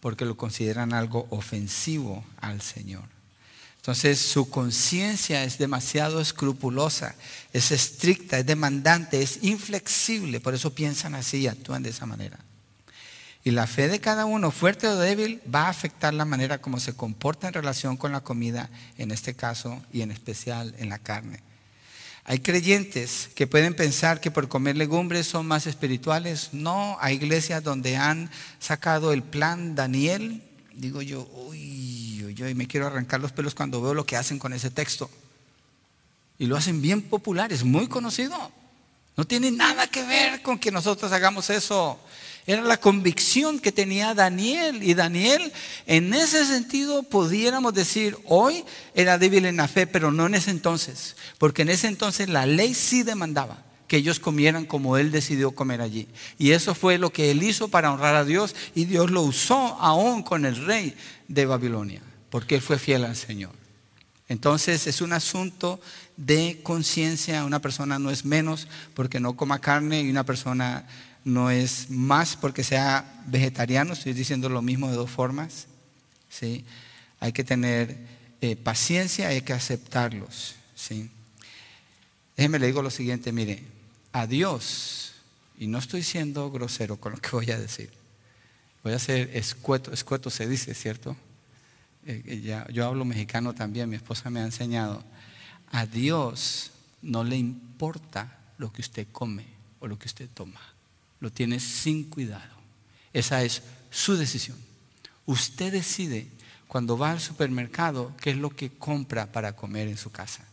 porque 0.00 0.24
lo 0.24 0.36
consideran 0.36 0.92
algo 0.92 1.26
ofensivo 1.30 2.24
al 2.40 2.60
Señor. 2.60 3.04
Entonces 3.78 4.18
su 4.18 4.50
conciencia 4.50 5.44
es 5.44 5.56
demasiado 5.56 6.20
escrupulosa, 6.20 7.14
es 7.52 7.70
estricta, 7.72 8.38
es 8.38 8.46
demandante, 8.46 9.22
es 9.22 9.38
inflexible, 9.42 10.40
por 10.40 10.54
eso 10.54 10.74
piensan 10.74 11.14
así 11.14 11.38
y 11.38 11.46
actúan 11.48 11.82
de 11.82 11.90
esa 11.90 12.04
manera. 12.04 12.38
Y 13.44 13.50
la 13.50 13.66
fe 13.66 13.88
de 13.88 14.00
cada 14.00 14.26
uno, 14.26 14.50
fuerte 14.50 14.88
o 14.88 14.96
débil, 14.96 15.40
va 15.52 15.66
a 15.66 15.70
afectar 15.70 16.12
la 16.12 16.26
manera 16.26 16.58
como 16.58 16.80
se 16.80 16.94
comporta 16.94 17.48
en 17.48 17.54
relación 17.54 17.96
con 17.96 18.12
la 18.12 18.20
comida, 18.20 18.68
en 18.98 19.10
este 19.10 19.34
caso, 19.34 19.82
y 19.92 20.02
en 20.02 20.10
especial 20.10 20.74
en 20.78 20.90
la 20.90 20.98
carne. 20.98 21.40
Hay 22.24 22.40
creyentes 22.40 23.30
que 23.34 23.46
pueden 23.46 23.72
pensar 23.72 24.20
que 24.20 24.30
por 24.30 24.48
comer 24.48 24.76
legumbres 24.76 25.26
son 25.26 25.46
más 25.46 25.66
espirituales. 25.66 26.50
No, 26.52 26.98
hay 27.00 27.14
iglesias 27.14 27.64
donde 27.64 27.96
han 27.96 28.30
sacado 28.58 29.14
el 29.14 29.22
plan 29.22 29.74
Daniel. 29.74 30.42
Digo 30.74 31.00
yo, 31.00 31.26
uy, 31.32 32.17
uy, 32.28 32.42
uy, 32.42 32.54
me 32.54 32.66
quiero 32.66 32.86
arrancar 32.86 33.20
los 33.20 33.32
pelos 33.32 33.54
cuando 33.54 33.82
veo 33.82 33.94
lo 33.94 34.06
que 34.06 34.16
hacen 34.16 34.38
con 34.38 34.52
ese 34.52 34.70
texto. 34.70 35.10
Y 36.38 36.46
lo 36.46 36.56
hacen 36.56 36.80
bien 36.80 37.02
popular, 37.02 37.52
es 37.52 37.64
muy 37.64 37.88
conocido. 37.88 38.36
No 39.16 39.24
tiene 39.24 39.50
nada 39.50 39.88
que 39.88 40.04
ver 40.04 40.42
con 40.42 40.58
que 40.58 40.70
nosotros 40.70 41.10
hagamos 41.10 41.50
eso. 41.50 41.98
Era 42.46 42.62
la 42.62 42.78
convicción 42.78 43.58
que 43.58 43.72
tenía 43.72 44.14
Daniel. 44.14 44.82
Y 44.82 44.94
Daniel, 44.94 45.52
en 45.86 46.14
ese 46.14 46.44
sentido, 46.46 47.02
pudiéramos 47.02 47.74
decir, 47.74 48.16
hoy 48.26 48.64
era 48.94 49.18
débil 49.18 49.44
en 49.46 49.56
la 49.56 49.66
fe, 49.66 49.88
pero 49.88 50.12
no 50.12 50.26
en 50.26 50.36
ese 50.36 50.52
entonces. 50.52 51.16
Porque 51.38 51.62
en 51.62 51.70
ese 51.70 51.88
entonces 51.88 52.28
la 52.28 52.46
ley 52.46 52.74
sí 52.74 53.02
demandaba 53.02 53.64
que 53.88 53.96
ellos 53.96 54.20
comieran 54.20 54.66
como 54.66 54.98
él 54.98 55.10
decidió 55.10 55.50
comer 55.50 55.80
allí. 55.80 56.06
Y 56.38 56.52
eso 56.52 56.74
fue 56.74 56.98
lo 56.98 57.10
que 57.10 57.32
él 57.32 57.42
hizo 57.42 57.68
para 57.68 57.92
honrar 57.92 58.14
a 58.14 58.24
Dios. 58.24 58.54
Y 58.74 58.84
Dios 58.84 59.10
lo 59.10 59.22
usó 59.22 59.56
aún 59.80 60.22
con 60.22 60.44
el 60.44 60.64
rey 60.64 60.94
de 61.26 61.46
Babilonia, 61.46 62.02
porque 62.30 62.56
él 62.56 62.62
fue 62.62 62.78
fiel 62.78 63.04
al 63.04 63.16
Señor. 63.16 63.52
Entonces 64.28 64.86
es 64.86 65.00
un 65.00 65.12
asunto 65.12 65.80
de 66.16 66.60
conciencia. 66.62 67.44
Una 67.44 67.60
persona 67.60 67.98
no 67.98 68.10
es 68.10 68.24
menos 68.24 68.68
porque 68.94 69.20
no 69.20 69.36
coma 69.36 69.60
carne 69.60 70.02
y 70.02 70.10
una 70.10 70.24
persona 70.24 70.86
no 71.24 71.50
es 71.50 71.90
más 71.90 72.36
porque 72.36 72.64
sea 72.64 73.22
vegetariano, 73.26 73.92
estoy 73.92 74.12
diciendo 74.12 74.48
lo 74.48 74.62
mismo 74.62 74.90
de 74.90 74.96
dos 74.96 75.10
formas. 75.10 75.66
¿sí? 76.28 76.64
Hay 77.20 77.32
que 77.32 77.44
tener 77.44 77.96
eh, 78.40 78.56
paciencia, 78.56 79.28
hay 79.28 79.42
que 79.42 79.52
aceptarlos. 79.52 80.56
¿sí? 80.74 81.10
Déjeme 82.36 82.58
le 82.58 82.66
digo 82.66 82.82
lo 82.82 82.90
siguiente, 82.90 83.32
mire, 83.32 83.64
a 84.12 84.26
Dios, 84.26 85.12
y 85.58 85.66
no 85.66 85.78
estoy 85.78 86.02
siendo 86.02 86.50
grosero 86.50 86.96
con 86.96 87.12
lo 87.12 87.18
que 87.18 87.30
voy 87.30 87.50
a 87.50 87.58
decir, 87.58 87.90
voy 88.84 88.92
a 88.92 88.98
ser 88.98 89.36
escueto, 89.36 89.92
escueto 89.92 90.30
se 90.30 90.46
dice, 90.48 90.72
¿cierto? 90.74 91.16
Eh, 92.08 92.40
ya, 92.42 92.66
yo 92.72 92.86
hablo 92.86 93.04
mexicano 93.04 93.54
también, 93.54 93.88
mi 93.88 93.96
esposa 93.96 94.30
me 94.30 94.40
ha 94.40 94.44
enseñado, 94.44 95.04
a 95.70 95.86
Dios 95.86 96.72
no 97.02 97.22
le 97.22 97.36
importa 97.36 98.38
lo 98.56 98.72
que 98.72 98.80
usted 98.80 99.06
come 99.12 99.44
o 99.78 99.86
lo 99.86 99.98
que 99.98 100.08
usted 100.08 100.28
toma 100.32 100.60
lo 101.20 101.30
tiene 101.30 101.60
sin 101.60 102.04
cuidado. 102.04 102.56
Esa 103.12 103.42
es 103.42 103.62
su 103.90 104.16
decisión. 104.16 104.56
Usted 105.26 105.72
decide 105.72 106.28
cuando 106.66 106.96
va 106.98 107.10
al 107.10 107.20
supermercado 107.20 108.14
qué 108.20 108.30
es 108.30 108.36
lo 108.36 108.50
que 108.50 108.70
compra 108.70 109.32
para 109.32 109.56
comer 109.56 109.88
en 109.88 109.96
su 109.96 110.10
casa. 110.10 110.44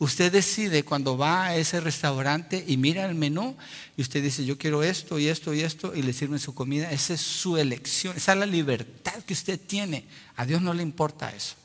Usted 0.00 0.30
decide 0.30 0.84
cuando 0.84 1.18
va 1.18 1.46
a 1.46 1.56
ese 1.56 1.80
restaurante 1.80 2.64
y 2.66 2.76
mira 2.76 3.04
el 3.04 3.16
menú 3.16 3.56
y 3.96 4.02
usted 4.02 4.22
dice, 4.22 4.44
yo 4.44 4.56
quiero 4.56 4.84
esto 4.84 5.18
y 5.18 5.26
esto 5.26 5.52
y 5.52 5.62
esto 5.62 5.92
y 5.94 6.02
le 6.02 6.12
sirven 6.12 6.38
su 6.38 6.54
comida. 6.54 6.92
Esa 6.92 7.14
es 7.14 7.20
su 7.20 7.56
elección, 7.56 8.16
esa 8.16 8.32
es 8.32 8.38
la 8.38 8.46
libertad 8.46 9.14
que 9.26 9.32
usted 9.32 9.58
tiene. 9.58 10.06
A 10.36 10.46
Dios 10.46 10.62
no 10.62 10.72
le 10.72 10.84
importa 10.84 11.34
eso. 11.34 11.56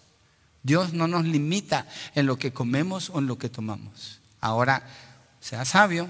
Dios 0.64 0.94
no 0.94 1.08
nos 1.08 1.26
limita 1.26 1.88
en 2.16 2.26
lo 2.26 2.40
que 2.40 2.52
comemos 2.52 3.12
o 3.12 3.20
en 3.20 3.28
lo 3.28 3.38
que 3.38 3.50
tomamos. 3.50 4.20
Ahora, 4.42 4.84
sea 5.40 5.64
sabio, 5.64 6.10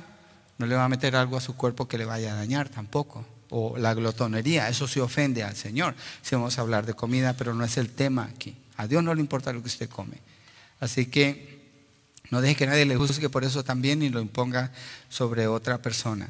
no 0.58 0.66
le 0.66 0.76
va 0.76 0.86
a 0.86 0.90
meter 0.90 1.18
algo 1.18 1.36
a 1.36 1.42
su 1.42 1.58
cuerpo 1.58 1.90
que 1.90 1.98
le 1.98 2.06
vaya 2.06 2.32
a 2.32 2.38
dañar 2.38 2.70
tampoco. 2.70 3.26
O 3.50 3.78
la 3.78 3.94
glotonería, 3.94 4.70
eso 4.70 4.88
se 4.88 5.02
ofende 5.02 5.44
al 5.44 5.58
Señor. 5.58 5.94
Si 6.22 6.36
vamos 6.36 6.58
a 6.58 6.62
hablar 6.62 6.86
de 6.86 6.94
comida, 6.94 7.34
pero 7.34 7.54
no 7.54 7.66
es 7.66 7.76
el 7.76 7.90
tema 7.90 8.30
aquí. 8.34 8.56
A 8.78 8.88
Dios 8.88 9.04
no 9.04 9.14
le 9.14 9.22
importa 9.22 9.52
lo 9.52 9.62
que 9.62 9.68
usted 9.68 9.90
come. 9.90 10.18
Así 10.80 11.08
que 11.08 11.63
no 12.34 12.42
deje 12.42 12.56
que 12.56 12.66
nadie 12.66 12.86
le 12.86 12.96
juzgue 12.96 13.30
por 13.30 13.44
eso 13.44 13.64
también 13.64 14.02
y 14.02 14.10
lo 14.10 14.20
imponga 14.20 14.72
sobre 15.08 15.46
otra 15.46 15.84
persona. 15.84 16.28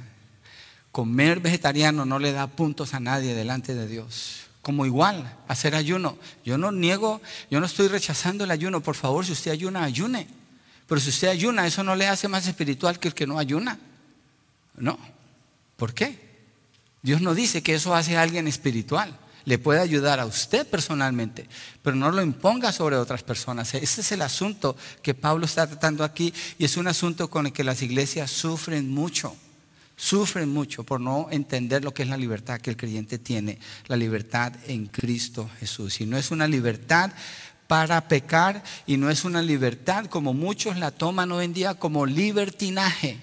Comer 0.92 1.40
vegetariano 1.40 2.04
no 2.04 2.20
le 2.20 2.34
da 2.34 2.48
puntos 2.48 2.94
a 2.94 3.00
nadie 3.00 3.34
delante 3.34 3.74
de 3.74 3.88
Dios. 3.88 4.48
Como 4.62 4.86
igual, 4.86 5.38
hacer 5.48 5.76
ayuno. 5.76 6.18
Yo 6.44 6.58
no 6.58 6.74
niego, 6.74 7.22
yo 7.50 7.62
no 7.62 7.68
estoy 7.68 7.88
rechazando 7.88 8.44
el 8.44 8.52
ayuno. 8.52 8.82
Por 8.82 8.96
favor, 8.96 9.26
si 9.26 9.32
usted 9.32 9.52
ayuna, 9.52 9.86
ayune. 9.86 10.28
Pero 10.88 11.00
si 11.00 11.08
usted 11.08 11.30
ayuna, 11.30 11.66
eso 11.66 11.86
no 11.86 11.96
le 11.96 12.06
hace 12.06 12.28
más 12.28 12.46
espiritual 12.48 13.00
que 13.00 13.08
el 13.08 13.14
que 13.14 13.26
no 13.26 13.40
ayuna. 13.40 13.80
No. 14.76 15.00
¿Por 15.78 15.94
qué? 15.94 16.20
Dios 17.02 17.22
no 17.22 17.34
dice 17.34 17.64
que 17.64 17.76
eso 17.76 17.96
hace 17.96 18.18
a 18.18 18.22
alguien 18.22 18.50
espiritual. 18.50 19.18
Le 19.46 19.58
puede 19.58 19.82
ayudar 19.82 20.20
a 20.20 20.26
usted 20.26 20.66
personalmente, 20.68 21.48
pero 21.82 21.96
no 21.96 22.12
lo 22.12 22.22
imponga 22.22 22.72
sobre 22.72 22.96
otras 22.96 23.24
personas. 23.24 23.74
Ese 23.74 24.02
es 24.02 24.12
el 24.12 24.22
asunto 24.22 24.78
que 25.02 25.14
Pablo 25.14 25.46
está 25.46 25.68
tratando 25.68 26.04
aquí 26.04 26.34
y 26.58 26.66
es 26.66 26.78
un 26.78 26.88
asunto 26.88 27.30
con 27.30 27.48
el 27.48 27.54
que 27.54 27.64
las 27.64 27.82
iglesias 27.82 28.32
sufren 28.32 28.90
mucho. 28.90 29.36
Sufren 29.96 30.50
mucho 30.50 30.84
por 30.84 31.00
no 31.00 31.28
entender 31.30 31.84
lo 31.84 31.94
que 31.94 32.04
es 32.04 32.10
la 32.10 32.18
libertad 32.18 32.60
que 32.60 32.72
el 32.72 32.78
creyente 32.78 33.20
tiene, 33.20 33.60
la 33.88 33.96
libertad 33.96 34.54
en 34.68 34.88
Cristo 34.88 35.50
Jesús. 35.60 36.02
Y 36.02 36.06
no 36.06 36.18
es 36.18 36.32
una 36.32 36.48
libertad 36.48 37.12
para 37.68 38.08
pecar 38.08 38.64
y 38.86 38.98
no 38.98 39.10
es 39.10 39.24
una 39.24 39.42
libertad 39.42 40.06
como 40.06 40.34
muchos 40.34 40.78
la 40.78 40.92
toman 40.92 41.32
hoy 41.32 41.46
en 41.46 41.54
día 41.54 41.76
como 41.76 42.06
libertinaje 42.06 43.20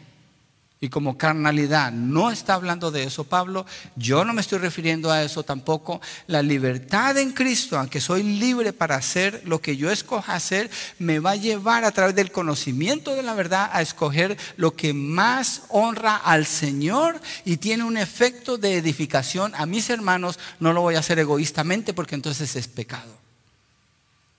y 0.82 0.88
como 0.88 1.18
carnalidad. 1.18 1.92
No 1.92 2.30
está 2.30 2.54
hablando 2.54 2.90
de 2.90 3.04
eso 3.04 3.24
Pablo. 3.24 3.66
Yo 3.96 4.24
no 4.24 4.32
me 4.32 4.40
estoy 4.40 4.58
refiriendo 4.58 5.10
a 5.10 5.22
eso 5.22 5.42
tampoco. 5.42 6.00
La 6.26 6.42
libertad 6.42 7.18
en 7.18 7.32
Cristo, 7.32 7.78
aunque 7.78 8.00
soy 8.00 8.22
libre 8.22 8.72
para 8.72 8.96
hacer 8.96 9.42
lo 9.44 9.60
que 9.60 9.76
yo 9.76 9.90
escoja 9.90 10.34
hacer, 10.34 10.70
me 10.98 11.18
va 11.18 11.32
a 11.32 11.36
llevar 11.36 11.84
a 11.84 11.90
través 11.90 12.14
del 12.14 12.32
conocimiento 12.32 13.14
de 13.14 13.22
la 13.22 13.34
verdad 13.34 13.68
a 13.72 13.82
escoger 13.82 14.38
lo 14.56 14.74
que 14.74 14.94
más 14.94 15.62
honra 15.68 16.16
al 16.16 16.46
Señor 16.46 17.20
y 17.44 17.58
tiene 17.58 17.84
un 17.84 17.98
efecto 17.98 18.56
de 18.56 18.76
edificación 18.76 19.52
a 19.56 19.66
mis 19.66 19.90
hermanos. 19.90 20.38
No 20.60 20.72
lo 20.72 20.80
voy 20.80 20.94
a 20.94 21.00
hacer 21.00 21.18
egoístamente 21.18 21.92
porque 21.92 22.14
entonces 22.14 22.56
es 22.56 22.68
pecado. 22.68 23.20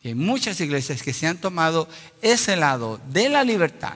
Y 0.01 0.07
hay 0.07 0.15
muchas 0.15 0.59
iglesias 0.59 1.03
que 1.03 1.13
se 1.13 1.27
han 1.27 1.37
tomado 1.37 1.87
ese 2.23 2.55
lado 2.55 2.99
de 3.11 3.29
la 3.29 3.43
libertad 3.43 3.93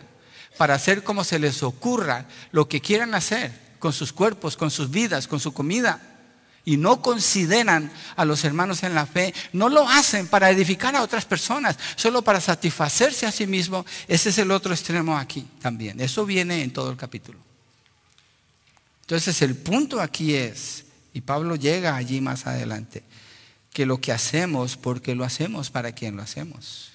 para 0.58 0.76
hacer 0.76 1.04
como 1.04 1.24
se 1.24 1.40
les 1.40 1.64
ocurra 1.64 2.26
lo 2.52 2.68
que 2.68 2.82
quieran 2.82 3.14
hacer 3.16 3.52
con 3.80 3.94
sus 3.94 4.14
cuerpos, 4.14 4.58
con 4.58 4.72
sus 4.72 4.90
vidas, 4.90 5.28
con 5.28 5.40
su 5.40 5.54
comida. 5.54 6.02
Y 6.68 6.78
no 6.78 7.00
consideran 7.00 7.92
a 8.16 8.26
los 8.26 8.44
hermanos 8.44 8.82
en 8.82 8.96
la 8.96 9.06
fe, 9.06 9.36
no 9.54 9.70
lo 9.70 9.88
hacen 9.88 10.28
para 10.28 10.50
edificar 10.50 10.96
a 10.96 11.04
otras 11.04 11.24
personas, 11.24 11.78
solo 11.96 12.24
para 12.24 12.42
satisfacerse 12.42 13.28
a 13.28 13.32
sí 13.32 13.46
mismo. 13.46 13.86
Ese 14.08 14.30
es 14.30 14.38
el 14.40 14.50
otro 14.50 14.74
extremo 14.74 15.16
aquí 15.16 15.46
también. 15.62 16.02
Eso 16.02 16.26
viene 16.26 16.64
en 16.64 16.74
todo 16.74 16.90
el 16.90 16.98
capítulo. 16.98 17.38
Entonces 19.02 19.44
el 19.44 19.56
punto 19.56 20.02
aquí 20.02 20.34
es, 20.34 20.86
y 21.14 21.22
Pablo 21.22 21.56
llega 21.56 21.96
allí 21.96 22.20
más 22.20 22.48
adelante, 22.48 23.04
que 23.72 23.86
lo 23.86 24.02
que 24.02 24.12
hacemos, 24.12 24.76
porque 24.76 25.14
lo 25.14 25.24
hacemos 25.24 25.70
para 25.70 25.92
quien 25.92 26.16
lo 26.16 26.24
hacemos. 26.24 26.95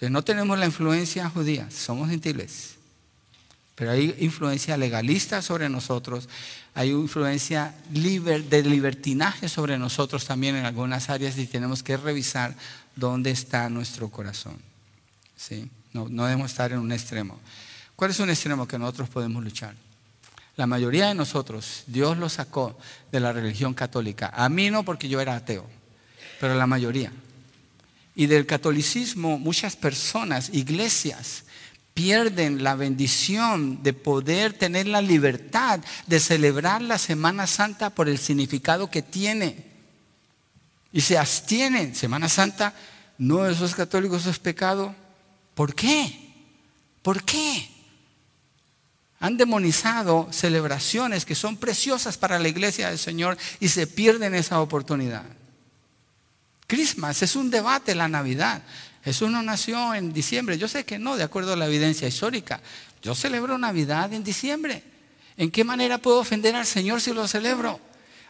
Entonces 0.00 0.12
no 0.12 0.24
tenemos 0.24 0.58
la 0.58 0.64
influencia 0.64 1.28
judía, 1.28 1.70
somos 1.70 2.08
gentiles. 2.08 2.76
Pero 3.74 3.90
hay 3.90 4.16
influencia 4.20 4.78
legalista 4.78 5.42
sobre 5.42 5.68
nosotros, 5.68 6.26
hay 6.74 6.88
influencia 6.88 7.74
de 7.90 8.62
libertinaje 8.62 9.50
sobre 9.50 9.76
nosotros 9.76 10.24
también 10.24 10.56
en 10.56 10.64
algunas 10.64 11.10
áreas 11.10 11.36
y 11.36 11.46
tenemos 11.46 11.82
que 11.82 11.98
revisar 11.98 12.56
dónde 12.96 13.30
está 13.30 13.68
nuestro 13.68 14.08
corazón. 14.08 14.56
¿Sí? 15.36 15.68
No, 15.92 16.08
no 16.08 16.24
debemos 16.24 16.50
estar 16.50 16.72
en 16.72 16.78
un 16.78 16.92
extremo. 16.92 17.38
¿Cuál 17.94 18.12
es 18.12 18.20
un 18.20 18.30
extremo 18.30 18.66
que 18.66 18.78
nosotros 18.78 19.10
podemos 19.10 19.44
luchar? 19.44 19.74
La 20.56 20.66
mayoría 20.66 21.08
de 21.08 21.14
nosotros, 21.14 21.84
Dios 21.86 22.16
lo 22.16 22.30
sacó 22.30 22.78
de 23.12 23.20
la 23.20 23.34
religión 23.34 23.74
católica. 23.74 24.32
A 24.34 24.48
mí 24.48 24.70
no 24.70 24.82
porque 24.82 25.10
yo 25.10 25.20
era 25.20 25.36
ateo. 25.36 25.68
pero 26.40 26.54
la 26.54 26.66
mayoría. 26.66 27.12
Y 28.14 28.26
del 28.26 28.46
catolicismo 28.46 29.38
muchas 29.38 29.76
personas, 29.76 30.50
iglesias, 30.52 31.44
pierden 31.94 32.62
la 32.62 32.74
bendición 32.74 33.82
de 33.82 33.92
poder 33.92 34.52
tener 34.54 34.86
la 34.86 35.02
libertad 35.02 35.80
de 36.06 36.20
celebrar 36.20 36.82
la 36.82 36.98
Semana 36.98 37.46
Santa 37.46 37.90
por 37.90 38.08
el 38.08 38.18
significado 38.18 38.90
que 38.90 39.02
tiene. 39.02 39.66
Y 40.92 41.02
se 41.02 41.18
abstienen. 41.18 41.94
Semana 41.94 42.28
Santa, 42.28 42.74
no, 43.18 43.46
esos 43.46 43.74
católicos, 43.74 44.22
eso 44.22 44.30
es 44.30 44.38
pecado. 44.38 44.94
¿Por 45.54 45.74
qué? 45.74 46.32
¿Por 47.02 47.22
qué? 47.22 47.68
Han 49.18 49.36
demonizado 49.36 50.28
celebraciones 50.32 51.26
que 51.26 51.34
son 51.34 51.58
preciosas 51.58 52.16
para 52.16 52.38
la 52.38 52.48
iglesia 52.48 52.88
del 52.88 52.98
Señor 52.98 53.36
y 53.60 53.68
se 53.68 53.86
pierden 53.86 54.34
esa 54.34 54.60
oportunidad. 54.60 55.24
Christmas 56.70 57.20
es 57.20 57.34
un 57.34 57.50
debate 57.50 57.96
la 57.96 58.06
Navidad. 58.06 58.62
Jesús 59.02 59.28
no 59.28 59.42
nació 59.42 59.92
en 59.92 60.12
diciembre. 60.12 60.56
Yo 60.56 60.68
sé 60.68 60.84
que 60.84 61.00
no, 61.00 61.16
de 61.16 61.24
acuerdo 61.24 61.54
a 61.54 61.56
la 61.56 61.66
evidencia 61.66 62.06
histórica. 62.06 62.60
Yo 63.02 63.16
celebro 63.16 63.58
Navidad 63.58 64.12
en 64.12 64.22
diciembre. 64.22 64.84
¿En 65.36 65.50
qué 65.50 65.64
manera 65.64 65.98
puedo 65.98 66.20
ofender 66.20 66.54
al 66.54 66.66
Señor 66.66 67.00
si 67.00 67.12
lo 67.12 67.26
celebro? 67.26 67.80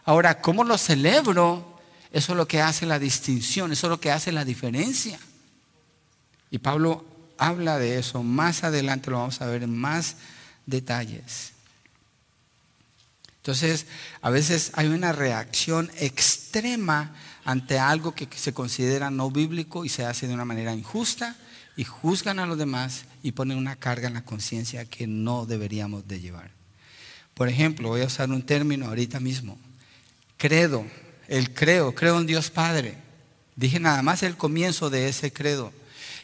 Ahora, 0.05 0.41
¿cómo 0.41 0.63
lo 0.63 0.79
celebro? 0.79 1.79
Eso 2.11 2.31
es 2.31 2.37
lo 2.37 2.47
que 2.47 2.59
hace 2.59 2.87
la 2.87 2.97
distinción, 2.97 3.71
eso 3.71 3.85
es 3.85 3.91
lo 3.91 3.99
que 3.99 4.09
hace 4.09 4.31
la 4.31 4.43
diferencia. 4.43 5.19
Y 6.49 6.57
Pablo 6.57 7.05
habla 7.37 7.77
de 7.77 7.99
eso. 7.99 8.23
Más 8.23 8.63
adelante 8.63 9.11
lo 9.11 9.19
vamos 9.19 9.39
a 9.41 9.45
ver 9.45 9.61
en 9.61 9.77
más 9.77 10.15
detalles. 10.65 11.51
Entonces, 13.37 13.85
a 14.23 14.31
veces 14.31 14.71
hay 14.73 14.87
una 14.87 15.11
reacción 15.11 15.91
extrema 15.99 17.13
ante 17.45 17.79
algo 17.79 18.13
que 18.13 18.27
se 18.35 18.53
considera 18.53 19.09
no 19.09 19.31
bíblico 19.31 19.85
y 19.85 19.89
se 19.89 20.05
hace 20.05 20.27
de 20.27 20.33
una 20.33 20.45
manera 20.45 20.73
injusta 20.73 21.35
y 21.75 21.83
juzgan 21.83 22.39
a 22.39 22.45
los 22.45 22.57
demás 22.57 23.05
y 23.23 23.31
ponen 23.31 23.57
una 23.57 23.75
carga 23.75 24.07
en 24.07 24.13
la 24.13 24.25
conciencia 24.25 24.85
que 24.85 25.07
no 25.07 25.45
deberíamos 25.45 26.07
de 26.07 26.19
llevar. 26.19 26.51
Por 27.33 27.49
ejemplo, 27.49 27.89
voy 27.89 28.01
a 28.01 28.07
usar 28.07 28.29
un 28.29 28.43
término 28.43 28.87
ahorita 28.87 29.19
mismo. 29.19 29.57
Credo, 30.37 30.85
el 31.27 31.53
creo, 31.53 31.95
creo 31.95 32.19
en 32.19 32.27
Dios 32.27 32.49
Padre. 32.49 32.97
Dije 33.55 33.79
nada 33.79 34.01
más 34.01 34.23
el 34.23 34.37
comienzo 34.37 34.89
de 34.89 35.07
ese 35.07 35.31
credo. 35.31 35.71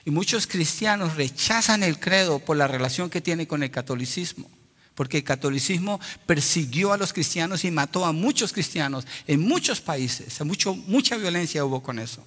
Y 0.06 0.12
muchos 0.12 0.48
cristianos 0.48 1.16
rechazan 1.16 1.84
el 1.84 2.00
credo 2.00 2.40
por 2.40 2.58
la 2.58 2.68
relación 2.68 3.10
que 3.10 3.22
tiene 3.22 3.48
con 3.48 3.64
el 3.64 3.72
catolicismo 3.72 4.50
porque 4.98 5.18
el 5.18 5.24
catolicismo 5.24 6.02
persiguió 6.26 6.92
a 6.92 6.98
los 6.98 7.14
cristianos 7.14 7.64
y 7.64 7.70
mató 7.70 8.04
a 8.04 8.14
muchos 8.14 8.52
cristianos 8.52 9.06
en 9.28 9.42
muchos 9.42 9.80
países. 9.80 10.40
Mucha 10.88 11.18
violencia 11.18 11.64
hubo 11.64 11.84
con 11.84 12.00
eso. 12.00 12.24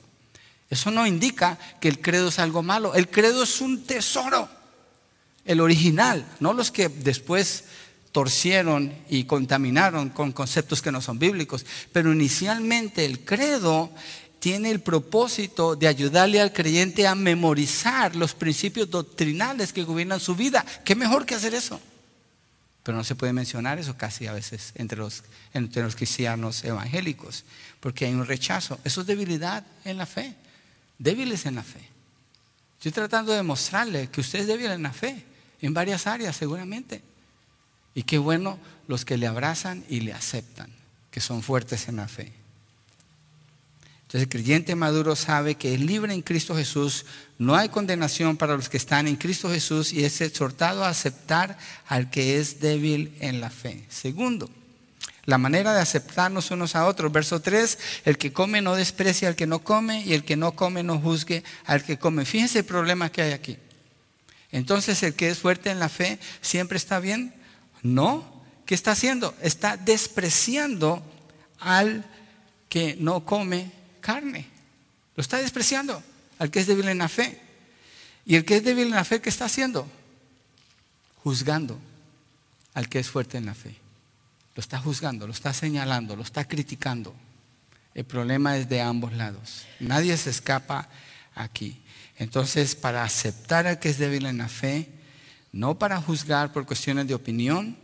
Eso 0.71 0.93
no 0.93 1.05
indica 1.05 1.59
que 1.81 1.89
el 1.89 2.01
credo 2.01 2.29
es 2.29 2.39
algo 2.39 2.63
malo. 2.63 2.95
El 2.95 3.11
credo 3.11 3.43
es 3.43 3.61
un 3.61 3.83
tesoro. 3.83 4.49
El 5.45 5.61
original, 5.61 6.25
no 6.39 6.53
los 6.53 6.71
que 6.71 6.89
después 6.89 7.65
torcieron 8.13 8.95
y 9.09 9.25
contaminaron 9.25 10.11
con 10.11 10.31
conceptos 10.31 10.81
que 10.81 10.93
no 10.93 11.03
son 11.03 11.19
bíblicos. 11.19 11.67
Pero 11.93 12.13
inicialmente 12.13 13.05
el 13.05 13.25
credo 13.25 13.91
tiene 14.39 14.71
el 14.71 14.79
propósito 14.79 15.75
de 15.75 15.89
ayudarle 15.89 16.41
al 16.41 16.53
creyente 16.53 17.09
a 17.09 17.17
memorizar 17.17 18.15
los 18.15 18.33
principios 18.35 18.89
doctrinales 18.89 19.73
que 19.73 19.83
gobiernan 19.83 20.21
su 20.21 20.37
vida. 20.37 20.65
¿Qué 20.85 20.95
mejor 20.95 21.27
que 21.27 21.35
hacer 21.35 21.53
eso? 21.53 21.81
Pero 22.83 22.97
no 22.97 23.05
se 23.05 23.15
puede 23.15 23.33
mencionar 23.33 23.79
eso 23.79 23.97
casi 23.97 24.27
a 24.27 24.33
veces 24.33 24.73
entre 24.75 24.99
los, 24.99 25.23
entre 25.53 25.83
los 25.83 25.97
cristianos 25.97 26.65
evangélicos, 26.65 27.45
porque 27.81 28.07
hay 28.07 28.15
un 28.15 28.27
rechazo. 28.27 28.81
Eso 28.85 29.03
es 29.03 29.07
debilidad 29.07 29.65
en 29.85 29.99
la 29.99 30.07
fe, 30.07 30.35
débiles 30.99 31.47
en 31.47 31.57
la 31.57 31.63
fe. 31.63 31.81
Estoy 32.79 32.93
tratando 32.93 33.33
de 33.33 33.43
mostrarle 33.43 34.09
que 34.09 34.23
usted 34.23 34.41
es 34.41 34.47
débil 34.47 34.71
en 34.71 34.83
la 34.83 34.93
fe, 34.93 35.25
en 35.61 35.75
varias 35.75 36.07
áreas 36.07 36.35
seguramente. 36.35 37.03
Y 37.95 38.05
qué 38.05 38.17
bueno 38.19 38.59
los 38.89 39.05
que 39.05 39.19
le 39.19 39.27
abrazan 39.27 39.85
y 39.89 40.01
le 40.01 40.15
aceptan, 40.15 40.71
que 41.11 41.21
son 41.21 41.43
fuertes 41.43 41.89
en 41.89 41.97
la 41.97 42.09
fe. 42.09 42.40
Entonces 44.11 44.23
el 44.23 44.29
creyente 44.29 44.75
maduro 44.75 45.15
sabe 45.15 45.55
que 45.55 45.73
es 45.73 45.81
libre 45.81 46.13
en 46.13 46.23
Cristo 46.23 46.57
Jesús, 46.57 47.07
no 47.39 47.55
hay 47.55 47.69
condenación 47.69 48.37
para 48.37 48.57
los 48.57 48.69
que 48.69 48.77
están 48.77 49.07
en 49.07 49.15
Cristo 49.15 49.49
Jesús 49.49 49.93
y 49.93 50.05
es 50.05 50.21
exhortado 50.21 50.85
a 50.85 50.89
aceptar 50.89 51.57
al 51.87 52.11
que 52.11 52.41
es 52.41 52.59
débil 52.59 53.17
en 53.21 53.41
la 53.41 53.51
fe. 53.51 53.85
Segundo, 53.89 54.51
la 55.27 55.39
manera 55.39 55.73
de 55.73 55.81
aceptarnos 55.81 56.51
unos 56.51 56.75
a 56.75 56.89
otros. 56.89 57.13
Verso 57.13 57.41
3, 57.41 57.79
el 58.05 58.19
que 58.19 58.33
come 58.33 58.61
no 58.61 58.75
desprecia 58.75 59.29
al 59.29 59.37
que 59.37 59.47
no 59.47 59.61
come 59.61 60.03
y 60.05 60.13
el 60.13 60.25
que 60.25 60.35
no 60.35 60.57
come 60.57 60.83
no 60.83 60.99
juzgue 60.99 61.45
al 61.65 61.85
que 61.85 61.97
come. 61.97 62.25
Fíjense 62.25 62.59
el 62.59 62.65
problema 62.65 63.13
que 63.13 63.23
hay 63.23 63.31
aquí. 63.31 63.59
Entonces 64.51 65.05
el 65.05 65.15
que 65.15 65.31
es 65.31 65.39
fuerte 65.39 65.71
en 65.71 65.79
la 65.79 65.89
fe 65.89 66.19
siempre 66.41 66.79
está 66.79 66.99
bien. 66.99 67.33
No, 67.85 68.43
¿qué 68.67 68.75
está 68.75 68.91
haciendo? 68.91 69.37
Está 69.41 69.77
despreciando 69.77 71.01
al 71.61 72.05
que 72.69 72.97
no 72.99 73.25
come 73.25 73.79
carne. 74.01 74.47
Lo 75.17 75.21
está 75.21 75.39
despreciando 75.39 76.03
al 76.39 76.51
que 76.51 76.61
es 76.61 76.67
débil 76.67 76.89
en 76.89 76.99
la 76.99 77.09
fe. 77.09 77.41
Y 78.25 78.37
el 78.37 78.45
que 78.45 78.57
es 78.57 78.65
débil 78.65 78.87
en 78.87 78.95
la 78.95 79.05
fe, 79.05 79.21
¿qué 79.21 79.29
está 79.29 79.47
haciendo? 79.47 79.87
Juzgando 81.23 81.79
al 82.75 82.89
que 82.89 82.99
es 82.99 83.09
fuerte 83.09 83.39
en 83.39 83.47
la 83.47 83.55
fe. 83.55 83.77
Lo 84.55 84.61
está 84.61 84.79
juzgando, 84.79 85.27
lo 85.27 85.33
está 85.33 85.53
señalando, 85.53 86.17
lo 86.17 86.23
está 86.23 86.47
criticando. 86.47 87.15
El 87.95 88.05
problema 88.05 88.57
es 88.57 88.69
de 88.69 88.81
ambos 88.81 89.13
lados. 89.13 89.67
Nadie 89.81 90.17
se 90.17 90.31
escapa 90.31 90.89
aquí. 91.35 91.81
Entonces, 92.19 92.75
para 92.75 93.03
aceptar 93.03 93.67
al 93.67 93.79
que 93.79 93.89
es 93.89 93.99
débil 93.99 94.27
en 94.27 94.39
la 94.39 94.49
fe, 94.49 94.89
no 95.53 95.79
para 95.79 96.01
juzgar 96.01 96.53
por 96.53 96.67
cuestiones 96.67 97.09
de 97.09 97.15
opinión, 97.15 97.77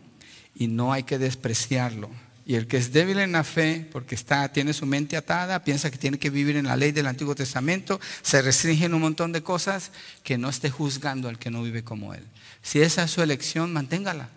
y 0.55 0.69
no 0.69 0.93
hay 0.93 1.03
que 1.03 1.19
despreciarlo, 1.19 2.11
y 2.49 2.55
el 2.55 2.69
que 2.69 2.77
es 2.77 2.93
débil 2.93 3.19
en 3.19 3.33
la 3.33 3.43
fe, 3.43 3.89
porque 3.91 4.15
está, 4.15 4.53
tiene 4.53 4.73
su 4.73 4.87
mente 4.87 5.17
atada, 5.17 5.65
piensa 5.65 5.91
que 5.91 5.99
tiene 5.99 6.17
que 6.17 6.31
vivir 6.31 6.57
en 6.57 6.67
la 6.67 6.77
ley 6.77 6.93
del 6.93 7.09
Antiguo 7.09 7.35
Testamento, 7.35 8.01
se 8.23 8.41
restringe 8.41 8.85
en 8.85 8.95
un 8.95 9.01
montón 9.01 9.33
de 9.33 9.43
cosas, 9.43 9.91
que 10.23 10.39
no 10.39 10.49
esté 10.49 10.71
juzgando 10.71 11.29
al 11.29 11.41
que 11.41 11.51
no 11.51 11.65
vive 11.65 11.83
como 11.83 12.15
él. 12.15 12.25
Si 12.63 12.81
esa 12.81 13.03
es 13.03 13.11
su 13.11 13.21
elección, 13.21 13.73
manténgala. 13.73 14.29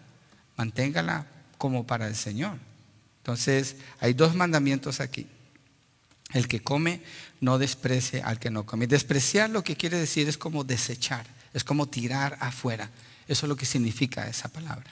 Manténgala 0.58 1.28
como 1.60 1.86
para 1.86 2.08
el 2.08 2.16
Señor. 2.16 2.58
Entonces, 3.20 3.76
hay 4.00 4.14
dos 4.14 4.34
mandamientos 4.34 5.02
aquí. 5.02 5.28
El 6.34 6.48
que 6.48 6.62
come, 6.62 7.04
no 7.42 7.60
desprecie 7.60 8.24
al 8.24 8.40
que 8.40 8.50
no 8.50 8.66
come. 8.66 8.88
Despreciar 8.88 9.52
lo 9.52 9.64
que 9.64 9.76
quiere 9.76 10.00
decir 10.00 10.28
es 10.28 10.38
como 10.38 10.64
desechar, 10.64 11.28
es 11.54 11.64
como 11.64 11.88
tirar 11.88 12.38
afuera. 12.40 12.90
Eso 13.28 13.46
es 13.46 13.50
lo 13.50 13.56
que 13.56 13.68
significa 13.68 14.28
esa 14.28 14.48
palabra. 14.48 14.90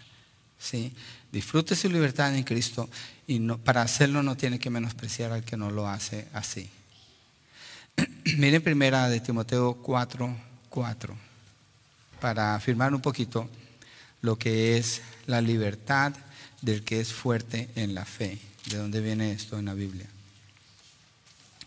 ¿sí? 0.59 0.93
Disfrute 1.31 1.75
su 1.75 1.89
libertad 1.89 2.35
en 2.35 2.43
Cristo 2.43 2.89
y 3.27 3.39
para 3.39 3.81
hacerlo 3.81 4.23
no 4.23 4.37
tiene 4.37 4.59
que 4.59 4.69
menospreciar 4.69 5.31
al 5.31 5.43
que 5.43 5.57
no 5.57 5.69
lo 5.69 5.87
hace 5.87 6.27
así. 6.33 6.69
Miren 8.37 8.61
primera 8.61 9.09
de 9.09 9.19
Timoteo 9.19 9.75
4, 9.75 10.35
4, 10.69 11.17
para 12.21 12.55
afirmar 12.55 12.93
un 12.93 13.01
poquito 13.01 13.49
lo 14.21 14.37
que 14.37 14.77
es 14.77 15.01
la 15.25 15.41
libertad 15.41 16.13
del 16.61 16.83
que 16.83 17.01
es 17.01 17.11
fuerte 17.13 17.69
en 17.75 17.93
la 17.93 18.05
fe. 18.05 18.39
¿De 18.69 18.77
dónde 18.77 19.01
viene 19.01 19.31
esto 19.31 19.57
en 19.57 19.65
la 19.65 19.73
Biblia? 19.73 20.05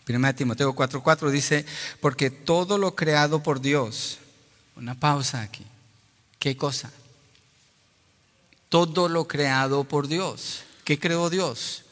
Primera 0.04 0.32
de 0.32 0.38
Timoteo 0.38 0.74
4, 0.74 1.02
4 1.02 1.30
dice, 1.30 1.64
porque 2.00 2.30
todo 2.30 2.78
lo 2.78 2.94
creado 2.94 3.42
por 3.42 3.60
Dios, 3.60 4.18
una 4.76 4.94
pausa 4.94 5.42
aquí, 5.42 5.64
¿qué 6.38 6.56
cosa? 6.56 6.90
Todo 8.70 9.08
lo 9.08 9.28
creado 9.28 9.84
por 9.84 10.08
Dios. 10.08 10.62
¿Qué 10.84 10.98
creó 10.98 11.28
Dios? 11.28 11.84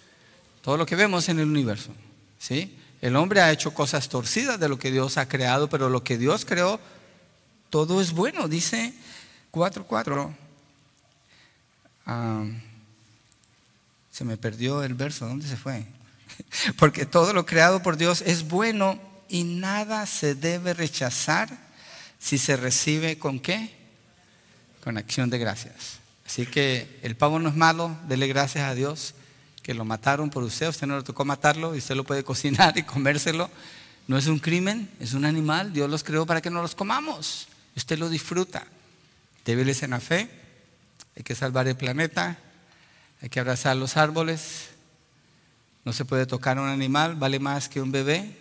Todo 0.62 0.78
lo 0.78 0.86
que 0.86 0.96
vemos 0.96 1.28
en 1.28 1.40
el 1.40 1.48
universo. 1.48 1.90
¿sí? 2.38 2.78
El 3.02 3.16
hombre 3.16 3.42
ha 3.42 3.52
hecho 3.52 3.74
cosas 3.74 4.08
torcidas 4.08 4.58
de 4.58 4.68
lo 4.68 4.78
que 4.78 4.90
Dios 4.90 5.18
ha 5.18 5.28
creado, 5.28 5.68
pero 5.68 5.90
lo 5.90 6.02
que 6.02 6.16
Dios 6.16 6.46
creó, 6.46 6.80
todo 7.68 8.00
es 8.00 8.12
bueno. 8.12 8.48
Dice 8.48 8.94
4.4. 9.52 10.34
Ah, 12.06 12.46
se 14.10 14.24
me 14.24 14.36
perdió 14.36 14.82
el 14.82 14.94
verso, 14.94 15.26
¿dónde 15.26 15.46
se 15.46 15.56
fue? 15.56 15.84
Porque 16.78 17.06
todo 17.06 17.32
lo 17.32 17.44
creado 17.44 17.82
por 17.82 17.96
Dios 17.96 18.22
es 18.22 18.48
bueno 18.48 19.00
y 19.28 19.44
nada 19.44 20.06
se 20.06 20.34
debe 20.34 20.74
rechazar 20.74 21.48
si 22.18 22.38
se 22.38 22.56
recibe 22.56 23.18
con 23.18 23.40
qué? 23.40 23.76
Con 24.82 24.96
acción 24.96 25.28
de 25.28 25.38
gracias. 25.38 25.98
Así 26.28 26.44
que 26.44 27.00
el 27.02 27.16
pavo 27.16 27.38
no 27.38 27.48
es 27.48 27.56
malo, 27.56 27.96
dele 28.06 28.26
gracias 28.26 28.68
a 28.68 28.74
Dios 28.74 29.14
que 29.62 29.72
lo 29.72 29.86
mataron 29.86 30.28
por 30.28 30.42
usted, 30.42 30.68
usted 30.68 30.86
no 30.86 30.98
le 30.98 31.02
tocó 31.02 31.24
matarlo 31.24 31.74
y 31.74 31.78
usted 31.78 31.94
lo 31.94 32.04
puede 32.04 32.22
cocinar 32.32 32.76
y 32.76 32.82
comérselo. 32.82 33.50
No 34.06 34.18
es 34.18 34.26
un 34.26 34.38
crimen, 34.38 34.90
es 35.00 35.14
un 35.14 35.24
animal, 35.24 35.72
Dios 35.72 35.88
los 35.88 36.04
creó 36.04 36.26
para 36.26 36.42
que 36.42 36.50
no 36.50 36.60
los 36.60 36.74
comamos. 36.74 37.48
Usted 37.74 37.98
lo 37.98 38.10
disfruta. 38.10 38.66
Débiles 39.46 39.82
en 39.82 39.90
la 39.90 40.00
fe, 40.00 40.28
hay 41.16 41.22
que 41.22 41.34
salvar 41.34 41.66
el 41.66 41.76
planeta, 41.76 42.36
hay 43.22 43.30
que 43.30 43.40
abrazar 43.40 43.74
los 43.76 43.96
árboles, 43.96 44.68
no 45.86 45.94
se 45.94 46.04
puede 46.04 46.26
tocar 46.26 46.58
a 46.58 46.60
un 46.60 46.68
animal, 46.68 47.14
vale 47.14 47.38
más 47.38 47.70
que 47.70 47.80
un 47.80 47.90
bebé. 47.90 48.36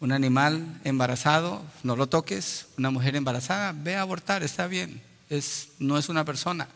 Un 0.00 0.12
animal 0.12 0.78
embarazado, 0.84 1.64
no 1.82 1.96
lo 1.96 2.06
toques. 2.06 2.66
Una 2.76 2.90
mujer 2.90 3.16
embarazada, 3.16 3.72
ve 3.72 3.96
a 3.96 4.02
abortar, 4.02 4.42
está 4.42 4.66
bien. 4.66 5.00
Es, 5.30 5.70
no 5.78 5.96
es 5.96 6.10
una 6.10 6.26
persona. 6.26 6.68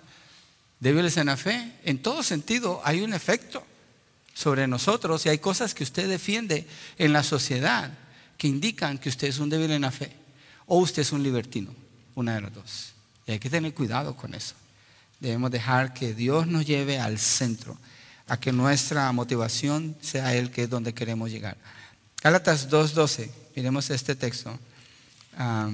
Débiles 0.83 1.17
en 1.17 1.27
la 1.27 1.37
fe, 1.37 1.75
en 1.85 2.03
todo 2.03 2.25
sentido 2.25 2.81
hay 2.83 3.03
un 3.03 3.15
efecto 3.15 3.65
sobre 4.35 4.67
nosotros 4.67 5.25
y 5.25 5.29
hay 5.29 5.39
cosas 5.39 5.75
que 5.75 5.85
usted 5.85 6.09
defiende 6.09 6.67
en 6.99 7.13
la 7.13 7.23
sociedad 7.23 7.97
que 8.37 8.49
indican 8.49 8.99
que 8.99 9.09
usted 9.09 9.29
es 9.29 9.39
un 9.39 9.49
débil 9.49 9.71
en 9.71 9.83
la 9.83 9.93
fe 9.93 10.11
o 10.67 10.79
usted 10.79 11.03
es 11.03 11.13
un 11.13 11.23
libertino, 11.23 11.73
una 12.17 12.35
de 12.35 12.41
las 12.41 12.53
dos. 12.53 12.95
Y 13.29 13.31
hay 13.31 13.39
que 13.39 13.49
tener 13.49 13.73
cuidado 13.75 14.17
con 14.17 14.35
eso. 14.35 14.57
Debemos 15.21 15.53
dejar 15.53 15.95
que 15.95 16.15
Dios 16.15 16.49
nos 16.49 16.67
lleve 16.67 16.99
al 16.99 17.21
centro, 17.21 17.79
a 18.27 18.41
que 18.41 18.51
nuestra 18.51 19.13
motivación 19.13 19.97
sea 20.01 20.35
Él 20.35 20.51
que 20.51 20.65
es 20.65 20.69
donde 20.69 20.93
queremos 20.93 21.31
llegar. 21.31 21.57
Gálatas 22.21 22.69
2.12, 22.69 23.31
miremos 23.55 23.89
este 23.89 24.17
texto. 24.17 24.59
Ah, 25.39 25.71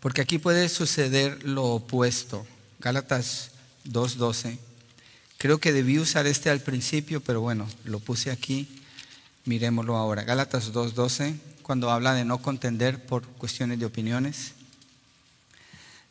porque 0.00 0.22
aquí 0.22 0.38
puede 0.38 0.68
suceder 0.68 1.44
lo 1.44 1.66
opuesto. 1.66 2.44
Gálatas 2.84 3.52
2.12. 3.86 4.58
Creo 5.38 5.56
que 5.56 5.72
debí 5.72 5.98
usar 5.98 6.26
este 6.26 6.50
al 6.50 6.60
principio, 6.60 7.22
pero 7.22 7.40
bueno, 7.40 7.66
lo 7.84 7.98
puse 7.98 8.30
aquí. 8.30 8.68
Miremoslo 9.46 9.96
ahora. 9.96 10.22
Gálatas 10.24 10.70
2.12, 10.70 11.38
cuando 11.62 11.90
habla 11.90 12.12
de 12.12 12.26
no 12.26 12.42
contender 12.42 13.06
por 13.06 13.26
cuestiones 13.26 13.78
de 13.78 13.86
opiniones. 13.86 14.52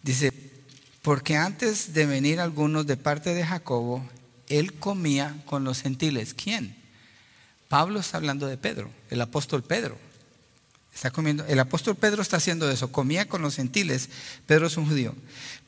Dice, 0.01 0.33
porque 1.03 1.37
antes 1.37 1.93
de 1.93 2.07
venir 2.07 2.39
algunos 2.39 2.87
de 2.87 2.97
parte 2.97 3.35
de 3.35 3.45
Jacobo, 3.45 4.03
él 4.49 4.73
comía 4.73 5.43
con 5.45 5.63
los 5.63 5.79
gentiles. 5.79 6.33
¿Quién? 6.33 6.75
Pablo 7.69 7.99
está 7.99 8.17
hablando 8.17 8.47
de 8.47 8.57
Pedro, 8.57 8.89
el 9.11 9.21
apóstol 9.21 9.61
Pedro. 9.61 9.95
Está 10.93 11.11
comiendo, 11.11 11.45
el 11.45 11.59
apóstol 11.59 11.95
Pedro 11.95 12.21
está 12.21 12.37
haciendo 12.37 12.69
eso, 12.69 12.91
comía 12.91 13.27
con 13.27 13.41
los 13.41 13.55
gentiles. 13.55 14.09
Pedro 14.45 14.67
es 14.67 14.77
un 14.77 14.87
judío. 14.87 15.15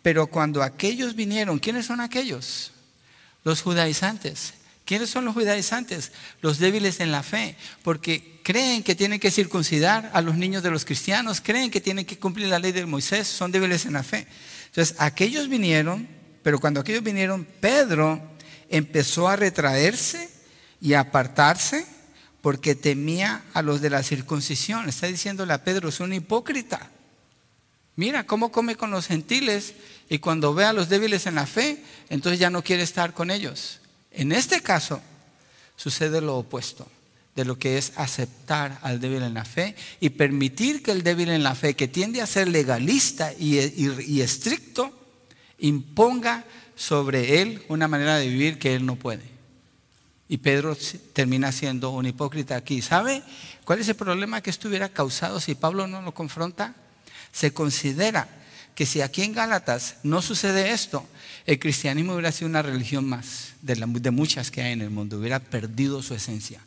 Pero 0.01 0.27
cuando 0.27 0.61
aquellos 0.61 1.15
vinieron, 1.15 1.59
¿quiénes 1.59 1.87
son 1.87 1.99
aquellos? 1.99 2.71
Los 3.43 3.61
judaizantes. 3.61 4.53
¿Quiénes 4.85 5.09
son 5.09 5.25
los 5.25 5.33
judaizantes? 5.33 6.11
Los 6.41 6.59
débiles 6.59 6.99
en 6.99 7.11
la 7.11 7.23
fe, 7.23 7.57
porque 7.81 8.39
creen 8.43 8.83
que 8.83 8.93
tienen 8.93 9.19
que 9.19 9.31
circuncidar 9.31 10.11
a 10.13 10.21
los 10.21 10.35
niños 10.35 10.61
de 10.61 10.69
los 10.69 10.85
cristianos, 10.85 11.41
creen 11.41 11.71
que 11.71 11.81
tienen 11.81 12.05
que 12.05 12.19
cumplir 12.19 12.47
la 12.47 12.59
ley 12.59 12.71
de 12.71 12.85
Moisés, 12.85 13.27
son 13.27 13.51
débiles 13.51 13.87
en 13.87 13.93
la 13.93 14.03
fe. 14.03 14.27
Entonces, 14.67 14.95
aquellos 14.99 15.49
vinieron, 15.49 16.07
pero 16.43 16.59
cuando 16.59 16.79
aquellos 16.79 17.01
vinieron, 17.01 17.47
Pedro 17.59 18.21
empezó 18.69 19.27
a 19.27 19.35
retraerse 19.35 20.29
y 20.79 20.93
a 20.93 20.99
apartarse 20.99 21.94
porque 22.45 22.75
temía 22.75 23.41
a 23.55 23.63
los 23.63 23.81
de 23.81 23.89
la 23.89 24.03
circuncisión. 24.03 24.87
Está 24.87 25.07
diciéndole 25.07 25.51
a 25.51 25.63
Pedro, 25.63 25.89
es 25.89 25.99
un 25.99 26.13
hipócrita. 26.13 26.91
Mira 27.95 28.27
cómo 28.27 28.51
come 28.51 28.75
con 28.75 28.91
los 28.91 29.07
gentiles 29.07 29.73
y 30.09 30.19
cuando 30.19 30.53
ve 30.53 30.65
a 30.65 30.71
los 30.71 30.87
débiles 30.87 31.25
en 31.25 31.33
la 31.33 31.47
fe, 31.47 31.83
entonces 32.07 32.39
ya 32.39 32.51
no 32.51 32.63
quiere 32.63 32.83
estar 32.83 33.15
con 33.15 33.31
ellos. 33.31 33.79
En 34.11 34.31
este 34.31 34.61
caso 34.61 35.01
sucede 35.75 36.21
lo 36.21 36.37
opuesto 36.37 36.87
de 37.35 37.45
lo 37.45 37.57
que 37.57 37.79
es 37.79 37.93
aceptar 37.95 38.77
al 38.83 38.99
débil 38.99 39.23
en 39.23 39.33
la 39.33 39.43
fe 39.43 39.75
y 39.99 40.11
permitir 40.11 40.83
que 40.83 40.91
el 40.91 41.01
débil 41.01 41.29
en 41.29 41.41
la 41.41 41.55
fe, 41.55 41.73
que 41.73 41.87
tiende 41.87 42.21
a 42.21 42.27
ser 42.27 42.47
legalista 42.47 43.33
y, 43.33 43.57
y 43.57 44.21
estricto, 44.21 44.93
imponga 45.57 46.45
sobre 46.75 47.41
él 47.41 47.63
una 47.69 47.87
manera 47.87 48.17
de 48.17 48.29
vivir 48.29 48.59
que 48.59 48.75
él 48.75 48.85
no 48.85 48.97
puede. 48.97 49.34
Y 50.27 50.37
Pedro 50.37 50.75
termina 51.13 51.51
siendo 51.51 51.91
un 51.91 52.05
hipócrita 52.05 52.55
aquí. 52.55 52.81
¿Sabe 52.81 53.23
cuál 53.63 53.79
es 53.79 53.87
el 53.89 53.95
problema 53.95 54.41
que 54.41 54.49
esto 54.49 54.67
hubiera 54.67 54.89
causado 54.89 55.39
si 55.39 55.55
Pablo 55.55 55.87
no 55.87 56.01
lo 56.01 56.13
confronta? 56.13 56.75
Se 57.31 57.53
considera 57.53 58.27
que 58.73 58.85
si 58.85 59.01
aquí 59.01 59.21
en 59.21 59.33
Gálatas 59.33 59.97
no 60.03 60.21
sucede 60.21 60.71
esto, 60.71 61.05
el 61.45 61.59
cristianismo 61.59 62.13
hubiera 62.13 62.31
sido 62.31 62.49
una 62.49 62.61
religión 62.61 63.05
más 63.05 63.53
de, 63.61 63.75
de 63.75 64.11
muchas 64.11 64.51
que 64.51 64.61
hay 64.61 64.73
en 64.73 64.81
el 64.81 64.89
mundo, 64.89 65.19
hubiera 65.19 65.39
perdido 65.39 66.01
su 66.01 66.13
esencia. 66.13 66.59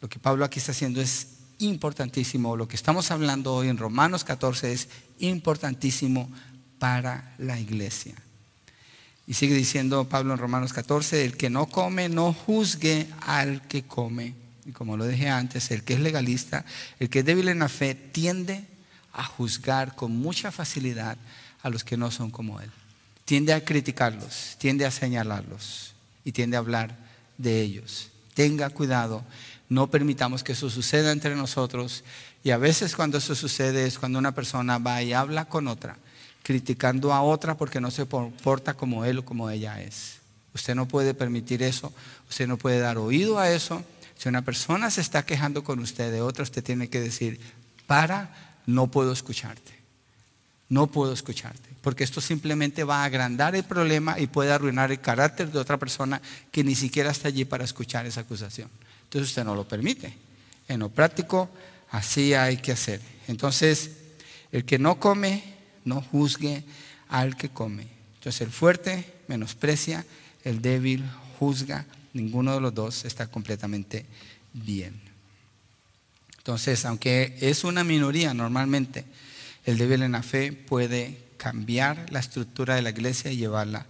Lo 0.00 0.08
que 0.08 0.18
Pablo 0.18 0.44
aquí 0.44 0.58
está 0.58 0.72
haciendo 0.72 1.00
es 1.00 1.28
importantísimo. 1.58 2.56
Lo 2.56 2.68
que 2.68 2.76
estamos 2.76 3.10
hablando 3.10 3.54
hoy 3.54 3.68
en 3.68 3.78
Romanos 3.78 4.24
14 4.24 4.72
es 4.72 4.88
importantísimo 5.18 6.30
para 6.78 7.34
la 7.38 7.58
iglesia. 7.60 8.14
Y 9.30 9.34
sigue 9.34 9.54
diciendo 9.54 10.08
Pablo 10.08 10.32
en 10.32 10.40
Romanos 10.40 10.72
14, 10.72 11.24
el 11.24 11.36
que 11.36 11.50
no 11.50 11.66
come, 11.66 12.08
no 12.08 12.32
juzgue 12.32 13.06
al 13.20 13.62
que 13.68 13.84
come. 13.84 14.34
Y 14.66 14.72
como 14.72 14.96
lo 14.96 15.06
dije 15.06 15.28
antes, 15.28 15.70
el 15.70 15.84
que 15.84 15.94
es 15.94 16.00
legalista, 16.00 16.64
el 16.98 17.08
que 17.08 17.20
es 17.20 17.24
débil 17.24 17.48
en 17.48 17.60
la 17.60 17.68
fe, 17.68 17.94
tiende 17.94 18.64
a 19.12 19.22
juzgar 19.22 19.94
con 19.94 20.16
mucha 20.16 20.50
facilidad 20.50 21.16
a 21.62 21.70
los 21.70 21.84
que 21.84 21.96
no 21.96 22.10
son 22.10 22.32
como 22.32 22.60
él. 22.60 22.72
Tiende 23.24 23.52
a 23.52 23.64
criticarlos, 23.64 24.56
tiende 24.58 24.84
a 24.84 24.90
señalarlos 24.90 25.94
y 26.24 26.32
tiende 26.32 26.56
a 26.56 26.58
hablar 26.58 26.96
de 27.38 27.60
ellos. 27.60 28.10
Tenga 28.34 28.68
cuidado, 28.70 29.22
no 29.68 29.92
permitamos 29.92 30.42
que 30.42 30.54
eso 30.54 30.68
suceda 30.68 31.12
entre 31.12 31.36
nosotros. 31.36 32.02
Y 32.42 32.50
a 32.50 32.56
veces 32.56 32.96
cuando 32.96 33.18
eso 33.18 33.36
sucede 33.36 33.86
es 33.86 33.96
cuando 33.96 34.18
una 34.18 34.34
persona 34.34 34.78
va 34.78 35.04
y 35.04 35.12
habla 35.12 35.44
con 35.44 35.68
otra 35.68 35.98
criticando 36.42 37.12
a 37.12 37.22
otra 37.22 37.56
porque 37.56 37.80
no 37.80 37.90
se 37.90 38.06
comporta 38.06 38.74
como 38.74 39.04
él 39.04 39.18
o 39.18 39.24
como 39.24 39.50
ella 39.50 39.80
es. 39.80 40.18
Usted 40.54 40.74
no 40.74 40.86
puede 40.88 41.14
permitir 41.14 41.62
eso, 41.62 41.92
usted 42.28 42.48
no 42.48 42.56
puede 42.56 42.80
dar 42.80 42.98
oído 42.98 43.38
a 43.38 43.50
eso. 43.50 43.84
Si 44.16 44.28
una 44.28 44.42
persona 44.42 44.90
se 44.90 45.00
está 45.00 45.24
quejando 45.24 45.62
con 45.62 45.78
usted 45.78 46.10
de 46.10 46.20
otra, 46.20 46.42
usted 46.42 46.62
tiene 46.62 46.88
que 46.88 47.00
decir, 47.00 47.40
para, 47.86 48.56
no 48.66 48.88
puedo 48.88 49.12
escucharte. 49.12 49.78
No 50.68 50.86
puedo 50.86 51.12
escucharte, 51.12 51.68
porque 51.82 52.04
esto 52.04 52.20
simplemente 52.20 52.84
va 52.84 53.02
a 53.02 53.04
agrandar 53.04 53.56
el 53.56 53.64
problema 53.64 54.20
y 54.20 54.28
puede 54.28 54.52
arruinar 54.52 54.92
el 54.92 55.00
carácter 55.00 55.50
de 55.50 55.58
otra 55.58 55.78
persona 55.78 56.22
que 56.52 56.62
ni 56.62 56.76
siquiera 56.76 57.10
está 57.10 57.26
allí 57.26 57.44
para 57.44 57.64
escuchar 57.64 58.06
esa 58.06 58.20
acusación. 58.20 58.70
Entonces 59.04 59.30
usted 59.30 59.42
no 59.42 59.56
lo 59.56 59.66
permite. 59.66 60.14
En 60.68 60.78
lo 60.78 60.88
práctico, 60.88 61.50
así 61.90 62.34
hay 62.34 62.58
que 62.58 62.70
hacer. 62.70 63.00
Entonces, 63.26 63.90
el 64.52 64.64
que 64.64 64.78
no 64.78 65.00
come 65.00 65.42
no 65.84 66.02
juzgue 66.02 66.64
al 67.08 67.36
que 67.36 67.48
come. 67.48 67.86
Entonces 68.16 68.40
el 68.42 68.50
fuerte 68.50 69.12
menosprecia, 69.28 70.04
el 70.44 70.60
débil 70.60 71.04
juzga, 71.38 71.86
ninguno 72.12 72.54
de 72.54 72.60
los 72.60 72.74
dos 72.74 73.04
está 73.04 73.26
completamente 73.26 74.06
bien. 74.52 75.00
Entonces, 76.38 76.84
aunque 76.84 77.36
es 77.40 77.64
una 77.64 77.84
minoría 77.84 78.34
normalmente, 78.34 79.04
el 79.64 79.78
débil 79.78 80.02
en 80.02 80.12
la 80.12 80.22
fe 80.22 80.52
puede 80.52 81.18
cambiar 81.36 82.10
la 82.10 82.20
estructura 82.20 82.74
de 82.74 82.82
la 82.82 82.90
iglesia 82.90 83.30
y 83.30 83.36
llevarla 83.36 83.86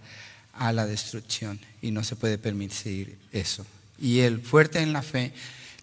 a 0.53 0.71
la 0.73 0.85
destrucción. 0.85 1.59
Y 1.81 1.91
no 1.91 2.03
se 2.03 2.15
puede 2.15 2.37
permitir 2.37 3.17
eso. 3.31 3.65
Y 3.99 4.19
el 4.19 4.41
fuerte 4.41 4.79
en 4.79 4.93
la 4.93 5.01
fe 5.01 5.33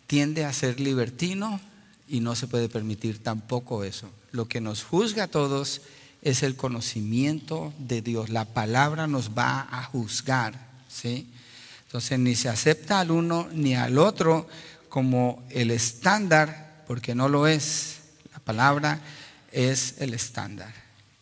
tiende 0.06 0.44
a 0.44 0.52
ser 0.52 0.80
libertino 0.80 1.61
y 2.09 2.20
no 2.20 2.34
se 2.34 2.46
puede 2.46 2.68
permitir 2.68 3.22
tampoco 3.22 3.84
eso. 3.84 4.11
Lo 4.32 4.46
que 4.46 4.61
nos 4.61 4.84
juzga 4.84 5.24
a 5.24 5.28
todos 5.28 5.82
es 6.23 6.43
el 6.43 6.57
conocimiento 6.57 7.73
de 7.79 8.03
Dios. 8.03 8.29
La 8.29 8.45
palabra 8.45 9.07
nos 9.07 9.31
va 9.37 9.69
a 9.71 9.85
juzgar. 9.85 10.55
¿sí? 10.89 11.29
Entonces 11.87 12.19
ni 12.19 12.35
se 12.35 12.49
acepta 12.49 13.01
al 13.01 13.11
uno 13.11 13.49
ni 13.53 13.75
al 13.75 13.99
otro 13.99 14.49
como 14.89 15.43
el 15.51 15.71
estándar, 15.71 16.85
porque 16.87 17.14
no 17.14 17.29
lo 17.29 17.47
es. 17.47 18.01
La 18.33 18.41
palabra 18.41 19.01
es 19.53 19.97
el 19.99 20.14
estándar. 20.14 20.73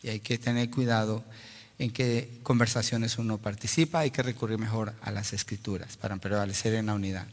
Y 0.01 0.09
hay 0.09 0.19
que 0.19 0.37
tener 0.37 0.69
cuidado 0.69 1.23
en 1.79 1.91
qué 1.91 2.39
conversaciones 2.43 3.17
uno 3.17 3.37
participa, 3.37 3.99
hay 3.99 4.11
que 4.11 4.23
recurrir 4.23 4.57
mejor 4.57 4.93
a 5.01 5.11
las 5.11 5.33
escrituras 5.33 5.95
para 5.95 6.17
prevalecer 6.17 6.73
en 6.73 6.87
la 6.87 6.95
unidad. 6.95 7.27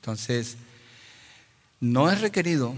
Entonces, 0.00 0.56
no 1.80 2.10
es 2.10 2.20
requerido 2.20 2.74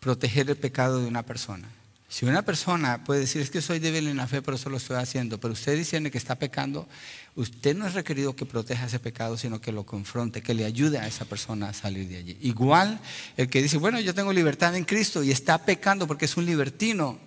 proteger 0.00 0.50
el 0.50 0.56
pecado 0.56 1.00
de 1.00 1.06
una 1.06 1.22
persona. 1.24 1.68
Si 2.10 2.24
una 2.24 2.42
persona 2.42 3.04
puede 3.04 3.20
decir, 3.20 3.42
es 3.42 3.50
que 3.50 3.60
soy 3.60 3.80
débil 3.80 4.08
en 4.08 4.16
la 4.16 4.26
fe, 4.26 4.40
pero 4.40 4.56
eso 4.56 4.70
lo 4.70 4.78
estoy 4.78 4.96
haciendo, 4.96 5.38
pero 5.38 5.52
usted 5.52 5.76
diciendo 5.76 6.10
que 6.10 6.16
está 6.16 6.36
pecando, 6.36 6.88
usted 7.34 7.76
no 7.76 7.86
es 7.86 7.92
requerido 7.92 8.34
que 8.34 8.46
proteja 8.46 8.86
ese 8.86 8.98
pecado, 8.98 9.36
sino 9.36 9.60
que 9.60 9.72
lo 9.72 9.84
confronte, 9.84 10.40
que 10.40 10.54
le 10.54 10.64
ayude 10.64 10.98
a 10.98 11.06
esa 11.06 11.26
persona 11.26 11.68
a 11.68 11.74
salir 11.74 12.08
de 12.08 12.16
allí. 12.16 12.38
Igual 12.40 12.98
el 13.36 13.50
que 13.50 13.60
dice, 13.60 13.76
bueno, 13.76 14.00
yo 14.00 14.14
tengo 14.14 14.32
libertad 14.32 14.74
en 14.74 14.84
Cristo 14.84 15.22
y 15.22 15.30
está 15.30 15.58
pecando 15.58 16.06
porque 16.06 16.24
es 16.24 16.36
un 16.38 16.46
libertino, 16.46 17.18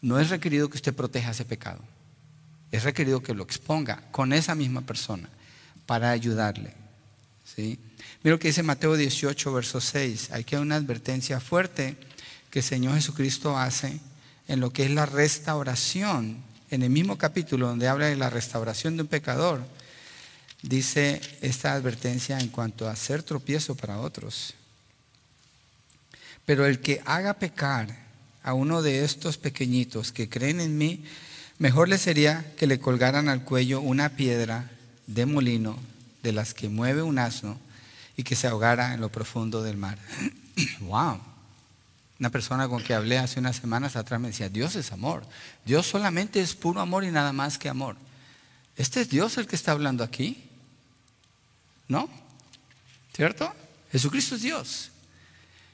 no 0.00 0.20
es 0.20 0.30
requerido 0.30 0.70
que 0.70 0.76
usted 0.76 0.94
proteja 0.94 1.32
ese 1.32 1.44
pecado. 1.44 1.80
Es 2.70 2.84
requerido 2.84 3.20
que 3.20 3.34
lo 3.34 3.42
exponga 3.42 4.04
con 4.12 4.32
esa 4.32 4.54
misma 4.54 4.82
persona 4.82 5.28
para 5.86 6.10
ayudarle. 6.12 6.72
¿sí? 7.44 7.80
Mira 8.22 8.36
lo 8.36 8.38
que 8.38 8.48
dice 8.48 8.62
Mateo 8.62 8.96
18, 8.96 9.52
verso 9.52 9.80
6. 9.80 10.30
Hay 10.30 10.44
que 10.44 10.56
una 10.56 10.76
advertencia 10.76 11.40
fuerte 11.40 11.96
que 12.52 12.58
el 12.58 12.64
Señor 12.64 12.94
Jesucristo 12.94 13.58
hace 13.58 13.98
en 14.46 14.60
lo 14.60 14.74
que 14.74 14.84
es 14.84 14.90
la 14.90 15.06
restauración. 15.06 16.36
En 16.70 16.82
el 16.82 16.90
mismo 16.90 17.16
capítulo 17.16 17.66
donde 17.66 17.88
habla 17.88 18.08
de 18.08 18.16
la 18.16 18.28
restauración 18.28 18.94
de 18.94 19.04
un 19.04 19.08
pecador, 19.08 19.64
dice 20.60 21.22
esta 21.40 21.72
advertencia 21.72 22.38
en 22.38 22.48
cuanto 22.48 22.86
a 22.86 22.94
ser 22.94 23.22
tropiezo 23.22 23.74
para 23.74 24.00
otros. 24.00 24.52
Pero 26.44 26.66
el 26.66 26.80
que 26.80 27.00
haga 27.06 27.32
pecar 27.34 27.88
a 28.42 28.52
uno 28.52 28.82
de 28.82 29.02
estos 29.02 29.38
pequeñitos 29.38 30.12
que 30.12 30.28
creen 30.28 30.60
en 30.60 30.76
mí, 30.76 31.04
mejor 31.58 31.88
le 31.88 31.96
sería 31.96 32.44
que 32.58 32.66
le 32.66 32.80
colgaran 32.80 33.30
al 33.30 33.44
cuello 33.44 33.80
una 33.80 34.10
piedra 34.10 34.70
de 35.06 35.24
molino 35.24 35.78
de 36.22 36.32
las 36.32 36.52
que 36.52 36.68
mueve 36.68 37.00
un 37.00 37.18
asno 37.18 37.58
y 38.14 38.24
que 38.24 38.36
se 38.36 38.46
ahogara 38.46 38.92
en 38.92 39.00
lo 39.00 39.08
profundo 39.08 39.62
del 39.62 39.78
mar. 39.78 39.96
wow. 40.80 41.31
Una 42.22 42.30
persona 42.30 42.68
con 42.68 42.80
que 42.84 42.94
hablé 42.94 43.18
hace 43.18 43.40
unas 43.40 43.56
semanas 43.56 43.96
atrás 43.96 44.20
me 44.20 44.28
decía, 44.28 44.48
Dios 44.48 44.76
es 44.76 44.92
amor. 44.92 45.26
Dios 45.64 45.88
solamente 45.88 46.40
es 46.40 46.54
puro 46.54 46.80
amor 46.80 47.02
y 47.02 47.10
nada 47.10 47.32
más 47.32 47.58
que 47.58 47.68
amor. 47.68 47.96
¿Este 48.76 49.00
es 49.00 49.10
Dios 49.10 49.38
el 49.38 49.48
que 49.48 49.56
está 49.56 49.72
hablando 49.72 50.04
aquí? 50.04 50.40
¿No? 51.88 52.08
¿Cierto? 53.12 53.52
Jesucristo 53.90 54.36
es 54.36 54.42
Dios. 54.42 54.90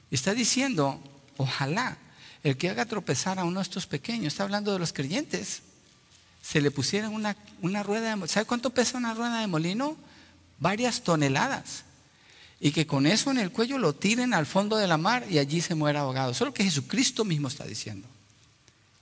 Está 0.09 0.33
diciendo, 0.33 0.99
ojalá 1.37 1.99
el 2.43 2.57
que 2.57 2.71
haga 2.71 2.85
tropezar 2.85 3.37
a 3.37 3.43
uno 3.43 3.59
de 3.59 3.63
estos 3.65 3.85
pequeños, 3.85 4.33
está 4.33 4.41
hablando 4.41 4.73
de 4.73 4.79
los 4.79 4.91
creyentes, 4.91 5.61
se 6.41 6.61
le 6.61 6.71
pusiera 6.71 7.09
una, 7.09 7.37
una 7.61 7.83
rueda 7.83 8.15
de 8.15 8.27
¿Sabe 8.27 8.47
cuánto 8.47 8.71
pesa 8.71 8.97
una 8.97 9.13
rueda 9.13 9.39
de 9.39 9.45
molino? 9.45 9.95
Varias 10.57 11.03
toneladas 11.03 11.83
y 12.59 12.71
que 12.71 12.85
con 12.85 13.05
eso 13.05 13.31
en 13.31 13.37
el 13.37 13.51
cuello 13.51 13.77
lo 13.77 13.93
tiren 13.93 14.33
al 14.33 14.45
fondo 14.45 14.75
de 14.77 14.87
la 14.87 14.97
mar 14.97 15.25
y 15.29 15.37
allí 15.37 15.61
se 15.61 15.75
muera 15.75 16.01
ahogado. 16.01 16.31
Eso 16.31 16.43
es 16.43 16.49
lo 16.49 16.53
que 16.53 16.63
Jesucristo 16.63 17.23
mismo 17.23 17.47
está 17.47 17.65
diciendo. 17.65 18.07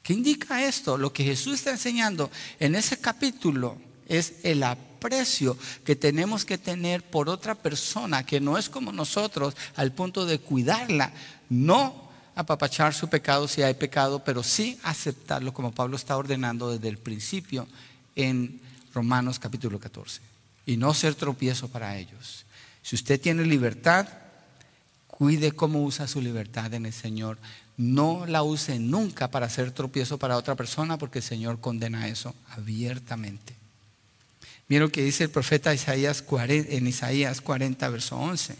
¿Qué 0.03 0.13
indica 0.13 0.63
esto? 0.63 0.97
Lo 0.97 1.11
que 1.11 1.23
Jesús 1.23 1.55
está 1.55 1.71
enseñando 1.71 2.31
en 2.59 2.75
ese 2.75 2.99
capítulo 2.99 3.77
es 4.07 4.35
el 4.43 4.63
aprecio 4.63 5.57
que 5.83 5.95
tenemos 5.95 6.45
que 6.45 6.57
tener 6.57 7.03
por 7.03 7.29
otra 7.29 7.55
persona 7.55 8.25
que 8.25 8.39
no 8.39 8.57
es 8.57 8.69
como 8.69 8.91
nosotros 8.91 9.55
al 9.75 9.91
punto 9.91 10.25
de 10.25 10.39
cuidarla, 10.39 11.11
no 11.49 12.09
apapachar 12.35 12.93
su 12.93 13.09
pecado 13.09 13.47
si 13.47 13.63
hay 13.63 13.73
pecado, 13.73 14.23
pero 14.23 14.43
sí 14.43 14.79
aceptarlo 14.83 15.53
como 15.53 15.73
Pablo 15.73 15.97
está 15.97 16.15
ordenando 16.15 16.71
desde 16.71 16.87
el 16.87 16.99
principio 16.99 17.67
en 18.15 18.61
Romanos 18.93 19.39
capítulo 19.39 19.79
14 19.79 20.21
y 20.65 20.77
no 20.77 20.93
ser 20.93 21.15
tropiezo 21.15 21.67
para 21.67 21.97
ellos. 21.97 22.45
Si 22.87 22.95
usted 22.95 23.19
tiene 23.19 23.43
libertad, 23.43 24.07
cuide 25.07 25.51
cómo 25.51 25.83
usa 25.83 26.07
su 26.07 26.21
libertad 26.21 26.73
en 26.73 26.85
el 26.85 26.93
Señor. 26.93 27.37
No 27.75 28.25
la 28.25 28.43
use 28.43 28.79
nunca 28.79 29.29
para 29.29 29.47
hacer 29.47 29.71
tropiezo 29.71 30.17
para 30.17 30.37
otra 30.37 30.55
persona 30.55 30.97
porque 30.97 31.19
el 31.19 31.25
Señor 31.25 31.59
condena 31.59 32.07
eso 32.07 32.33
abiertamente. 32.51 33.53
Miren 34.69 34.83
lo 34.83 34.89
que 34.89 35.03
dice 35.03 35.25
el 35.25 35.29
profeta 35.29 35.73
Isaías 35.73 36.23
en 36.31 36.87
Isaías 36.87 37.41
40, 37.41 37.89
verso 37.89 38.15
11. 38.15 38.55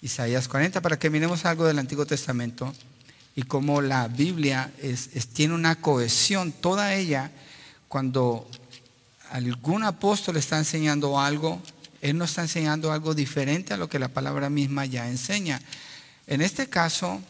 Isaías 0.00 0.48
40, 0.48 0.80
para 0.80 0.98
que 0.98 1.10
miremos 1.10 1.44
algo 1.44 1.66
del 1.66 1.80
Antiguo 1.80 2.06
Testamento 2.06 2.72
y 3.36 3.42
cómo 3.42 3.82
la 3.82 4.08
Biblia 4.08 4.72
tiene 5.34 5.52
una 5.52 5.82
cohesión, 5.82 6.50
toda 6.50 6.94
ella, 6.94 7.30
cuando 7.88 8.48
algún 9.32 9.84
apóstol 9.84 10.38
está 10.38 10.56
enseñando 10.56 11.20
algo, 11.20 11.60
él 12.00 12.16
nos 12.16 12.30
está 12.30 12.42
enseñando 12.42 12.92
algo 12.92 13.14
diferente 13.14 13.74
a 13.74 13.76
lo 13.76 13.88
que 13.88 13.98
la 13.98 14.08
palabra 14.08 14.50
misma 14.50 14.86
ya 14.86 15.08
enseña. 15.08 15.60
En 16.26 16.40
este 16.42 16.68
caso, 16.68 17.20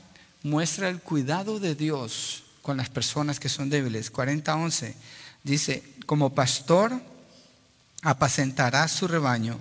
muestra 0.42 0.88
el 0.88 1.00
cuidado 1.00 1.58
de 1.58 1.74
Dios 1.74 2.44
con 2.62 2.76
las 2.76 2.90
personas 2.90 3.40
que 3.40 3.48
son 3.48 3.70
débiles. 3.70 4.12
40.11 4.12 4.94
dice, 5.42 5.82
como 6.06 6.34
pastor 6.34 7.00
apacentará 8.02 8.86
su 8.88 9.08
rebaño, 9.08 9.58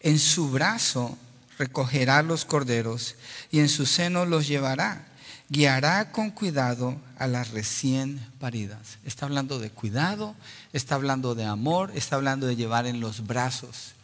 en 0.00 0.18
su 0.18 0.50
brazo 0.50 1.16
recogerá 1.58 2.22
los 2.22 2.44
corderos 2.44 3.16
y 3.50 3.60
en 3.60 3.68
su 3.68 3.86
seno 3.86 4.26
los 4.26 4.46
llevará. 4.46 5.06
Guiará 5.48 6.10
con 6.10 6.30
cuidado 6.30 6.96
a 7.18 7.26
las 7.26 7.50
recién 7.50 8.18
paridas. 8.40 8.98
Está 9.04 9.26
hablando 9.26 9.58
de 9.58 9.70
cuidado, 9.70 10.34
está 10.72 10.96
hablando 10.96 11.34
de 11.34 11.44
amor, 11.44 11.92
está 11.94 12.16
hablando 12.16 12.46
de 12.46 12.56
llevar 12.56 12.86
en 12.86 13.00
los 13.00 13.26
brazos 13.26 13.94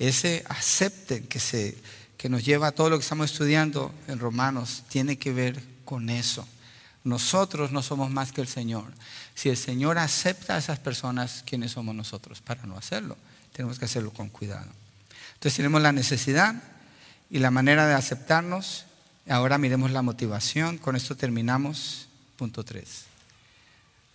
ese 0.00 0.44
acepten 0.48 1.26
que, 1.26 1.38
se, 1.38 1.76
que 2.16 2.30
nos 2.30 2.44
lleva 2.44 2.68
a 2.68 2.72
todo 2.72 2.88
lo 2.88 2.96
que 2.96 3.02
estamos 3.02 3.30
estudiando 3.30 3.94
en 4.08 4.18
Romanos 4.18 4.82
tiene 4.88 5.18
que 5.18 5.32
ver 5.32 5.62
con 5.84 6.08
eso. 6.08 6.48
Nosotros 7.04 7.70
no 7.70 7.82
somos 7.82 8.10
más 8.10 8.32
que 8.32 8.40
el 8.40 8.48
Señor. 8.48 8.86
Si 9.34 9.50
el 9.50 9.58
Señor 9.58 9.98
acepta 9.98 10.54
a 10.54 10.58
esas 10.58 10.78
personas, 10.78 11.44
¿quiénes 11.46 11.72
somos 11.72 11.94
nosotros 11.94 12.40
para 12.40 12.64
no 12.64 12.78
hacerlo? 12.78 13.18
Tenemos 13.52 13.78
que 13.78 13.84
hacerlo 13.84 14.10
con 14.10 14.30
cuidado. 14.30 14.68
Entonces 15.34 15.56
tenemos 15.56 15.82
la 15.82 15.92
necesidad 15.92 16.54
y 17.30 17.38
la 17.38 17.50
manera 17.50 17.86
de 17.86 17.94
aceptarnos. 17.94 18.86
Ahora 19.28 19.58
miremos 19.58 19.90
la 19.90 20.00
motivación. 20.00 20.78
Con 20.78 20.96
esto 20.96 21.14
terminamos. 21.14 22.08
Punto 22.36 22.64
3. 22.64 23.04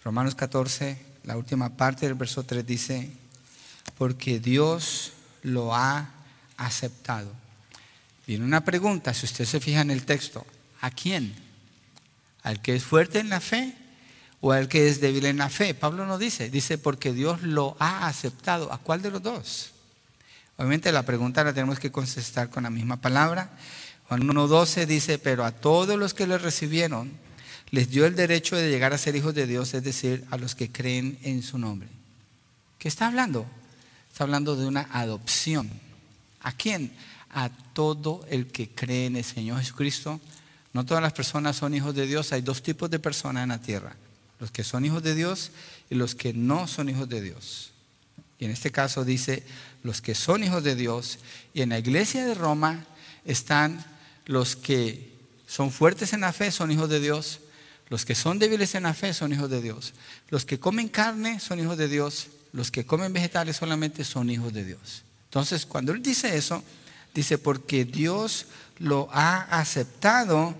Romanos 0.03 0.33
14, 0.33 0.97
la 1.23 1.38
última 1.38 1.77
parte 1.77 2.07
del 2.07 2.15
verso 2.15 2.43
3 2.43 2.65
dice, 2.65 3.11
porque 3.97 4.39
Dios 4.39 5.13
lo 5.45 5.73
ha 5.73 6.09
aceptado. 6.57 7.31
Viene 8.27 8.43
una 8.43 8.65
pregunta, 8.65 9.13
si 9.13 9.25
usted 9.25 9.45
se 9.45 9.59
fija 9.59 9.81
en 9.81 9.91
el 9.91 10.05
texto, 10.05 10.45
¿a 10.81 10.89
quién? 10.91 11.35
¿Al 12.41 12.61
que 12.61 12.75
es 12.75 12.83
fuerte 12.83 13.19
en 13.19 13.29
la 13.29 13.39
fe 13.39 13.75
o 14.41 14.51
al 14.51 14.67
que 14.67 14.87
es 14.87 14.99
débil 14.99 15.25
en 15.25 15.37
la 15.37 15.49
fe? 15.49 15.73
Pablo 15.73 16.05
no 16.05 16.17
dice, 16.17 16.49
dice 16.49 16.77
porque 16.77 17.13
Dios 17.13 17.43
lo 17.43 17.77
ha 17.79 18.07
aceptado. 18.07 18.73
¿A 18.73 18.79
cuál 18.79 19.01
de 19.01 19.11
los 19.11 19.21
dos? 19.21 19.71
Obviamente 20.57 20.91
la 20.91 21.03
pregunta 21.03 21.43
la 21.43 21.53
tenemos 21.53 21.79
que 21.79 21.91
contestar 21.91 22.49
con 22.49 22.63
la 22.63 22.69
misma 22.69 22.97
palabra. 22.97 23.51
Juan 24.07 24.21
1.12 24.27 24.85
dice, 24.85 25.19
pero 25.19 25.45
a 25.45 25.51
todos 25.51 25.97
los 25.97 26.13
que 26.13 26.27
le 26.27 26.37
recibieron, 26.37 27.11
les 27.71 27.89
dio 27.89 28.05
el 28.05 28.15
derecho 28.15 28.55
de 28.55 28.69
llegar 28.69 28.93
a 28.93 28.97
ser 28.97 29.15
hijos 29.15 29.35
de 29.35 29.47
Dios, 29.47 29.73
es 29.73 29.83
decir, 29.83 30.25
a 30.31 30.37
los 30.37 30.55
que 30.55 30.71
creen 30.71 31.19
en 31.23 31.43
su 31.43 31.57
nombre. 31.57 31.89
¿Qué 32.77 32.87
está 32.87 33.07
hablando? 33.07 33.45
Está 34.16 34.24
hablando 34.24 34.55
de 34.55 34.66
una 34.66 34.88
adopción. 34.93 35.70
¿A 36.39 36.53
quién? 36.53 36.93
A 37.32 37.49
todo 37.49 38.26
el 38.30 38.47
que 38.47 38.70
cree 38.70 39.07
en 39.07 39.18
el 39.18 39.26
Señor 39.26 39.59
Jesucristo. 39.59 40.22
No 40.72 40.86
todas 40.86 41.03
las 41.03 41.11
personas 41.11 41.57
son 41.57 41.74
hijos 41.74 41.93
de 41.93 42.07
Dios. 42.07 42.32
Hay 42.32 42.41
dos 42.41 42.63
tipos 42.63 42.89
de 42.89 42.97
personas 42.97 43.43
en 43.43 43.49
la 43.49 43.59
tierra. 43.59 43.97
Los 44.39 44.51
que 44.51 44.63
son 44.63 44.86
hijos 44.86 45.03
de 45.03 45.16
Dios 45.16 45.51
y 45.89 45.95
los 45.95 46.16
que 46.16 46.32
no 46.32 46.66
son 46.66 46.88
hijos 46.88 47.09
de 47.09 47.22
Dios. 47.22 47.74
Y 48.39 48.45
en 48.45 48.51
este 48.51 48.72
caso 48.72 49.03
dice, 49.03 49.43
los 49.84 49.99
que 49.99 50.16
son 50.16 50.45
hijos 50.45 50.63
de 50.63 50.78
Dios. 50.78 51.20
Y 51.53 51.61
en 51.61 51.68
la 51.72 51.80
iglesia 51.80 52.26
de 52.26 52.36
Roma 52.36 52.86
están 53.26 53.84
los 54.28 54.55
que 54.55 55.11
son 55.45 55.72
fuertes 55.72 56.13
en 56.13 56.22
la 56.22 56.32
fe, 56.32 56.51
son 56.51 56.72
hijos 56.72 56.88
de 56.88 57.01
Dios. 57.01 57.41
Los 57.89 58.05
que 58.05 58.16
son 58.16 58.39
débiles 58.39 58.76
en 58.76 58.84
la 58.84 58.93
fe 58.93 59.13
son 59.13 59.34
hijos 59.34 59.49
de 59.49 59.61
Dios. 59.61 59.93
Los 60.30 60.45
que 60.45 60.57
comen 60.57 60.88
carne 60.88 61.41
son 61.41 61.59
hijos 61.59 61.78
de 61.78 61.89
Dios 61.89 62.30
los 62.55 62.71
que 62.71 62.85
comen 62.85 63.11
vegetales 63.11 63.57
solamente 63.57 64.03
son 64.03 64.29
hijos 64.29 64.53
de 64.53 64.63
Dios. 64.63 65.03
Entonces, 65.25 65.65
cuando 65.65 65.91
él 65.91 66.01
dice 66.01 66.37
eso, 66.37 66.63
dice, 67.13 67.37
porque 67.37 67.83
Dios 67.83 68.45
lo 68.79 69.09
ha 69.11 69.41
aceptado, 69.59 70.55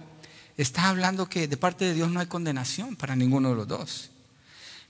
está 0.58 0.90
hablando 0.90 1.30
que 1.30 1.48
de 1.48 1.56
parte 1.56 1.86
de 1.86 1.94
Dios 1.94 2.12
no 2.12 2.20
hay 2.20 2.28
condenación 2.28 2.98
para 2.98 3.16
ninguno 3.16 3.50
de 3.50 3.56
los 3.56 3.68
dos. 3.68 4.10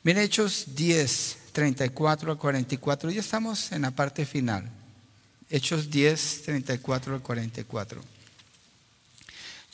Mira 0.01 0.23
Hechos 0.23 0.75
10, 0.75 1.37
34 1.51 2.31
al 2.31 2.37
44, 2.37 3.11
ya 3.11 3.21
estamos 3.21 3.71
en 3.71 3.83
la 3.83 3.91
parte 3.91 4.25
final. 4.25 4.67
Hechos 5.49 5.91
10, 5.91 6.41
34 6.43 7.15
al 7.15 7.21
44. 7.21 8.14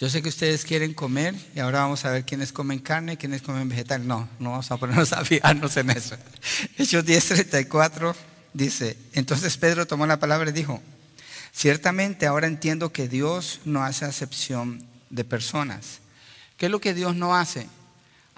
Yo 0.02 0.10
sé 0.10 0.24
que 0.24 0.30
ustedes 0.30 0.66
quieren 0.66 0.96
comer 0.96 1.36
y 1.56 1.60
ahora 1.60 1.82
vamos 1.82 2.06
a 2.06 2.10
ver 2.10 2.26
quiénes 2.26 2.52
comen 2.52 2.80
carne 2.80 3.14
y 3.14 3.18
quiénes 3.18 3.44
comen 3.44 3.70
vegetal. 3.70 4.08
No, 4.08 4.28
no 4.40 4.50
vamos 4.50 4.72
a 4.72 4.78
ponernos 4.78 5.14
a 5.14 5.24
fijarnos 5.24 5.78
en 5.78 5.92
eso. 5.92 6.18
Hechos 6.80 7.06
10:34 7.06 8.16
dice, 8.52 8.98
entonces 9.14 9.56
Pedro 9.58 9.86
tomó 9.86 10.08
la 10.08 10.18
palabra 10.18 10.50
y 10.50 10.54
dijo, 10.54 10.82
ciertamente 11.54 12.26
ahora 12.26 12.48
entiendo 12.48 12.92
que 12.92 13.08
Dios 13.08 13.60
no 13.64 13.84
hace 13.84 14.06
acepción 14.06 14.84
de 15.12 15.24
personas. 15.24 16.00
¿Qué 16.58 16.66
es 16.66 16.72
lo 16.72 16.82
que 16.82 16.96
Dios 16.96 17.16
no 17.16 17.36
hace? 17.36 17.68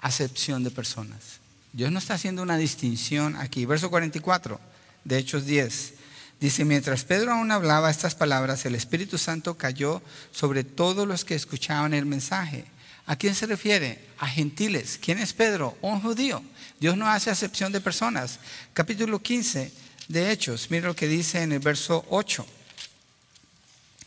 Acepción 0.00 0.64
de 0.64 0.70
personas. 0.70 1.40
Dios 1.72 1.90
no 1.90 1.98
está 1.98 2.12
haciendo 2.12 2.42
una 2.42 2.58
distinción 2.58 3.36
aquí. 3.36 3.64
Verso 3.64 3.88
44 3.88 4.60
de 5.04 5.16
Hechos 5.16 5.46
10. 5.46 5.94
Dice, 6.40 6.64
mientras 6.64 7.04
Pedro 7.04 7.32
aún 7.32 7.50
hablaba 7.50 7.90
estas 7.90 8.14
palabras, 8.14 8.64
el 8.66 8.74
Espíritu 8.74 9.18
Santo 9.18 9.56
cayó 9.56 10.02
sobre 10.32 10.64
todos 10.64 11.06
los 11.06 11.24
que 11.24 11.34
escuchaban 11.34 11.94
el 11.94 12.06
mensaje. 12.06 12.66
¿A 13.06 13.16
quién 13.16 13.34
se 13.34 13.46
refiere? 13.46 14.04
A 14.18 14.26
gentiles. 14.26 14.98
¿Quién 15.02 15.18
es 15.18 15.32
Pedro? 15.32 15.76
Un 15.82 16.00
judío. 16.00 16.42
Dios 16.80 16.96
no 16.96 17.08
hace 17.08 17.30
acepción 17.30 17.72
de 17.72 17.80
personas. 17.80 18.38
Capítulo 18.72 19.20
15 19.20 19.72
de 20.08 20.30
Hechos. 20.30 20.70
Mira 20.70 20.88
lo 20.88 20.96
que 20.96 21.08
dice 21.08 21.42
en 21.42 21.52
el 21.52 21.60
verso 21.60 22.04
8. 22.10 22.46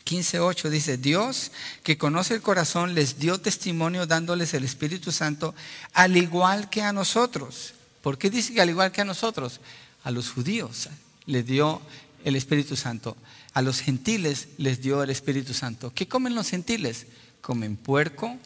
15.8 0.04 0.70
dice, 0.70 0.96
Dios 0.96 1.52
que 1.82 1.98
conoce 1.98 2.34
el 2.34 2.40
corazón 2.40 2.94
les 2.94 3.18
dio 3.18 3.40
testimonio 3.40 4.06
dándoles 4.06 4.54
el 4.54 4.64
Espíritu 4.64 5.12
Santo 5.12 5.54
al 5.92 6.16
igual 6.16 6.70
que 6.70 6.82
a 6.82 6.92
nosotros. 6.92 7.74
¿Por 8.00 8.16
qué 8.16 8.30
dice 8.30 8.54
que 8.54 8.62
al 8.62 8.70
igual 8.70 8.90
que 8.90 9.02
a 9.02 9.04
nosotros? 9.04 9.60
A 10.04 10.10
los 10.10 10.30
judíos 10.30 10.88
les 11.26 11.44
dio 11.44 11.82
el 12.28 12.36
Espíritu 12.36 12.76
Santo. 12.76 13.16
A 13.54 13.62
los 13.62 13.80
gentiles 13.80 14.48
les 14.58 14.80
dio 14.80 15.02
el 15.02 15.10
Espíritu 15.10 15.54
Santo. 15.54 15.92
¿Qué 15.94 16.06
comen 16.08 16.34
los 16.34 16.48
gentiles? 16.48 17.06
comen 17.40 17.76
puerco, 17.76 18.36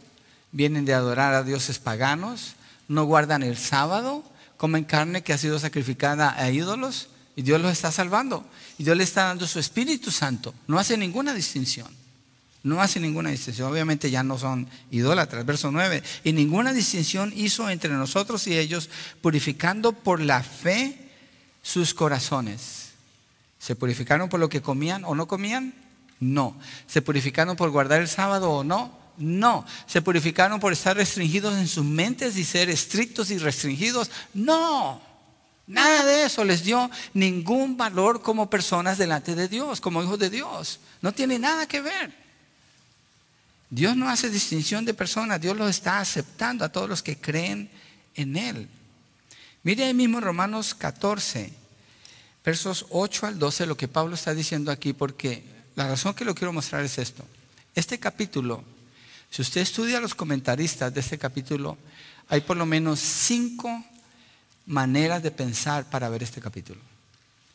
vienen 0.53 0.85
de 0.85 0.95
adorar 0.95 1.35
a 1.35 1.43
dioses 1.43 1.79
paganos, 1.79 2.55
no 2.89 3.05
guardan 3.05 3.43
el 3.43 3.57
sábado, 3.57 4.25
comen 4.57 4.85
carne 4.85 5.23
que 5.23 5.33
ha 5.33 5.39
sido 5.39 5.59
sacrificada 5.59 6.41
a 6.41 6.51
ídolos 6.51 7.09
y 7.35 7.43
Dios 7.43 7.61
los 7.61 7.73
está 7.73 7.91
salvando. 7.91 8.47
Y 8.79 8.85
Dios 8.85 8.97
le 8.97 9.05
está 9.05 9.25
dando 9.25 9.47
su 9.47 9.59
Espíritu 9.59 10.11
Santo. 10.11 10.55
No 10.67 10.79
hace 10.79 10.97
ninguna 10.97 11.35
distinción. 11.35 11.89
No 12.63 12.81
hace 12.81 13.01
ninguna 13.01 13.31
distinción. 13.31 13.71
Obviamente 13.73 14.11
ya 14.11 14.23
no 14.23 14.39
son 14.39 14.69
idólatras. 14.91 15.45
Verso 15.45 15.73
9. 15.73 16.03
Y 16.25 16.33
ninguna 16.33 16.73
distinción 16.73 17.33
hizo 17.35 17.69
entre 17.71 17.91
nosotros 17.91 18.47
y 18.47 18.57
ellos, 18.57 18.89
purificando 19.21 19.93
por 19.93 20.21
la 20.21 20.43
fe 20.43 21.11
sus 21.63 21.95
corazones. 21.95 22.82
¿Se 23.63 23.77
purificaron 23.77 24.29
por 24.29 24.41
lo 24.41 24.49
que 24.49 24.61
comían 24.61 25.05
o 25.05 25.15
no 25.15 25.29
comían? 25.29 25.73
No. 26.19 26.59
¿Se 26.89 27.01
purificaron 27.01 27.55
por 27.55 27.71
guardar 27.71 28.01
el 28.01 28.09
sábado 28.09 28.51
o 28.51 28.65
no? 28.65 28.99
No. 29.19 29.65
¿Se 29.87 30.03
purificaron 30.03 30.59
por 30.59 30.73
estar 30.73 30.97
restringidos 30.97 31.57
en 31.57 31.69
sus 31.69 31.85
mentes 31.85 32.37
y 32.37 32.43
ser 32.43 32.71
estrictos 32.71 33.31
y 33.31 33.39
restringidos? 33.39 34.11
No. 34.35 35.01
Nada 35.69 36.05
de 36.05 36.25
eso 36.25 36.45
les 36.45 36.65
dio 36.65 36.91
ningún 37.15 37.77
valor 37.77 38.21
como 38.21 38.51
personas 38.51 38.99
delante 38.99 39.37
de 39.37 39.47
Dios, 39.47 39.81
como 39.81 40.03
hijos 40.03 40.19
de 40.19 40.31
Dios. 40.31 40.81
No 41.01 41.13
tiene 41.13 41.39
nada 41.39 41.69
que 41.69 41.83
ver. 41.83 42.13
Dios 43.71 43.97
no 43.97 44.09
hace 44.09 44.29
distinción 44.29 44.85
de 44.85 44.93
personas, 44.93 45.41
Dios 45.41 45.57
los 45.57 45.71
está 45.71 46.01
aceptando 46.01 46.65
a 46.65 46.73
todos 46.73 46.89
los 46.89 47.01
que 47.01 47.17
creen 47.17 47.71
en 48.17 48.37
Él. 48.37 48.69
Mire 49.63 49.85
ahí 49.85 49.95
mismo 49.95 50.21
Romanos 50.21 50.75
14, 50.75 51.62
versos 52.45 52.87
8 52.91 53.27
al 53.27 53.39
12, 53.39 53.67
lo 53.67 53.77
que 53.77 53.89
Pablo 53.89 54.15
está 54.15 54.35
diciendo 54.35 54.71
aquí, 54.71 54.93
porque 54.93 55.45
la 55.77 55.89
razón 55.89 56.15
que 56.15 56.25
lo 56.25 56.35
quiero 56.35 56.53
mostrar 56.53 56.85
es 56.85 56.99
esto. 56.99 57.25
Este 57.75 57.99
capítulo, 57.99 58.65
si 59.31 59.43
usted 59.43 59.61
estudia 59.61 60.01
los 60.01 60.15
comentaristas 60.15 60.93
de 60.93 61.01
este 61.01 61.19
capítulo, 61.19 61.79
hay 62.29 62.41
por 62.41 62.57
lo 62.57 62.67
menos 62.67 63.01
cinco 63.01 63.85
maneras 64.67 65.23
de 65.23 65.31
pensar 65.31 65.89
para 65.89 66.09
ver 66.09 66.23
este 66.23 66.41
capítulo. 66.41 66.81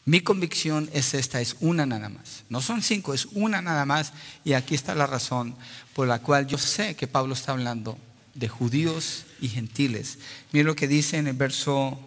Mi 0.06 0.22
convicción 0.22 0.90
es 0.94 1.14
esta, 1.14 1.42
es 1.42 1.58
una 1.60 1.86
nada 1.86 2.08
más. 2.08 2.44
No 2.50 2.62
son 2.62 2.82
cinco, 2.82 3.14
es 3.14 3.26
una 3.34 3.62
nada 3.62 3.86
más. 3.86 4.14
Y 4.46 4.54
aquí 4.54 4.74
está 4.74 4.96
la 4.96 5.06
razón 5.06 5.54
por 5.94 6.08
la 6.08 6.20
cual 6.20 6.48
yo 6.48 6.58
sé 6.58 6.96
que 6.96 7.08
Pablo 7.08 7.34
está 7.34 7.52
hablando 7.52 7.98
de 8.34 8.48
judíos 8.48 9.26
y 9.42 9.50
gentiles. 9.50 10.20
Mire 10.54 10.64
lo 10.64 10.78
que 10.78 10.88
dice 10.88 11.18
en 11.18 11.28
el 11.28 11.36
verso 11.36 12.00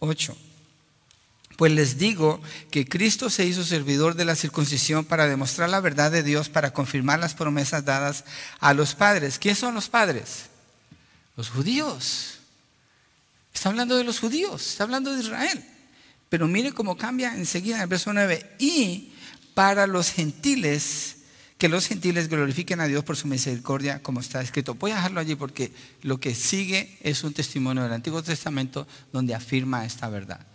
8. 0.00 0.36
Pues 1.56 1.72
les 1.72 1.98
digo 1.98 2.40
que 2.70 2.86
Cristo 2.86 3.30
se 3.30 3.46
hizo 3.46 3.64
servidor 3.64 4.14
de 4.14 4.26
la 4.26 4.36
circuncisión 4.36 5.04
para 5.04 5.26
demostrar 5.26 5.70
la 5.70 5.80
verdad 5.80 6.12
de 6.12 6.22
Dios, 6.22 6.48
para 6.48 6.72
confirmar 6.72 7.18
las 7.18 7.34
promesas 7.34 7.84
dadas 7.84 8.24
a 8.60 8.74
los 8.74 8.94
padres. 8.94 9.38
¿Quiénes 9.38 9.58
son 9.58 9.74
los 9.74 9.88
padres? 9.88 10.46
Los 11.36 11.48
judíos. 11.48 12.40
Está 13.54 13.70
hablando 13.70 13.96
de 13.96 14.04
los 14.04 14.20
judíos, 14.20 14.66
está 14.66 14.84
hablando 14.84 15.14
de 15.14 15.22
Israel. 15.22 15.64
Pero 16.28 16.46
mire 16.46 16.72
cómo 16.72 16.96
cambia 16.96 17.34
enseguida 17.34 17.76
en 17.76 17.82
el 17.82 17.88
verso 17.88 18.12
9. 18.12 18.56
Y 18.58 19.12
para 19.54 19.86
los 19.86 20.10
gentiles 20.10 21.16
que 21.58 21.68
los 21.70 21.86
gentiles 21.86 22.28
glorifiquen 22.28 22.80
a 22.80 22.86
Dios 22.86 23.02
por 23.02 23.16
su 23.16 23.28
misericordia, 23.28 24.02
como 24.02 24.20
está 24.20 24.42
escrito. 24.42 24.74
Voy 24.74 24.90
a 24.90 24.96
dejarlo 24.96 25.20
allí 25.20 25.36
porque 25.36 25.72
lo 26.02 26.20
que 26.20 26.34
sigue 26.34 26.98
es 27.00 27.24
un 27.24 27.32
testimonio 27.32 27.82
del 27.82 27.94
Antiguo 27.94 28.22
Testamento 28.22 28.86
donde 29.10 29.34
afirma 29.34 29.86
esta 29.86 30.10
verdad. 30.10 30.46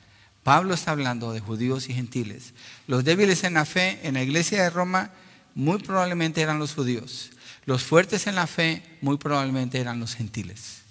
Pablo 0.44 0.74
está 0.74 0.92
hablando 0.92 1.34
de 1.34 1.40
judíos 1.40 1.88
y 1.90 1.94
gentiles. 1.94 2.54
Los 2.88 3.04
débiles 3.04 3.44
en 3.44 3.54
la 3.54 3.66
fe 3.66 4.00
en 4.04 4.16
la 4.16 4.24
iglesia 4.24 4.64
de 4.64 4.70
Roma 4.70 5.12
muy 5.54 5.80
probablemente 5.80 6.42
eran 6.42 6.60
los 6.60 6.74
judíos. 6.74 7.32
Los 7.66 7.84
fuertes 7.84 8.26
en 8.28 8.36
la 8.36 8.48
fe 8.48 8.84
muy 9.02 9.18
probablemente 9.18 9.80
eran 9.80 10.00
los 10.00 10.16
gentiles. 10.16 10.82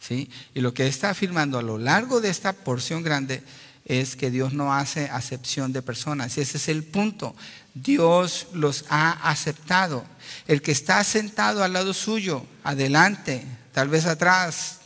¿Sí? 0.00 0.30
Y 0.54 0.60
lo 0.60 0.74
que 0.74 0.86
está 0.86 1.10
afirmando 1.10 1.58
a 1.58 1.62
lo 1.62 1.78
largo 1.78 2.20
de 2.20 2.30
esta 2.30 2.52
porción 2.52 3.02
grande 3.02 3.42
es 3.84 4.16
que 4.16 4.30
Dios 4.30 4.52
no 4.52 4.74
hace 4.74 5.08
acepción 5.10 5.72
de 5.72 5.82
personas. 5.82 6.36
Y 6.36 6.42
ese 6.42 6.58
es 6.58 6.68
el 6.68 6.84
punto. 6.84 7.34
Dios 7.74 8.48
los 8.52 8.84
ha 8.88 9.12
aceptado. 9.30 10.04
El 10.46 10.62
que 10.62 10.72
está 10.72 11.02
sentado 11.04 11.64
al 11.64 11.72
lado 11.72 11.94
suyo, 11.94 12.44
adelante, 12.64 13.44
tal 13.72 13.88
vez 13.88 14.06
atrás, 14.06 14.80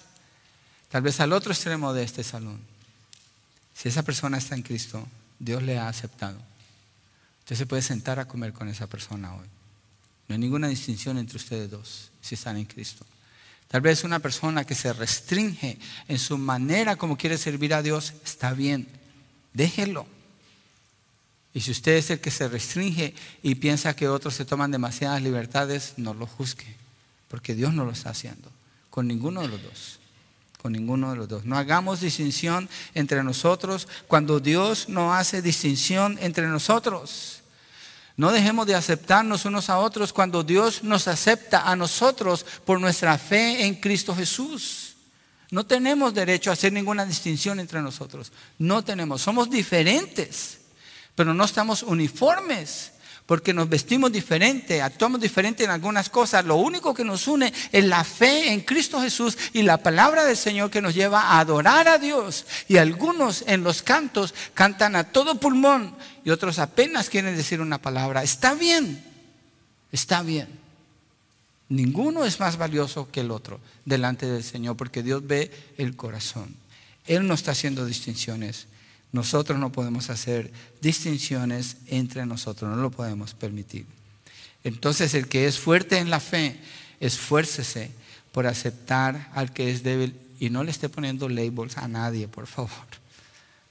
tal 0.89 1.03
vez 1.03 1.21
al 1.21 1.33
otro 1.33 1.53
extremo 1.53 1.93
de 1.93 2.05
este 2.05 2.23
salón. 2.23 2.74
Si 3.75 3.89
esa 3.89 4.03
persona 4.03 4.39
está 4.39 4.55
en 4.55 4.63
Cristo, 4.63 5.07
Dios 5.39 5.63
le 5.63 5.79
ha 5.79 5.89
aceptado. 5.89 6.39
Usted 7.41 7.57
se 7.57 7.67
puede 7.67 7.83
sentar 7.83 8.19
a 8.19 8.27
comer 8.27 8.53
con 8.53 8.69
esa 8.69 8.87
persona 8.87 9.35
hoy. 9.35 9.47
No 10.29 10.35
hay 10.35 10.39
ninguna 10.39 10.69
distinción 10.69 11.19
entre 11.19 11.37
ustedes 11.37 11.71
dos 11.71 12.11
si 12.23 12.37
están 12.37 12.57
en 12.57 12.65
Cristo. 12.65 13.05
Tal 13.69 13.81
vez 13.81 14.05
una 14.05 14.21
persona 14.21 14.65
que 14.65 14.75
se 14.75 14.93
restringe 14.93 15.79
en 16.09 16.19
su 16.19 16.39
manera 16.39 16.97
como 16.97 17.19
quiere 17.19 17.37
servir 17.37 17.75
a 17.75 17.83
Dios, 17.83 18.15
está 18.25 18.53
bien, 18.53 18.87
déjelo. 19.53 20.07
Y 21.53 21.61
si 21.61 21.71
usted 21.71 21.93
es 21.93 22.11
el 22.11 22.21
que 22.21 22.31
se 22.31 22.49
restringe 22.49 23.15
y 23.43 23.57
piensa 23.57 23.95
que 23.95 24.09
otros 24.09 24.35
se 24.35 24.45
toman 24.45 24.71
demasiadas 24.71 25.23
libertades, 25.23 25.95
no 25.97 26.15
lo 26.15 26.27
juzgue, 26.27 26.77
porque 27.29 27.55
Dios 27.55 27.75
no 27.75 27.85
lo 27.85 27.93
está 27.93 28.11
haciendo, 28.11 28.51
con 28.91 29.07
ninguno 29.07 29.43
de 29.43 29.49
los 29.49 29.63
dos, 29.63 29.99
ninguno 30.71 31.11
de 31.11 31.17
los 31.17 31.29
dos. 31.29 31.45
No 31.45 31.57
hagamos 31.57 32.01
distinción 32.01 32.69
entre 32.95 33.23
nosotros 33.23 33.89
cuando 34.07 34.41
Dios 34.41 34.89
no 34.89 35.15
hace 35.15 35.43
distinción 35.43 36.19
entre 36.21 36.47
nosotros. 36.47 37.43
No 38.17 38.31
dejemos 38.31 38.67
de 38.67 38.75
aceptarnos 38.75 39.45
unos 39.45 39.71
a 39.71 39.79
otros 39.79 40.13
cuando 40.13 40.45
Dios 40.45 40.85
nos 40.85 41.09
acepta 41.09 41.69
a 41.71 41.77
nosotros 41.77 42.47
por 42.65 42.81
nuestra 42.81 43.19
fe 43.19 43.65
en 43.65 43.75
Cristo 43.77 44.15
Jesús. 44.15 44.97
No 45.51 45.67
tenemos 45.67 46.15
derecho 46.15 46.51
a 46.51 46.55
hacer 46.55 46.73
ninguna 46.73 47.05
distinción 47.05 47.61
entre 47.61 47.83
nosotros. 47.83 48.33
No 48.59 48.83
tenemos. 48.83 49.23
Somos 49.23 49.51
diferentes 49.51 50.61
pero 51.15 51.33
no 51.35 51.45
estamos 51.45 51.83
uniformes 51.83 52.93
porque 53.27 53.55
nos 53.55 53.69
vestimos 53.69 54.13
diferente, 54.13 54.83
actuamos 54.83 55.21
diferente 55.21 55.65
en 55.65 55.71
algunas 55.71 56.11
cosas. 56.11 56.45
Lo 56.45 56.57
único 56.57 56.93
que 56.93 57.05
nos 57.05 57.27
une 57.27 57.53
es 57.73 57.85
la 57.85 58.05
fe 58.05 58.53
en 58.53 58.61
Cristo 58.61 59.01
Jesús 59.01 59.39
y 59.55 59.63
la 59.63 59.79
palabra 59.79 60.25
del 60.25 60.37
Señor 60.37 60.71
que 60.71 60.83
nos 60.83 60.95
lleva 60.95 61.23
a 61.23 61.41
adorar 61.41 61.89
a 61.89 61.99
Dios. 61.99 62.45
Y 62.69 62.77
algunos 62.77 63.45
en 63.47 63.65
los 63.65 63.83
cantos 63.83 64.35
cantan 64.53 64.95
a 64.95 65.05
todo 65.05 65.41
pulmón 65.41 65.97
y 66.25 66.31
otros 66.31 66.59
apenas 66.59 67.09
quieren 67.09 67.37
decir 67.37 67.61
una 67.63 67.81
palabra. 67.81 68.23
Está 68.23 68.55
bien, 68.55 69.03
está 69.91 70.23
bien. 70.23 70.49
Ninguno 71.71 72.27
es 72.27 72.41
más 72.41 72.59
valioso 72.59 73.11
que 73.11 73.21
el 73.21 73.31
otro 73.31 73.59
delante 73.87 74.27
del 74.27 74.45
Señor 74.45 74.77
porque 74.77 75.03
Dios 75.03 75.27
ve 75.27 75.51
el 75.79 75.97
corazón. 75.97 76.55
Él 77.07 77.27
no 77.27 77.33
está 77.33 77.53
haciendo 77.53 77.87
distinciones. 77.87 78.67
Nosotros 79.15 79.61
no 79.61 79.71
podemos 79.71 80.11
hacer 80.11 80.51
distinciones 80.81 81.77
entre 81.87 82.27
nosotros, 82.27 82.69
no 82.69 82.83
lo 82.83 82.91
podemos 82.91 83.33
permitir. 83.33 83.87
Entonces 84.65 85.15
el 85.15 85.29
que 85.29 85.47
es 85.47 85.57
fuerte 85.57 85.99
en 85.99 86.11
la 86.11 86.19
fe, 86.19 86.59
esfuércese 86.99 87.93
por 88.33 88.49
aceptar 88.49 89.31
al 89.33 89.53
que 89.53 89.71
es 89.71 89.85
débil 89.85 90.19
y 90.41 90.51
no 90.51 90.65
le 90.65 90.73
esté 90.73 90.89
poniendo 90.89 91.29
labels 91.29 91.79
a 91.79 91.87
nadie, 91.87 92.27
por 92.27 92.49
favor. 92.49 92.73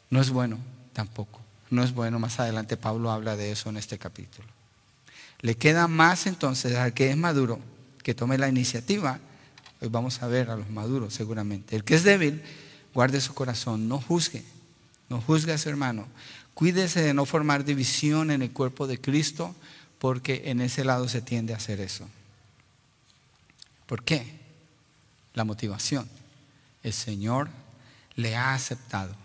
No 0.10 0.22
es 0.22 0.30
bueno 0.30 0.60
tampoco. 0.94 1.42
No 1.70 1.84
es 1.84 1.94
bueno. 1.94 2.20
Más 2.20 2.40
adelante 2.40 2.78
Pablo 2.78 3.12
habla 3.12 3.36
de 3.36 3.52
eso 3.52 3.70
en 3.70 3.76
este 3.76 3.98
capítulo. 3.98 4.48
Le 5.42 5.56
queda 5.56 5.90
más 5.90 6.26
entonces 6.26 6.78
al 6.78 6.94
que 6.94 7.10
es 7.10 7.18
maduro 7.18 7.60
que 8.02 8.16
tome 8.16 8.38
la 8.38 8.48
iniciativa. 8.48 9.20
Hoy 9.82 9.90
vamos 9.90 10.24
a 10.24 10.28
ver 10.28 10.50
a 10.50 10.56
los 10.56 10.70
maduros 10.70 11.14
seguramente. 11.14 11.76
El 11.76 11.84
que 11.84 11.96
es 11.96 12.04
débil, 12.06 12.42
guarde 12.94 13.20
su 13.20 13.34
corazón, 13.34 13.90
no 13.90 14.00
juzgue. 14.00 14.53
No 15.14 15.54
a 15.54 15.58
su 15.60 15.70
hermano. 15.70 16.08
Cuídese 16.56 17.02
de 17.02 17.14
no 17.14 17.26
formar 17.26 17.66
división 17.66 18.32
en 18.32 18.42
el 18.42 18.52
cuerpo 18.52 18.88
de 18.88 19.00
Cristo, 19.00 19.56
porque 20.00 20.44
en 20.46 20.60
ese 20.60 20.84
lado 20.84 21.08
se 21.08 21.22
tiende 21.22 21.54
a 21.54 21.58
hacer 21.58 21.80
eso. 21.82 22.10
¿Por 23.86 24.04
qué? 24.04 24.40
La 25.36 25.44
motivación. 25.44 26.10
El 26.82 26.94
Señor 26.94 27.50
le 28.16 28.36
ha 28.36 28.56
aceptado. 28.56 29.16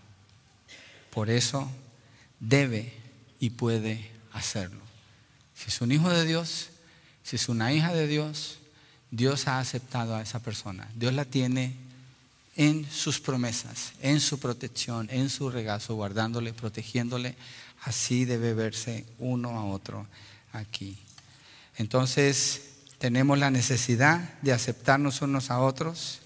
Por 1.11 1.31
eso 1.31 1.71
debe 2.39 2.93
y 3.41 3.51
puede 3.51 4.11
hacerlo. 4.35 4.83
Si 5.55 5.69
es 5.69 5.81
un 5.81 5.91
hijo 5.91 6.11
de 6.11 6.27
Dios, 6.27 6.69
si 7.23 7.37
es 7.37 7.49
una 7.49 7.73
hija 7.73 7.95
de 7.95 8.07
Dios, 8.07 8.59
Dios 9.11 9.49
ha 9.49 9.59
aceptado 9.59 10.17
a 10.17 10.21
esa 10.21 10.41
persona. 10.41 10.87
Dios 10.97 11.15
la 11.15 11.25
tiene 11.25 11.88
en 12.59 12.85
sus 12.91 13.21
promesas, 13.21 13.93
en 14.03 14.19
su 14.21 14.41
protección, 14.41 15.09
en 15.11 15.31
su 15.31 15.49
regazo, 15.49 15.95
guardándole, 15.95 16.53
protegiéndole. 16.53 17.37
Así 17.85 18.25
debe 18.25 18.53
verse 18.53 19.07
uno 19.21 19.51
a 19.51 19.65
otro 19.65 20.07
aquí. 20.53 20.99
Entonces, 21.77 22.63
tenemos 22.99 23.39
la 23.39 23.53
necesidad 23.53 24.35
de 24.43 24.53
aceptarnos 24.53 25.23
unos 25.23 25.53
a 25.53 25.61
otros, 25.61 26.19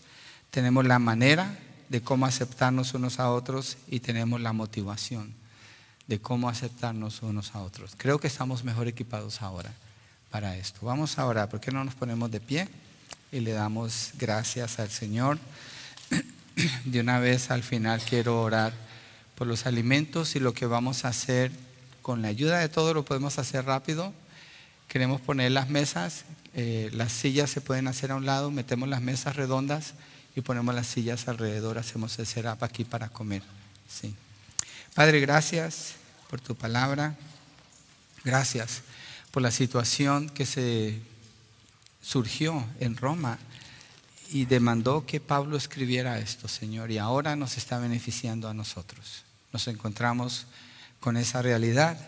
tenemos 0.51 0.87
la 0.87 0.99
manera 0.99 1.59
de 1.91 2.01
cómo 2.01 2.25
aceptarnos 2.25 2.95
unos 2.95 3.21
a 3.21 3.31
otros 3.31 3.77
y 3.87 4.01
tenemos 4.01 4.41
la 4.41 4.55
motivación 4.55 5.35
de 6.07 6.19
cómo 6.19 6.49
aceptarnos 6.49 7.21
unos 7.21 7.55
a 7.55 7.61
otros. 7.61 7.93
Creo 7.99 8.19
que 8.19 8.27
estamos 8.27 8.65
mejor 8.65 8.89
equipados 8.89 9.43
ahora 9.43 9.73
para 10.31 10.57
esto. 10.57 10.81
Vamos 10.87 11.19
a 11.19 11.27
orar, 11.27 11.51
¿por 11.51 11.61
qué 11.61 11.71
no 11.71 11.85
nos 11.85 11.95
ponemos 11.95 12.31
de 12.31 12.41
pie 12.41 12.69
y 13.31 13.41
le 13.41 13.53
damos 13.53 14.13
gracias 14.19 14.79
al 14.79 14.91
Señor? 14.91 15.39
De 16.85 17.01
una 17.01 17.19
vez 17.19 17.51
al 17.51 17.63
final 17.63 18.01
quiero 18.01 18.41
orar 18.41 18.73
por 19.35 19.47
los 19.47 19.67
alimentos 19.67 20.37
y 20.37 20.41
lo 20.41 20.55
que 20.55 20.67
vamos 20.67 21.05
a 21.05 21.09
hacer 21.09 21.51
con 22.03 22.23
la 22.23 22.29
ayuda 22.29 22.59
de 22.59 22.69
todo 22.69 22.95
lo 22.95 23.05
podemos 23.05 23.39
hacer 23.39 23.65
rápido. 23.65 24.13
Queremos 24.89 25.21
poner 25.21 25.53
las 25.53 25.71
mesas, 25.71 26.25
eh, 26.55 26.91
las 26.93 27.13
sillas 27.13 27.51
se 27.51 27.61
pueden 27.61 27.89
hacer 27.89 28.13
a 28.13 28.17
un 28.17 28.27
lado, 28.27 28.51
metemos 28.51 28.89
las 28.89 29.01
mesas 29.01 29.37
redondas 29.37 29.95
y 30.37 30.43
ponemos 30.43 30.75
las 30.75 30.87
sillas 30.87 31.29
alrededor, 31.29 31.79
hacemos 31.79 32.19
el 32.19 32.27
setup 32.27 32.63
aquí 32.63 32.85
para 32.85 33.09
comer. 33.09 33.43
Sí. 33.89 34.15
Padre, 34.95 35.21
gracias 35.21 35.95
por 36.29 36.41
tu 36.41 36.55
palabra. 36.55 37.17
Gracias 38.25 38.83
por 39.31 39.43
la 39.43 39.51
situación 39.51 40.29
que 40.29 40.47
se 40.47 41.01
surgió 42.03 42.65
en 42.79 42.97
Roma 42.97 43.39
y 44.33 44.47
demandó 44.47 45.05
que 45.05 45.21
Pablo 45.21 45.59
escribiera 45.59 46.19
esto, 46.19 46.49
Señor, 46.49 46.91
y 46.91 46.97
ahora 46.97 47.37
nos 47.37 47.59
está 47.59 47.79
beneficiando 47.79 48.49
a 48.49 48.55
nosotros. 48.55 49.25
Nos 49.53 49.69
encontramos 49.69 50.47
con 51.01 51.19
esa 51.19 51.43
realidad. 51.43 51.99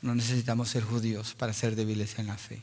No 0.00 0.14
necesitamos 0.14 0.70
ser 0.70 0.82
judíos 0.82 1.34
para 1.34 1.52
ser 1.52 1.76
débiles 1.76 2.18
en 2.18 2.28
la 2.28 2.38
fe. 2.38 2.62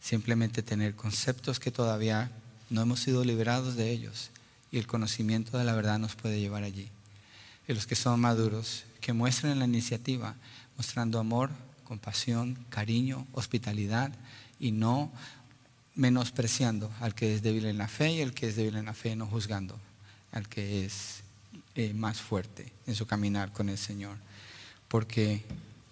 Simplemente 0.00 0.62
tener 0.62 0.94
conceptos 0.94 1.58
que 1.58 1.72
todavía 1.72 2.30
no 2.70 2.82
hemos 2.82 3.00
sido 3.00 3.24
liberados 3.24 3.74
de 3.74 3.90
ellos 3.90 4.30
y 4.70 4.78
el 4.78 4.86
conocimiento 4.86 5.58
de 5.58 5.64
la 5.64 5.74
verdad 5.74 5.98
nos 5.98 6.14
puede 6.14 6.38
llevar 6.38 6.62
allí. 6.62 6.88
Y 7.66 7.74
los 7.74 7.88
que 7.88 7.96
son 7.96 8.20
maduros, 8.20 8.84
que 9.00 9.12
muestren 9.12 9.58
la 9.58 9.64
iniciativa, 9.64 10.36
mostrando 10.76 11.18
amor, 11.18 11.50
compasión, 11.82 12.56
cariño, 12.68 13.26
hospitalidad 13.32 14.12
y 14.60 14.70
no 14.70 15.10
menospreciando 15.96 16.92
al 17.00 17.14
que 17.14 17.34
es 17.34 17.42
débil 17.42 17.66
en 17.66 17.78
la 17.78 17.88
fe 17.88 18.12
y 18.12 18.20
el 18.20 18.32
que 18.32 18.48
es 18.48 18.56
débil 18.56 18.76
en 18.76 18.84
la 18.84 18.94
fe 18.94 19.16
no 19.16 19.26
juzgando 19.26 19.78
al 20.32 20.48
que 20.48 20.84
es 20.84 21.22
eh, 21.74 21.94
más 21.94 22.20
fuerte 22.20 22.70
en 22.86 22.94
su 22.94 23.06
caminar 23.06 23.52
con 23.52 23.68
el 23.68 23.78
Señor. 23.78 24.16
Porque 24.88 25.42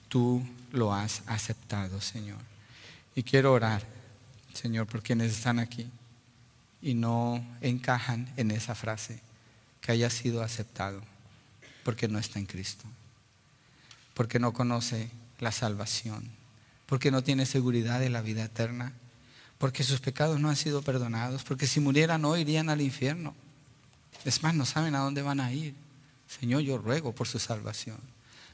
tú 0.08 0.46
lo 0.72 0.92
has 0.92 1.22
aceptado, 1.26 2.00
Señor. 2.00 2.38
Y 3.14 3.22
quiero 3.22 3.52
orar, 3.52 3.82
Señor, 4.52 4.86
por 4.86 5.02
quienes 5.02 5.32
están 5.32 5.58
aquí 5.58 5.88
y 6.82 6.94
no 6.94 7.44
encajan 7.60 8.30
en 8.36 8.50
esa 8.50 8.74
frase, 8.74 9.20
que 9.80 9.92
haya 9.92 10.10
sido 10.10 10.42
aceptado, 10.42 11.00
porque 11.82 12.08
no 12.08 12.18
está 12.18 12.38
en 12.38 12.46
Cristo, 12.46 12.84
porque 14.14 14.38
no 14.38 14.52
conoce 14.52 15.10
la 15.40 15.52
salvación, 15.52 16.30
porque 16.86 17.10
no 17.10 17.22
tiene 17.22 17.46
seguridad 17.46 18.00
de 18.00 18.10
la 18.10 18.22
vida 18.22 18.44
eterna, 18.44 18.92
porque 19.58 19.84
sus 19.84 20.00
pecados 20.00 20.40
no 20.40 20.48
han 20.48 20.56
sido 20.56 20.82
perdonados, 20.82 21.42
porque 21.44 21.66
si 21.66 21.80
murieran 21.80 22.24
hoy 22.24 22.42
irían 22.42 22.68
al 22.68 22.80
infierno. 22.80 23.34
Es 24.24 24.42
más, 24.42 24.54
no 24.54 24.66
saben 24.66 24.94
a 24.94 25.00
dónde 25.00 25.22
van 25.22 25.40
a 25.40 25.52
ir. 25.52 25.74
Señor, 26.28 26.62
yo 26.62 26.78
ruego 26.78 27.14
por 27.14 27.28
su 27.28 27.38
salvación. 27.38 27.98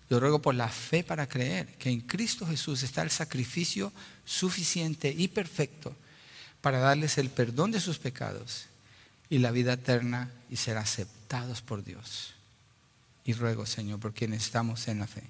Yo 0.09 0.19
ruego 0.19 0.43
por 0.43 0.55
la 0.55 0.69
fe 0.69 1.05
para 1.05 1.29
creer 1.29 1.69
que 1.79 1.91
en 1.91 2.01
Cristo 2.01 2.47
Jesús 2.47 2.83
está 2.83 3.03
el 3.03 3.11
sacrificio 3.11 3.93
suficiente 4.25 5.15
y 5.17 5.29
perfecto 5.29 5.95
para 6.61 6.79
darles 6.79 7.17
el 7.19 7.31
perdón 7.31 7.71
de 7.71 7.81
sus 7.81 7.99
pecados 7.99 8.67
y 9.29 9.39
la 9.39 9.53
vida 9.53 9.75
eterna 9.75 10.31
y 10.51 10.57
ser 10.57 10.79
aceptados 10.79 11.63
por 11.63 11.85
Dios. 11.85 12.35
Y 13.25 13.35
ruego, 13.35 13.67
Señor, 13.67 14.01
por 14.01 14.13
quienes 14.13 14.43
estamos 14.43 14.89
en 14.89 14.99
la 14.99 15.07
fe 15.07 15.23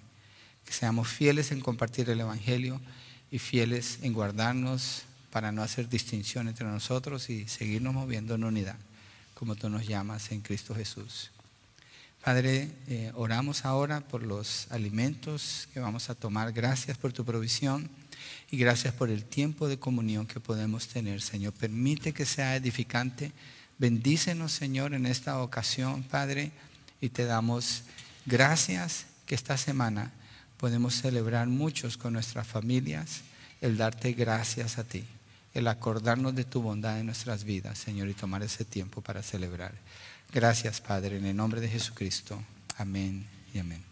que 0.71 0.73
seamos 0.73 1.09
fieles 1.09 1.51
en 1.53 1.61
compartir 1.61 2.11
el 2.11 2.21
Evangelio 2.21 2.81
y 3.31 3.39
fieles 3.39 3.99
en 4.03 4.13
guardarnos 4.13 5.03
para 5.31 5.53
no 5.53 5.63
hacer 5.63 5.89
distinción 5.89 6.49
entre 6.49 6.67
nosotros 6.67 7.31
y 7.31 7.47
seguirnos 7.49 7.95
moviendo 7.95 8.35
en 8.35 8.45
unidad, 8.45 8.77
como 9.35 9.57
tú 9.57 9.69
nos 9.69 9.87
llamas 9.87 10.33
en 10.33 10.41
Cristo 10.41 10.75
Jesús. 10.75 11.31
Padre, 12.25 12.71
eh, 12.87 13.13
oramos 13.15 13.65
ahora 13.65 14.03
por 14.03 14.23
los 14.23 14.67
alimentos 14.71 15.69
que 15.73 15.81
vamos 15.81 16.11
a 16.11 16.15
tomar. 16.15 16.53
Gracias 16.53 16.99
por 16.99 17.15
tu 17.15 17.25
provisión 17.25 17.89
y 18.51 18.59
gracias 18.59 18.93
por 18.93 19.09
el 19.09 19.25
tiempo 19.25 19.69
de 19.69 19.79
comunión 19.79 20.27
que 20.27 20.39
podemos 20.39 20.87
tener, 20.89 21.23
Señor. 21.23 21.55
Permite 21.55 22.13
que 22.13 22.27
sea 22.27 22.57
edificante. 22.57 23.33
Bendícenos, 23.79 24.53
Señor, 24.53 24.93
en 24.93 25.07
esta 25.07 25.41
ocasión, 25.43 26.03
Padre, 26.03 26.53
y 27.01 27.09
te 27.09 27.25
damos 27.25 27.85
gracias 28.27 29.07
que 29.25 29.35
esta 29.35 29.57
semana 29.57 30.13
podemos 30.59 30.95
celebrar 31.01 31.47
muchos 31.47 31.97
con 31.97 32.13
nuestras 32.13 32.47
familias, 32.47 33.23
el 33.63 33.79
darte 33.79 34.13
gracias 34.13 34.77
a 34.77 34.85
ti, 34.85 35.07
el 35.55 35.67
acordarnos 35.67 36.35
de 36.35 36.45
tu 36.45 36.63
bondad 36.63 36.99
en 37.01 37.07
nuestras 37.07 37.45
vidas, 37.45 37.79
Señor, 37.79 38.09
y 38.09 38.15
tomar 38.15 38.43
ese 38.43 38.65
tiempo 38.65 39.01
para 39.01 39.23
celebrar. 39.23 39.73
Gracias, 40.33 40.81
Padre, 40.81 41.17
en 41.17 41.27
el 41.27 41.37
nombre 41.37 41.61
de 41.61 41.69
Jesucristo. 41.69 42.41
Amén 42.77 43.27
y 43.53 43.59
amén. 43.59 43.90